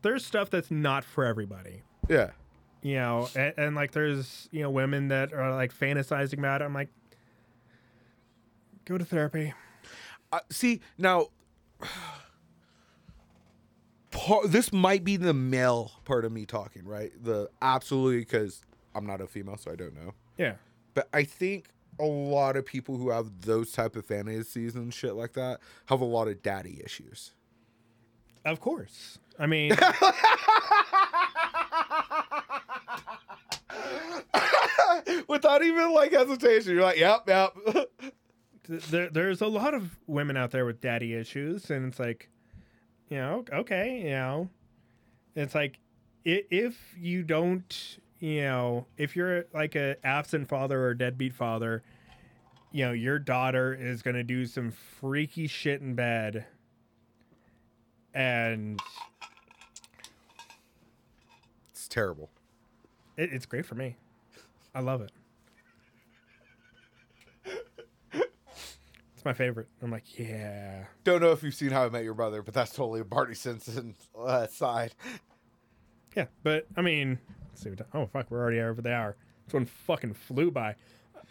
there's 0.03 0.25
stuff 0.27 0.51
that's 0.51 0.71
not 0.71 1.05
for 1.05 1.25
everybody. 1.25 1.83
Yeah. 2.09 2.31
You 2.83 2.97
know, 2.97 3.29
and, 3.37 3.55
and 3.57 3.75
like 3.77 3.93
there's 3.93 4.49
you 4.51 4.63
know 4.63 4.71
women 4.71 5.09
that 5.09 5.33
are 5.33 5.55
like 5.55 5.73
fantasizing 5.73 6.39
about 6.39 6.61
it. 6.61 6.65
I'm 6.65 6.75
like, 6.75 6.89
go 8.85 8.99
to 8.99 9.05
therapy. 9.05 9.55
Uh, 10.33 10.41
see 10.51 10.81
now. 10.99 11.29
Part, 14.11 14.53
this 14.53 14.73
might 14.73 15.03
be 15.03 15.17
the 15.17 15.35
male 15.35 15.91
part 16.05 16.25
of 16.25 16.31
me 16.33 16.47
talking, 16.47 16.85
right? 16.85 17.11
The 17.23 17.49
absolutely 17.61 18.21
because 18.21 18.63
I'm 18.95 19.07
not 19.07 19.21
a 19.21 19.27
female, 19.27 19.57
so 19.57 19.73
I 19.73 19.77
don't 19.77 19.95
know. 19.95 20.15
Yeah, 20.39 20.55
But 20.95 21.09
I 21.13 21.25
think 21.25 21.69
a 21.99 22.05
lot 22.05 22.57
of 22.57 22.65
people 22.65 22.97
who 22.97 23.11
have 23.11 23.43
those 23.43 23.73
type 23.73 23.97
of 23.97 24.05
fantasies 24.05 24.75
and 24.75 24.93
shit 24.93 25.15
like 25.15 25.33
that 25.35 25.61
have 25.87 26.01
a 26.01 26.05
lot 26.05 26.29
of 26.29 26.43
daddy 26.43 26.81
issues. 26.85 27.33
of 28.45 28.61
course. 28.61 29.19
I 29.39 29.47
mean, 29.47 29.77
Without 35.29 35.65
even 35.65 35.93
like 35.93 36.13
hesitation, 36.13 36.75
you're 36.75 36.83
like, 36.83 36.99
"Yep, 36.99 37.29
yep." 37.29 37.57
there 38.91 39.11
there's 39.11 39.41
a 39.41 39.47
lot 39.47 39.75
of 39.75 39.99
women 40.07 40.37
out 40.37 40.51
there 40.51 40.65
with 40.65 40.81
daddy 40.81 41.15
issues, 41.15 41.71
and 41.71 41.87
it's 41.87 41.99
like, 41.99 42.29
you 43.09 43.17
know, 43.17 43.45
okay, 43.53 44.03
you 44.05 44.11
know, 44.11 44.49
it's 45.35 45.55
like 45.55 45.79
if 46.25 46.77
you 46.99 47.23
don't, 47.23 47.99
you 48.21 48.43
know, 48.43 48.87
if 48.97 49.17
you're 49.17 49.45
like 49.53 49.75
a 49.75 49.97
absent 50.05 50.49
father 50.49 50.81
or 50.81 50.91
a 50.91 50.99
deadbeat 50.99 51.35
father, 51.35 51.83
you 52.73 52.85
know, 52.85 52.93
your 52.93 53.19
daughter 53.19 53.75
is 53.75 54.03
gonna 54.03 54.25
do 54.25 54.47
some 54.47 54.71
freaky 54.71 55.47
shit 55.47 55.81
in 55.81 55.95
bed, 55.95 56.47
and 58.13 58.81
It's 61.71 61.89
terrible. 61.89 62.31
it, 63.17 63.31
it's 63.33 63.47
great 63.47 63.67
for 63.67 63.75
me. 63.75 63.97
I 64.75 64.81
love 64.81 65.01
it. 65.03 65.13
It's 69.17 69.25
my 69.25 69.33
favorite. 69.33 69.69
I'm 69.83 69.91
like, 69.91 70.19
yeah. 70.19 70.85
Don't 71.05 71.21
know 71.23 71.31
if 71.33 71.43
you've 71.43 71.55
seen 71.55 71.71
How 71.71 71.85
I 71.85 71.89
Met 71.89 72.05
Your 72.05 72.15
Mother, 72.15 72.43
but 72.43 72.53
that's 72.55 72.73
totally 72.73 73.01
a 73.01 73.05
Barney 73.05 73.35
Stinson 73.35 73.95
uh, 74.19 74.47
side. 74.49 74.95
Yeah, 76.17 76.27
but 76.43 76.67
I 76.77 76.83
mean, 76.83 77.19
let's 77.55 77.63
see. 77.63 77.71
What, 77.71 77.87
oh 77.95 78.07
fuck, 78.07 78.31
we're 78.31 78.41
already 78.41 78.61
over 78.61 78.83
the 78.83 78.93
hour. 78.93 79.17
This 79.47 79.55
one 79.55 79.67
fucking 79.67 80.15
flew 80.15 80.51
by. 80.51 80.75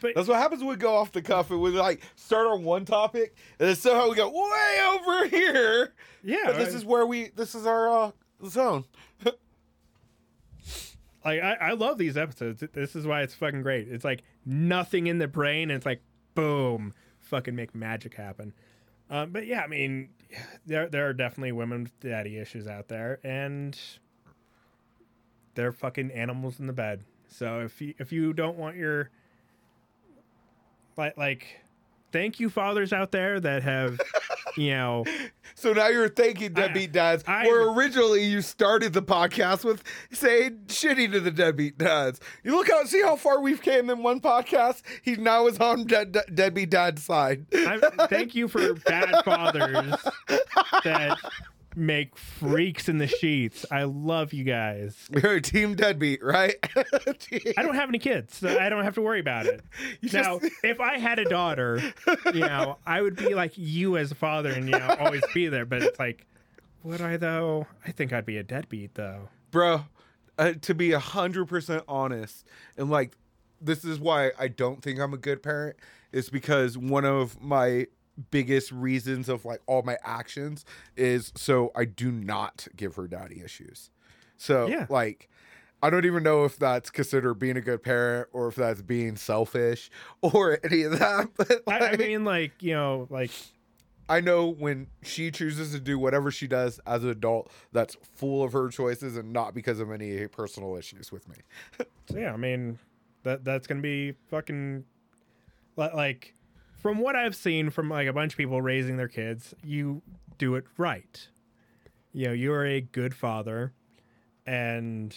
But 0.02 0.14
That's 0.16 0.28
what 0.28 0.38
happens 0.38 0.62
when 0.62 0.70
we 0.72 0.76
go 0.78 0.96
off 0.96 1.12
the 1.12 1.22
cuff 1.22 1.52
and 1.52 1.62
we 1.62 1.70
like 1.72 2.02
start 2.16 2.48
on 2.48 2.64
one 2.64 2.84
topic 2.86 3.36
and 3.60 3.70
then 3.70 3.76
somehow 3.76 4.10
we 4.10 4.16
go 4.16 4.28
way 4.30 4.80
over 4.96 5.28
here. 5.28 5.94
yeah, 6.24 6.38
But 6.48 6.58
this 6.58 6.74
I- 6.74 6.78
is 6.78 6.86
where 6.86 7.06
we 7.06 7.30
this 7.36 7.54
is 7.56 7.68
our 7.68 7.90
uh, 7.90 8.12
zone. 8.48 8.86
like 11.26 11.42
I, 11.42 11.54
I 11.62 11.72
love 11.74 11.98
these 11.98 12.18
episodes. 12.18 12.64
This 12.74 12.96
is 12.96 13.06
why 13.06 13.22
it's 13.22 13.34
fucking 13.36 13.62
great. 13.62 13.88
It's 13.88 14.04
like 14.06 14.24
nothing 14.46 15.08
in 15.08 15.20
the 15.20 15.28
brain. 15.28 15.70
And 15.70 15.78
it's 15.78 15.86
like 15.86 16.02
boom, 16.36 16.94
fucking 17.20 17.56
make 17.56 17.76
magic 17.76 18.16
happen. 18.16 18.54
Um, 19.10 19.32
but 19.32 19.46
yeah, 19.46 19.62
I 19.62 19.68
mean, 19.68 20.10
there 20.66 20.90
there 20.90 21.08
are 21.08 21.14
definitely 21.14 21.52
women 21.52 21.84
with 21.84 22.00
daddy 22.00 22.38
issues 22.38 22.68
out 22.68 22.88
there, 22.88 23.20
and 23.24 23.78
they're 25.56 25.72
fucking 25.72 26.12
animals 26.12 26.60
in 26.60 26.68
the 26.68 26.74
bed. 26.74 27.04
So 27.28 27.62
if 27.62 27.82
you 27.82 27.94
if 28.00 28.12
you 28.12 28.34
don't 28.34 28.58
want 28.58 28.76
your 28.76 29.10
like 30.98 31.18
like 31.18 31.60
thank 32.12 32.40
you 32.40 32.50
fathers 32.50 32.94
out 32.94 33.12
there 33.12 33.40
that 33.40 33.64
have 33.64 34.00
you 34.58 34.70
know 34.72 35.04
So 35.56 35.74
now 35.74 35.88
you're 35.88 36.10
thanking 36.10 36.54
deadbeat 36.54 36.92
dads, 36.92 37.24
I- 37.28 37.46
where 37.48 37.70
originally 37.72 38.24
you 38.24 38.42
started 38.42 38.94
the 38.94 39.02
podcast 39.02 39.64
with 39.64 39.84
saying 40.12 40.64
shitty 40.68 41.12
to 41.12 41.20
the 41.20 41.32
deadbeat 41.32 41.78
dads. 41.78 42.20
You 42.44 42.56
look 42.56 42.70
out, 42.70 42.88
see 42.88 43.02
how 43.02 43.16
far 43.16 43.40
we've 43.40 43.62
came 43.62 43.90
in 43.90 44.04
one 44.04 44.20
podcast. 44.20 44.82
He 45.04 45.16
now 45.16 45.48
is 45.48 45.58
on 45.60 45.86
dead, 45.86 46.12
dead- 46.12 46.36
deadbeat 46.36 46.70
dad's 46.72 47.04
side. 47.04 47.46
I, 47.54 47.80
thank 48.08 48.36
you 48.36 48.48
for 48.48 48.74
bad 48.74 49.24
fathers 49.26 49.96
that 50.84 51.18
make 51.76 52.16
freaks 52.18 52.88
in 52.90 52.98
the 52.98 53.08
sheets. 53.08 53.66
I 53.72 53.84
love 53.84 54.34
you 54.34 54.44
guys. 54.44 55.10
You're 55.24 55.34
a 55.34 55.42
team 55.42 55.76
deadbeat, 55.76 56.24
right? 56.24 56.56
I 56.76 57.64
don't 57.64 57.76
have 57.76 57.90
any 57.90 58.00
kids, 58.00 58.38
so 58.38 58.60
I 58.60 58.70
don't 58.70 58.84
have 58.84 58.96
to 58.96 59.02
worry 59.02 59.20
about 59.20 59.46
it. 59.46 59.62
You 60.02 60.10
now, 60.14 60.40
just- 60.40 60.54
if 60.64 60.80
I 60.80 60.98
had 61.00 61.20
a 61.20 61.26
daughter, 61.26 61.82
you 62.34 62.42
know, 62.42 62.78
I 62.86 63.02
would 63.02 63.16
be 63.16 63.34
like 63.36 63.54
you 63.58 63.98
as 63.98 64.12
a 64.12 64.16
father 64.16 64.52
and 64.52 64.66
you 64.70 64.78
know 64.78 64.96
always 65.00 65.24
be 65.34 65.48
there. 65.48 65.66
But 65.66 65.82
it's 65.84 66.00
like, 66.00 66.26
would 66.84 67.02
I 67.02 67.18
though? 67.18 67.68
I 67.86 67.92
think 67.92 68.12
I'd 68.14 68.26
be 68.26 68.38
a 68.38 68.44
deadbeat 68.44 68.96
though. 68.96 69.30
bro 69.52 69.86
uh, 70.38 70.54
to 70.62 70.74
be 70.74 70.92
a 70.94 71.00
hundred 71.00 71.46
percent 71.46 71.84
honest 71.88 72.46
and 72.78 72.90
like 72.90 73.16
this 73.62 73.86
is 73.86 74.00
why 74.00 74.32
i 74.40 74.48
don't 74.48 74.82
think 74.82 75.00
i'm 75.00 75.14
a 75.14 75.18
good 75.18 75.44
parent 75.44 75.76
is 76.12 76.30
because 76.32 76.76
one 76.78 77.06
of 77.06 77.40
my 77.42 77.86
biggest 78.32 78.72
reasons 78.72 79.28
of 79.30 79.44
like 79.46 79.60
all 79.66 79.82
my 79.82 79.98
actions 80.04 80.66
is 80.96 81.32
so 81.36 81.72
i 81.76 81.84
do 81.86 82.12
not 82.12 82.68
give 82.76 82.96
her 82.96 83.08
daddy 83.08 83.42
issues 83.44 83.90
so 84.38 84.68
Yeah. 84.68 84.86
like 84.90 85.30
I 85.82 85.90
don't 85.90 86.06
even 86.06 86.24
know 86.24 86.46
if 86.46 86.58
that's 86.58 86.90
considered 86.90 87.34
being 87.34 87.58
a 87.58 87.62
good 87.62 87.84
parent 87.84 88.30
or 88.32 88.48
if 88.48 88.56
that's 88.56 88.82
being 88.82 89.18
selfish 89.18 89.92
or 90.22 90.58
any 90.64 90.84
of 90.84 90.98
that. 90.98 91.28
But 91.36 91.62
I, 91.68 91.90
I 91.90 91.98
mean, 91.98 92.24
like 92.24 92.54
you 92.64 92.74
know, 92.74 93.06
like 93.10 93.32
I 94.08 94.22
know 94.22 94.48
when 94.48 94.88
she 95.02 95.30
chooses 95.30 95.74
to 95.74 95.82
do 95.82 96.00
whatever 96.00 96.32
she 96.32 96.48
does 96.48 96.80
as 96.88 97.04
an 97.04 97.10
adult, 97.10 97.52
that's 97.74 97.98
full 98.16 98.44
of 98.46 98.54
her 98.54 98.70
choices 98.70 99.18
and 99.18 99.34
not 99.34 99.54
because 99.54 99.82
of 99.82 99.92
any 99.92 100.26
personal 100.28 100.78
issues 100.78 101.12
with 101.12 101.28
me. 101.28 101.36
So 102.10 102.18
yeah, 102.18 102.32
I 102.34 102.38
mean 102.38 102.80
that 103.24 103.44
that's 103.44 103.68
gonna 103.68 103.82
be 103.82 104.14
fucking 104.30 104.86
li- 105.76 105.90
like 105.94 106.34
from 106.84 107.00
what 107.00 107.16
I've 107.16 107.36
seen 107.36 107.72
from 107.72 107.90
like 107.90 108.08
a 108.08 108.14
bunch 108.14 108.34
of 108.34 108.38
people 108.38 108.62
raising 108.62 108.98
their 108.98 109.08
kids, 109.08 109.56
you 109.64 110.04
do 110.38 110.54
it 110.56 110.66
right. 110.78 111.28
You 112.12 112.28
know, 112.28 112.34
you're 112.34 112.66
a 112.66 112.82
good 112.82 113.16
father, 113.16 113.74
and 114.46 115.16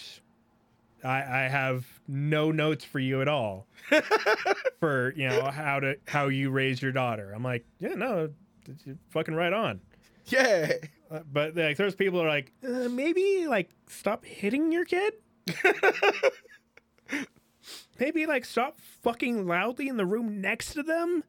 I 1.05 1.17
I 1.19 1.49
have 1.49 1.85
no 2.09 2.51
notes 2.53 2.85
for 2.85 2.99
you 3.01 3.21
at 3.21 3.29
all 3.29 3.67
for 4.81 5.13
you 5.17 5.29
know 5.29 5.51
how 5.51 5.81
to 5.81 5.97
how 6.07 6.29
you 6.29 6.51
raise 6.51 6.81
your 6.81 6.93
daughter. 6.93 7.33
I'm 7.35 7.43
like, 7.43 7.67
yeah, 7.81 7.95
no, 7.95 8.31
you're 8.85 8.97
fucking 9.11 9.35
right 9.35 9.53
on. 9.53 9.81
Yeah. 10.27 10.73
Uh, 11.11 11.21
But 11.33 11.55
like, 11.55 11.77
there's 11.77 11.95
people 11.95 12.21
are 12.23 12.29
like, 12.29 12.51
uh, 12.67 12.89
maybe 12.89 13.47
like 13.47 13.71
stop 13.89 14.25
hitting 14.25 14.73
your 14.73 14.85
kid. 14.85 15.15
maybe 18.01 18.27
like 18.27 18.45
stop 18.45 18.79
fucking 19.03 19.47
loudly 19.47 19.89
in 19.89 19.97
the 19.97 20.07
room 20.07 20.41
next 20.41 20.73
to 20.75 20.83
them. 20.83 21.25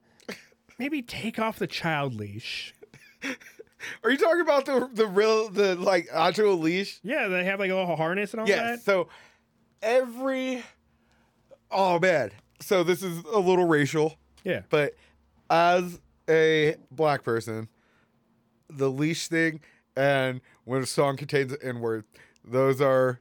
Maybe 0.80 1.02
take 1.02 1.40
off 1.40 1.60
the 1.60 1.68
child 1.68 2.14
leash. 2.14 2.74
Are 4.04 4.10
you 4.10 4.18
talking 4.18 4.42
about 4.42 4.66
the 4.66 4.90
the 4.94 5.08
real 5.08 5.50
the 5.50 5.76
like 5.76 6.08
actual 6.12 6.58
leash? 6.58 7.00
Yeah, 7.04 7.28
they 7.28 7.44
have 7.46 7.60
like 7.60 7.70
a 7.72 7.76
little 7.76 7.96
harness 7.96 8.32
and 8.34 8.42
all 8.42 8.48
Yes. 8.48 8.78
that. 8.80 8.84
So 8.84 9.08
every 9.82 10.64
oh 11.72 12.00
man. 12.00 12.32
So 12.60 12.84
this 12.84 13.04
is 13.04 13.24
a 13.26 13.38
little 13.40 13.66
racial, 13.68 14.18
Yeah, 14.44 14.62
but 14.72 14.96
as 15.50 16.00
a 16.28 16.76
black 16.92 17.24
person, 17.24 17.70
the 18.68 18.90
leash 18.90 19.28
thing 19.28 19.60
and 19.96 20.42
when 20.66 20.82
a 20.82 20.86
song 20.88 21.18
contains 21.18 21.52
an 21.52 21.60
N 21.62 21.80
word, 21.82 22.04
those 22.44 22.82
are 22.82 23.20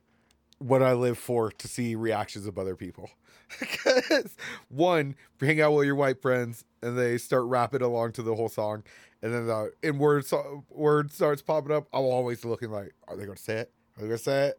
what 0.59 0.82
I 0.82 0.94
live 0.94 1.18
for 1.18 1.50
to 1.50 1.68
see 1.68 1.94
reactions 1.94 2.46
of 2.46 2.59
other 2.59 2.76
people. 2.76 3.11
Because 3.61 4.36
one, 4.68 5.14
hang 5.40 5.61
out 5.61 5.72
with 5.74 5.86
your 5.86 5.94
white 5.94 6.20
friends 6.20 6.64
and 6.87 6.97
they 6.99 7.18
start 7.18 7.45
rapping 7.45 7.82
along 7.82 8.12
to 8.12 8.22
the 8.22 8.34
whole 8.34 8.49
song, 8.49 8.82
and 9.22 9.34
then 9.34 9.47
the 9.47 9.72
in 9.82 9.99
word 9.99 10.24
so, 10.26 10.64
word 10.70 11.12
starts 11.12 11.43
popping 11.43 11.72
up. 11.72 11.87
I'm 11.93 12.03
always 12.03 12.45
looking 12.45 12.70
like, 12.70 12.95
are 13.09 13.16
they 13.16 13.24
going 13.24 13.37
to 13.37 13.43
say 13.43 13.57
it? 13.59 13.72
Are 13.97 14.03
they 14.03 14.09
going 14.09 14.18
to 14.18 14.22
say 14.24 14.47
it? 14.49 14.59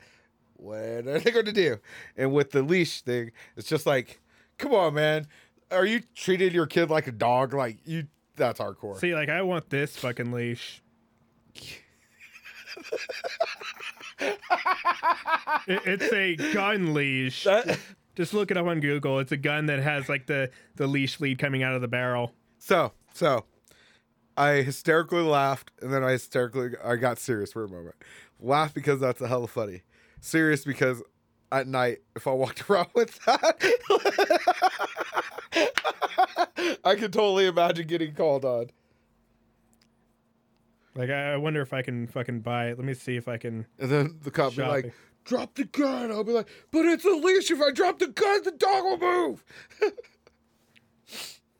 What 0.57 0.77
are 1.07 1.19
they 1.19 1.31
going 1.31 1.45
to 1.45 1.51
do? 1.51 1.77
And 2.17 2.33
with 2.33 2.51
the 2.51 2.61
leash 2.63 3.01
thing, 3.01 3.31
it's 3.55 3.67
just 3.67 3.85
like, 3.85 4.19
come 4.57 4.73
on, 4.73 4.93
man. 4.95 5.27
Are 5.71 5.85
you 5.85 6.01
treating 6.15 6.51
your 6.53 6.65
kid 6.65 6.89
like 6.89 7.07
a 7.07 7.11
dog? 7.11 7.53
Like 7.53 7.77
you? 7.85 8.07
That's 8.35 8.59
hardcore. 8.59 8.99
see, 8.99 9.13
like 9.15 9.29
I 9.29 9.41
want 9.41 9.69
this 9.69 9.95
fucking 9.97 10.31
leash. 10.31 10.81
It- 15.67 15.81
it's 15.85 16.13
a 16.13 16.35
gun 16.53 16.93
leash. 16.93 17.43
That- 17.43 17.77
Just 18.17 18.33
look 18.33 18.49
it 18.49 18.57
up 18.57 18.65
on 18.65 18.79
Google. 18.79 19.19
It's 19.19 19.31
a 19.31 19.37
gun 19.37 19.67
that 19.67 19.77
has 19.77 20.09
like 20.09 20.25
the 20.25 20.49
the 20.75 20.87
leash 20.87 21.19
lead 21.19 21.37
coming 21.37 21.61
out 21.61 21.75
of 21.75 21.81
the 21.81 21.87
barrel. 21.87 22.33
So, 22.57 22.93
so 23.13 23.45
I 24.35 24.63
hysterically 24.63 25.21
laughed 25.21 25.69
and 25.83 25.93
then 25.93 26.03
I 26.03 26.13
hysterically 26.13 26.71
I 26.83 26.95
got 26.95 27.19
serious 27.19 27.53
for 27.53 27.63
a 27.63 27.69
moment. 27.69 27.93
Laughed 28.39 28.73
because 28.73 28.99
that's 28.99 29.21
a 29.21 29.27
hell 29.27 29.43
of 29.43 29.51
funny. 29.51 29.83
Serious 30.19 30.65
because 30.65 31.03
at 31.51 31.67
night 31.67 31.99
if 32.15 32.25
I 32.25 32.31
walked 32.31 32.67
around 32.71 32.87
with 32.95 33.23
that 33.25 33.61
I 36.83 36.95
could 36.95 37.13
totally 37.13 37.45
imagine 37.45 37.85
getting 37.85 38.15
called 38.15 38.43
on. 38.43 38.71
Like 40.95 41.11
I 41.11 41.37
wonder 41.37 41.61
if 41.61 41.71
I 41.71 41.83
can 41.83 42.07
fucking 42.07 42.39
buy 42.39 42.69
it. 42.69 42.79
Let 42.79 42.85
me 42.87 42.95
see 42.95 43.15
if 43.15 43.27
I 43.27 43.37
can. 43.37 43.67
And 43.77 43.91
then 43.91 44.17
the 44.23 44.31
cop 44.31 44.55
be 44.55 44.63
like. 44.63 44.91
Drop 45.27 45.55
the 45.55 45.65
gun. 45.65 46.11
I'll 46.11 46.23
be 46.23 46.31
like, 46.31 46.47
but 46.71 46.85
it's 46.85 47.05
a 47.05 47.09
leash. 47.09 47.51
If 47.51 47.61
I 47.61 47.71
drop 47.71 47.99
the 47.99 48.07
gun, 48.07 48.43
the 48.43 48.51
dog 48.51 48.83
will 48.83 48.97
move. 48.97 49.43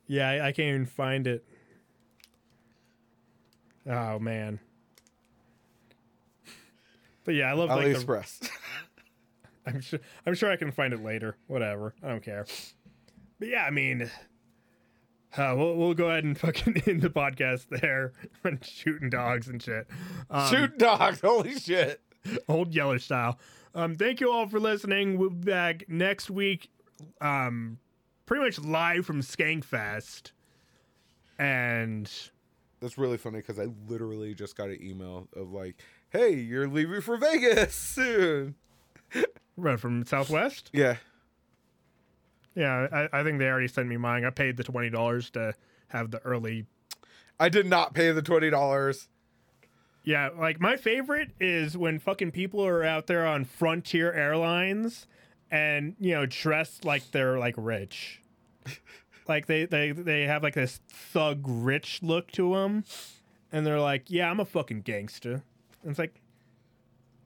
Yeah, 0.08 0.26
I, 0.26 0.48
I 0.48 0.52
can't 0.52 0.68
even 0.68 0.86
find 0.86 1.26
it. 1.26 1.44
Oh 3.86 4.18
man. 4.18 4.58
But 7.24 7.34
yeah, 7.34 7.50
I 7.50 7.52
love 7.52 7.68
like 7.68 7.92
the, 7.92 7.94
AliExpress. 7.94 8.50
I'm 9.66 9.80
sure 9.82 10.00
I'm 10.26 10.34
sure 10.34 10.50
I 10.50 10.56
can 10.56 10.72
find 10.72 10.94
it 10.94 11.04
later. 11.04 11.36
Whatever. 11.46 11.94
I 12.02 12.08
don't 12.08 12.22
care. 12.22 12.46
But 13.38 13.48
yeah, 13.48 13.64
I 13.64 13.70
mean 13.70 14.10
uh, 15.36 15.54
we'll 15.56 15.76
we'll 15.76 15.94
go 15.94 16.08
ahead 16.08 16.24
and 16.24 16.38
fucking 16.38 16.82
end 16.86 17.02
the 17.02 17.10
podcast 17.10 17.66
there 17.68 18.12
on 18.46 18.60
shooting 18.62 19.10
dogs 19.10 19.46
and 19.46 19.62
shit. 19.62 19.86
Um, 20.30 20.50
Shoot 20.50 20.78
dogs. 20.78 21.20
Holy 21.20 21.54
shit. 21.58 22.00
old 22.48 22.74
Yeller 22.74 22.98
style. 22.98 23.38
Um, 23.74 23.94
thank 23.94 24.20
you 24.20 24.30
all 24.32 24.46
for 24.48 24.58
listening. 24.60 25.18
We'll 25.18 25.30
be 25.30 25.50
back 25.50 25.88
next 25.88 26.30
week, 26.30 26.70
um, 27.20 27.78
pretty 28.26 28.44
much 28.44 28.58
live 28.58 29.06
from 29.06 29.20
Skankfest. 29.20 30.32
And 31.38 32.10
That's 32.80 32.98
really 32.98 33.18
funny 33.18 33.38
because 33.38 33.58
I 33.58 33.68
literally 33.88 34.34
just 34.34 34.56
got 34.56 34.68
an 34.70 34.78
email 34.82 35.28
of 35.36 35.52
like, 35.52 35.76
"Hey, 36.10 36.34
you're 36.34 36.68
leaving 36.68 37.00
for 37.00 37.16
Vegas 37.16 37.74
soon." 37.76 38.56
what, 39.54 39.80
from 39.80 40.04
Southwest. 40.04 40.70
Yeah, 40.72 40.96
Yeah, 42.54 42.88
I, 42.92 43.20
I 43.20 43.22
think 43.22 43.38
they 43.38 43.46
already 43.46 43.68
sent 43.68 43.88
me 43.88 43.96
mine. 43.96 44.24
I 44.24 44.30
paid 44.30 44.56
the 44.56 44.64
twenty 44.64 44.90
dollars 44.90 45.30
to 45.30 45.54
have 45.88 46.10
the 46.10 46.18
early. 46.20 46.66
I 47.38 47.48
did 47.48 47.66
not 47.66 47.94
pay 47.94 48.10
the 48.10 48.22
twenty 48.22 48.50
dollars. 48.50 49.08
Yeah, 50.08 50.30
like 50.34 50.58
my 50.58 50.78
favorite 50.78 51.32
is 51.38 51.76
when 51.76 51.98
fucking 51.98 52.30
people 52.30 52.64
are 52.64 52.82
out 52.82 53.08
there 53.08 53.26
on 53.26 53.44
Frontier 53.44 54.10
Airlines 54.10 55.06
and 55.50 55.96
you 56.00 56.14
know 56.14 56.24
dressed 56.24 56.86
like 56.86 57.10
they're 57.10 57.38
like 57.38 57.54
rich. 57.58 58.22
like 59.28 59.44
they 59.44 59.66
they 59.66 59.92
they 59.92 60.22
have 60.22 60.42
like 60.42 60.54
this 60.54 60.80
thug 60.88 61.44
rich 61.46 62.02
look 62.02 62.32
to 62.32 62.54
them 62.54 62.84
and 63.52 63.66
they're 63.66 63.82
like, 63.82 64.04
"Yeah, 64.06 64.30
I'm 64.30 64.40
a 64.40 64.46
fucking 64.46 64.80
gangster." 64.80 65.44
And 65.82 65.90
it's 65.90 65.98
like, 65.98 66.22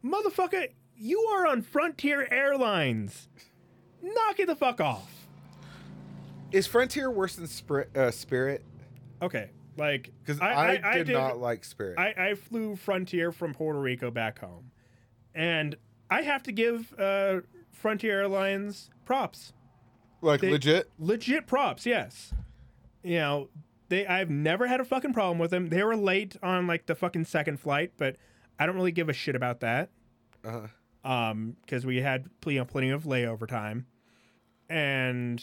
"Motherfucker, 0.04 0.66
you 0.96 1.20
are 1.20 1.46
on 1.46 1.62
Frontier 1.62 2.26
Airlines. 2.32 3.28
Knock 4.02 4.40
it 4.40 4.48
the 4.48 4.56
fuck 4.56 4.80
off." 4.80 5.28
Is 6.50 6.66
Frontier 6.66 7.12
worse 7.12 7.36
than 7.36 7.46
Spirit? 7.46 7.96
Uh, 7.96 8.10
Spirit? 8.10 8.64
Okay, 9.22 9.50
like 9.76 10.10
Because 10.24 10.40
I, 10.40 10.80
i 10.84 10.98
did 10.98 11.08
not 11.08 11.38
like 11.38 11.64
Spirit. 11.64 11.98
I, 11.98 12.30
I 12.30 12.34
flew 12.34 12.76
Frontier 12.76 13.32
from 13.32 13.54
Puerto 13.54 13.80
Rico 13.80 14.10
back 14.10 14.38
home, 14.38 14.70
and 15.34 15.76
I 16.10 16.22
have 16.22 16.42
to 16.44 16.52
give 16.52 16.92
uh, 16.98 17.40
Frontier 17.72 18.20
Airlines 18.20 18.90
props, 19.04 19.52
like 20.20 20.40
they- 20.40 20.50
legit. 20.50 20.90
legit 20.98 21.46
props. 21.46 21.86
Yes, 21.86 22.34
you 23.02 23.16
know 23.18 23.48
they. 23.88 24.06
I've 24.06 24.30
never 24.30 24.66
had 24.66 24.80
a 24.80 24.84
fucking 24.84 25.12
problem 25.12 25.38
with 25.38 25.50
them. 25.50 25.68
They 25.68 25.82
were 25.82 25.96
late 25.96 26.36
on 26.42 26.66
like 26.66 26.86
the 26.86 26.94
fucking 26.94 27.24
second 27.24 27.60
flight, 27.60 27.92
but 27.96 28.16
I 28.58 28.66
don't 28.66 28.76
really 28.76 28.92
give 28.92 29.08
a 29.08 29.14
shit 29.14 29.34
about 29.34 29.60
that. 29.60 29.90
Uh-huh. 30.44 30.66
Um, 31.04 31.56
because 31.64 31.84
we 31.84 32.00
had 32.00 32.28
plenty, 32.40 32.64
plenty 32.64 32.90
of 32.90 33.04
layover 33.04 33.48
time, 33.48 33.86
and 34.68 35.42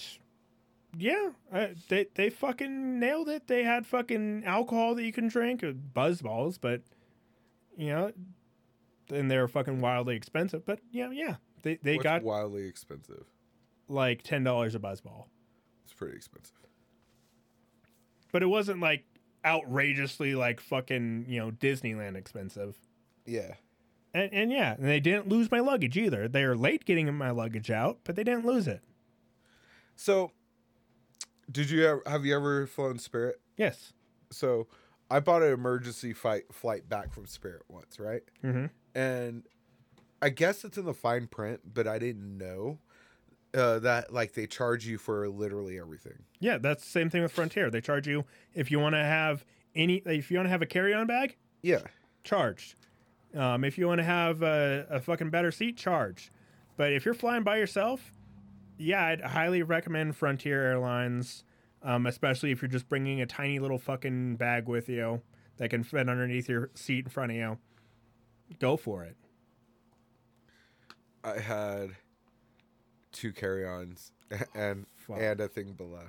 yeah, 0.98 1.30
I, 1.54 1.76
they 1.88 2.08
they 2.16 2.30
fucking 2.30 3.00
nailed 3.00 3.30
it. 3.30 3.48
They 3.48 3.64
had 3.64 3.86
fucking 3.86 4.44
alcohol 4.46 4.96
that 4.96 5.04
you 5.04 5.12
can 5.14 5.28
drink, 5.28 5.64
uh, 5.64 5.72
buzz 5.72 6.22
balls, 6.22 6.58
but 6.58 6.82
you 7.78 7.88
know, 7.90 8.12
and 9.12 9.30
they're 9.30 9.48
fucking 9.48 9.82
wildly 9.82 10.16
expensive. 10.16 10.66
But 10.66 10.80
yeah, 10.92 11.10
yeah, 11.12 11.36
they 11.62 11.78
they 11.84 11.96
What's 11.96 12.04
got 12.04 12.24
wildly 12.24 12.66
expensive. 12.68 13.26
like 13.88 14.24
ten 14.24 14.44
dollars 14.44 14.76
a 14.76 14.80
buzz 14.80 15.02
ball, 15.02 15.30
It's 15.84 15.94
pretty 15.94 16.16
expensive. 16.16 16.56
but 18.32 18.42
it 18.44 18.48
wasn't 18.48 18.80
like 18.80 19.06
outrageously 19.46 20.36
like 20.36 20.60
fucking 20.60 21.26
you 21.28 21.40
know 21.40 21.52
Disneyland 21.52 22.16
expensive. 22.16 22.78
Yeah. 23.26 23.54
And, 24.12 24.34
and 24.34 24.52
yeah, 24.52 24.74
and 24.74 24.86
they 24.88 25.00
didn't 25.00 25.28
lose 25.30 25.52
my 25.52 25.60
luggage 25.60 25.96
either. 25.96 26.28
They 26.28 26.44
were 26.44 26.58
late 26.58 26.84
getting 26.84 27.14
my 27.14 27.30
luggage 27.30 27.70
out, 27.70 28.00
but 28.04 28.16
they 28.16 28.24
didn't 28.24 28.44
lose 28.44 28.68
it. 28.68 28.82
So, 29.96 30.32
did 31.52 31.70
you 31.70 31.86
ever 31.86 32.04
have 32.06 32.26
you 32.26 32.36
ever 32.36 32.68
flown 32.68 33.00
Spirit? 33.00 33.40
Yes. 33.58 33.94
So, 34.32 34.68
I 35.10 35.20
bought 35.20 35.42
an 35.44 35.52
emergency 35.52 36.14
fight 36.14 36.44
flight 36.54 36.88
back 36.88 37.14
from 37.14 37.26
Spirit 37.26 37.64
once, 37.68 38.00
right? 38.00 38.22
Mm-hmm. 38.44 38.66
And 39.00 39.44
I 40.22 40.30
guess 40.30 40.64
it's 40.64 40.78
in 40.78 40.86
the 40.86 40.94
fine 40.94 41.28
print, 41.28 41.62
but 41.74 41.88
I 41.88 41.98
didn't 42.00 42.38
know 42.38 42.80
uh, 43.54 43.80
that 43.80 44.14
like 44.14 44.34
they 44.34 44.46
charge 44.46 44.86
you 44.86 44.98
for 44.98 45.28
literally 45.30 45.80
everything. 45.80 46.20
Yeah, 46.40 46.58
that's 46.58 46.84
the 46.84 46.90
same 46.90 47.10
thing 47.10 47.22
with 47.24 47.32
Frontier. 47.32 47.70
They 47.72 47.82
charge 47.82 48.08
you 48.08 48.26
if 48.54 48.70
you 48.70 48.80
want 48.80 48.96
to 48.96 49.04
have 49.04 49.44
any, 49.76 50.04
if 50.06 50.30
you 50.30 50.38
want 50.38 50.46
to 50.48 50.52
have 50.52 50.62
a 50.62 50.66
carry-on 50.68 51.08
bag, 51.08 51.38
Yeah. 51.62 51.80
charged. 52.24 52.76
Um, 53.36 53.64
if 53.64 53.78
you 53.78 53.88
want 53.88 54.00
to 54.00 54.04
have 54.06 54.42
a, 54.42 54.86
a 54.90 55.00
fucking 55.00 55.30
better 55.30 55.52
seat, 55.52 55.78
charged. 55.78 56.32
But 56.78 56.94
if 56.94 57.06
you're 57.06 57.14
flying 57.14 57.44
by 57.44 57.58
yourself, 57.58 58.12
yeah, 58.80 59.06
I'd 59.06 59.22
highly 59.22 59.62
recommend 59.62 60.16
Frontier 60.16 60.64
Airlines, 60.66 61.44
um, 61.84 62.06
especially 62.08 62.52
if 62.52 62.62
you're 62.62 62.70
just 62.70 62.90
bringing 62.90 63.22
a 63.22 63.26
tiny 63.26 63.60
little 63.60 63.78
fucking 63.78 64.38
bag 64.38 64.68
with 64.68 64.90
you 64.90 65.22
that 65.58 65.70
can 65.70 65.84
fit 65.84 66.10
underneath 66.10 66.50
your 66.50 66.72
seat 66.74 67.06
in 67.06 67.12
front 67.12 67.32
of 67.32 67.38
you. 67.38 67.58
Go 68.60 68.78
for 68.78 69.04
it. 69.04 69.16
I 71.24 71.40
had 71.40 71.92
two 73.12 73.34
carry-ons 73.34 74.14
and 74.56 74.86
Fuck. 74.96 75.18
and 75.20 75.42
a 75.42 75.48
thing 75.48 75.74
below. 75.74 76.06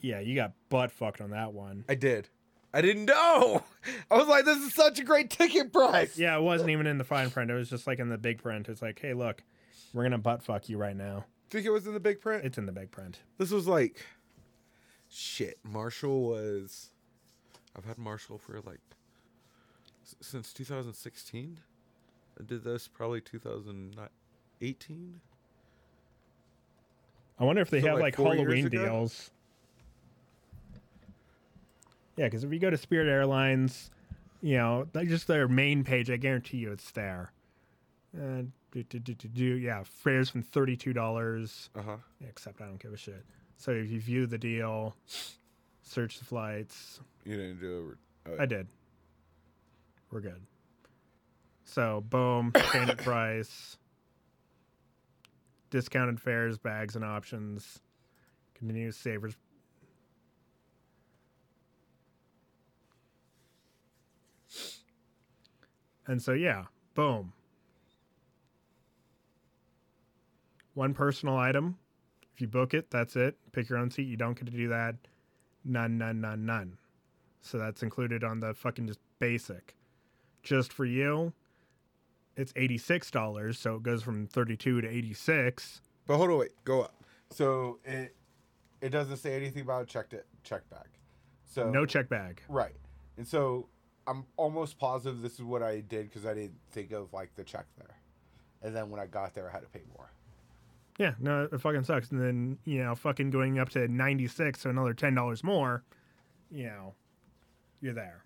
Yeah, 0.00 0.20
you 0.20 0.34
got 0.34 0.52
butt 0.68 0.90
fucked 0.90 1.20
on 1.20 1.30
that 1.30 1.52
one. 1.52 1.84
I 1.88 1.94
did. 1.94 2.28
I 2.74 2.82
didn't 2.82 3.06
know. 3.06 3.62
I 4.10 4.16
was 4.16 4.26
like, 4.28 4.44
this 4.44 4.58
is 4.58 4.74
such 4.74 4.98
a 4.98 5.04
great 5.04 5.30
ticket 5.30 5.72
price. 5.72 6.18
Yeah, 6.18 6.36
it 6.36 6.42
wasn't 6.42 6.70
even 6.70 6.86
in 6.86 6.98
the 6.98 7.04
fine 7.04 7.30
print. 7.30 7.50
It 7.50 7.54
was 7.54 7.70
just 7.70 7.86
like 7.86 7.98
in 8.00 8.08
the 8.08 8.18
big 8.18 8.42
print. 8.42 8.68
It's 8.68 8.82
like, 8.82 8.98
hey, 9.00 9.14
look, 9.14 9.42
we're 9.94 10.02
gonna 10.02 10.18
butt 10.18 10.42
fuck 10.42 10.68
you 10.68 10.76
right 10.76 10.96
now. 10.96 11.24
Think 11.50 11.64
it 11.64 11.70
was 11.70 11.86
in 11.86 11.94
the 11.94 12.00
big 12.00 12.20
print? 12.20 12.44
It's 12.44 12.58
in 12.58 12.66
the 12.66 12.72
big 12.72 12.90
print. 12.90 13.20
This 13.38 13.50
was 13.50 13.66
like 13.66 14.04
shit. 15.08 15.58
Marshall 15.62 16.22
was 16.22 16.90
I've 17.76 17.84
had 17.84 17.98
Marshall 17.98 18.38
for 18.38 18.60
like 18.62 18.80
since 20.20 20.52
2016. 20.52 21.60
I 22.38 22.44
did 22.44 22.64
this 22.64 22.88
probably 22.88 23.20
2018. 23.20 25.20
I 27.38 27.44
wonder 27.44 27.62
if 27.62 27.70
they 27.70 27.80
So, 27.80 27.88
have 27.88 27.98
like, 27.98 28.18
like, 28.18 28.38
Halloween 28.38 28.68
deals. 28.68 29.30
Yeah, 32.16 32.26
because 32.26 32.44
if 32.44 32.52
you 32.52 32.58
go 32.58 32.70
to 32.70 32.78
Spirit 32.78 33.08
Airlines, 33.08 33.90
you 34.40 34.56
know, 34.56 34.88
like 34.94 35.08
just 35.08 35.26
their 35.26 35.48
main 35.48 35.84
page, 35.84 36.10
I 36.10 36.16
guarantee 36.16 36.58
you 36.58 36.72
it's 36.72 36.90
there. 36.92 37.32
Uh, 38.16 38.42
do, 38.76 38.82
do, 38.82 38.98
do, 38.98 39.14
do, 39.14 39.28
do, 39.28 39.44
yeah, 39.56 39.82
fares 39.84 40.28
from 40.28 40.42
thirty-two 40.42 40.92
dollars. 40.92 41.70
Uh-huh. 41.74 41.96
Except 42.28 42.60
I 42.60 42.66
don't 42.66 42.78
give 42.78 42.92
a 42.92 42.96
shit. 42.96 43.24
So 43.56 43.70
if 43.70 43.90
you 43.90 44.00
view 44.00 44.26
the 44.26 44.36
deal, 44.36 44.94
search 45.82 46.18
the 46.18 46.26
flights. 46.26 47.00
You 47.24 47.36
didn't 47.36 47.60
do 47.60 47.92
it. 47.92 48.30
Oh, 48.30 48.42
I 48.42 48.44
did. 48.44 48.66
We're 50.10 50.20
good. 50.20 50.42
So 51.64 52.04
boom, 52.08 52.52
standard 52.68 52.98
price, 52.98 53.78
discounted 55.70 56.20
fares, 56.20 56.58
bags 56.58 56.96
and 56.96 57.04
options, 57.04 57.80
continuous 58.54 58.96
savers. 58.96 59.34
And 66.06 66.20
so 66.20 66.32
yeah, 66.32 66.64
boom. 66.94 67.32
One 70.76 70.92
personal 70.92 71.38
item. 71.38 71.78
If 72.34 72.42
you 72.42 72.48
book 72.48 72.74
it, 72.74 72.90
that's 72.90 73.16
it. 73.16 73.34
Pick 73.52 73.70
your 73.70 73.78
own 73.78 73.90
seat. 73.90 74.08
You 74.08 74.18
don't 74.18 74.34
get 74.34 74.44
to 74.44 74.52
do 74.52 74.68
that. 74.68 74.94
None, 75.64 75.96
none, 75.96 76.20
none, 76.20 76.44
none. 76.44 76.76
So 77.40 77.56
that's 77.56 77.82
included 77.82 78.22
on 78.22 78.40
the 78.40 78.52
fucking 78.52 78.86
just 78.86 79.00
basic. 79.18 79.74
Just 80.42 80.74
for 80.74 80.84
you, 80.84 81.32
it's 82.36 82.52
$86, 82.52 83.56
so 83.56 83.76
it 83.76 83.84
goes 83.84 84.02
from 84.02 84.26
32 84.26 84.82
to 84.82 84.86
86. 84.86 85.80
But 86.06 86.18
hold 86.18 86.28
on, 86.30 86.38
wait, 86.40 86.50
go 86.64 86.82
up. 86.82 86.94
So 87.30 87.78
it 87.86 88.14
it 88.82 88.90
doesn't 88.90 89.16
say 89.16 89.34
anything 89.34 89.62
about 89.62 89.88
checked 89.88 90.12
it 90.12 90.26
check 90.44 90.68
bag. 90.68 90.88
So 91.46 91.70
No 91.70 91.86
check 91.86 92.10
bag. 92.10 92.42
Right. 92.50 92.76
And 93.16 93.26
so 93.26 93.70
I'm 94.06 94.26
almost 94.36 94.78
positive 94.78 95.22
this 95.22 95.36
is 95.36 95.42
what 95.42 95.62
I 95.62 95.80
did 95.80 96.10
because 96.10 96.26
I 96.26 96.34
didn't 96.34 96.58
think 96.70 96.92
of 96.92 97.14
like 97.14 97.34
the 97.34 97.44
check 97.44 97.64
there. 97.78 97.96
And 98.60 98.76
then 98.76 98.90
when 98.90 99.00
I 99.00 99.06
got 99.06 99.32
there, 99.32 99.48
I 99.48 99.52
had 99.52 99.62
to 99.62 99.68
pay 99.68 99.82
more. 99.96 100.10
Yeah, 100.98 101.14
no, 101.20 101.48
it 101.50 101.60
fucking 101.60 101.84
sucks. 101.84 102.10
And 102.10 102.20
then, 102.20 102.58
you 102.64 102.82
know, 102.82 102.94
fucking 102.94 103.30
going 103.30 103.58
up 103.58 103.68
to 103.70 103.86
96, 103.86 104.60
so 104.60 104.70
another 104.70 104.94
$10 104.94 105.44
more, 105.44 105.84
you 106.50 106.66
know, 106.66 106.94
you're 107.80 107.92
there. 107.92 108.24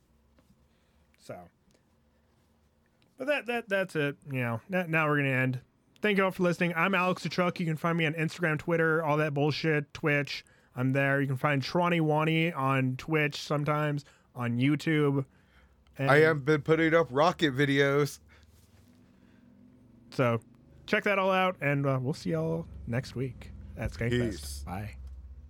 So, 1.19 1.37
but 3.19 3.27
that, 3.27 3.47
that, 3.47 3.69
that's 3.69 3.97
it. 3.97 4.17
You 4.31 4.41
know, 4.41 4.61
now, 4.69 4.85
now 4.89 5.09
we're 5.09 5.17
going 5.17 5.31
to 5.31 5.37
end. 5.37 5.61
Thank 6.01 6.19
you 6.19 6.25
all 6.25 6.31
for 6.31 6.45
listening. 6.45 6.73
I'm 6.77 6.95
Alex 6.95 7.25
the 7.25 7.29
Truck. 7.29 7.61
You 7.61 7.67
can 7.67 7.77
find 7.77 7.99
me 7.99 8.07
on 8.07 8.15
Instagram, 8.15 8.59
Twitter, 8.59 9.03
all 9.03 9.17
that 9.19 9.35
bullshit, 9.35 9.93
Twitch. 9.93 10.45
I'm 10.77 10.93
there. 10.93 11.21
You 11.21 11.27
can 11.27 11.37
find 11.37 11.61
Tronny 11.61 12.01
Wani 12.01 12.53
on 12.53 12.97
Twitch 12.97 13.43
sometimes, 13.43 14.05
on 14.35 14.59
YouTube. 14.59 15.25
And 15.99 16.11
I 16.11 16.21
have 16.21 16.45
been 16.45 16.63
putting 16.63 16.95
up 16.95 17.09
rocket 17.11 17.55
videos. 17.55 18.21
So 20.13 20.41
check 20.91 21.05
that 21.05 21.19
all 21.19 21.31
out, 21.31 21.57
and 21.61 21.87
uh, 21.87 21.99
we'll 22.03 22.13
see 22.15 22.31
y'all 22.31 22.67
next 22.89 23.15
week 23.15 23.53
at 23.79 23.93
Skankfest. 23.93 24.31
Peace. 24.31 24.65
Bye. 24.67 24.97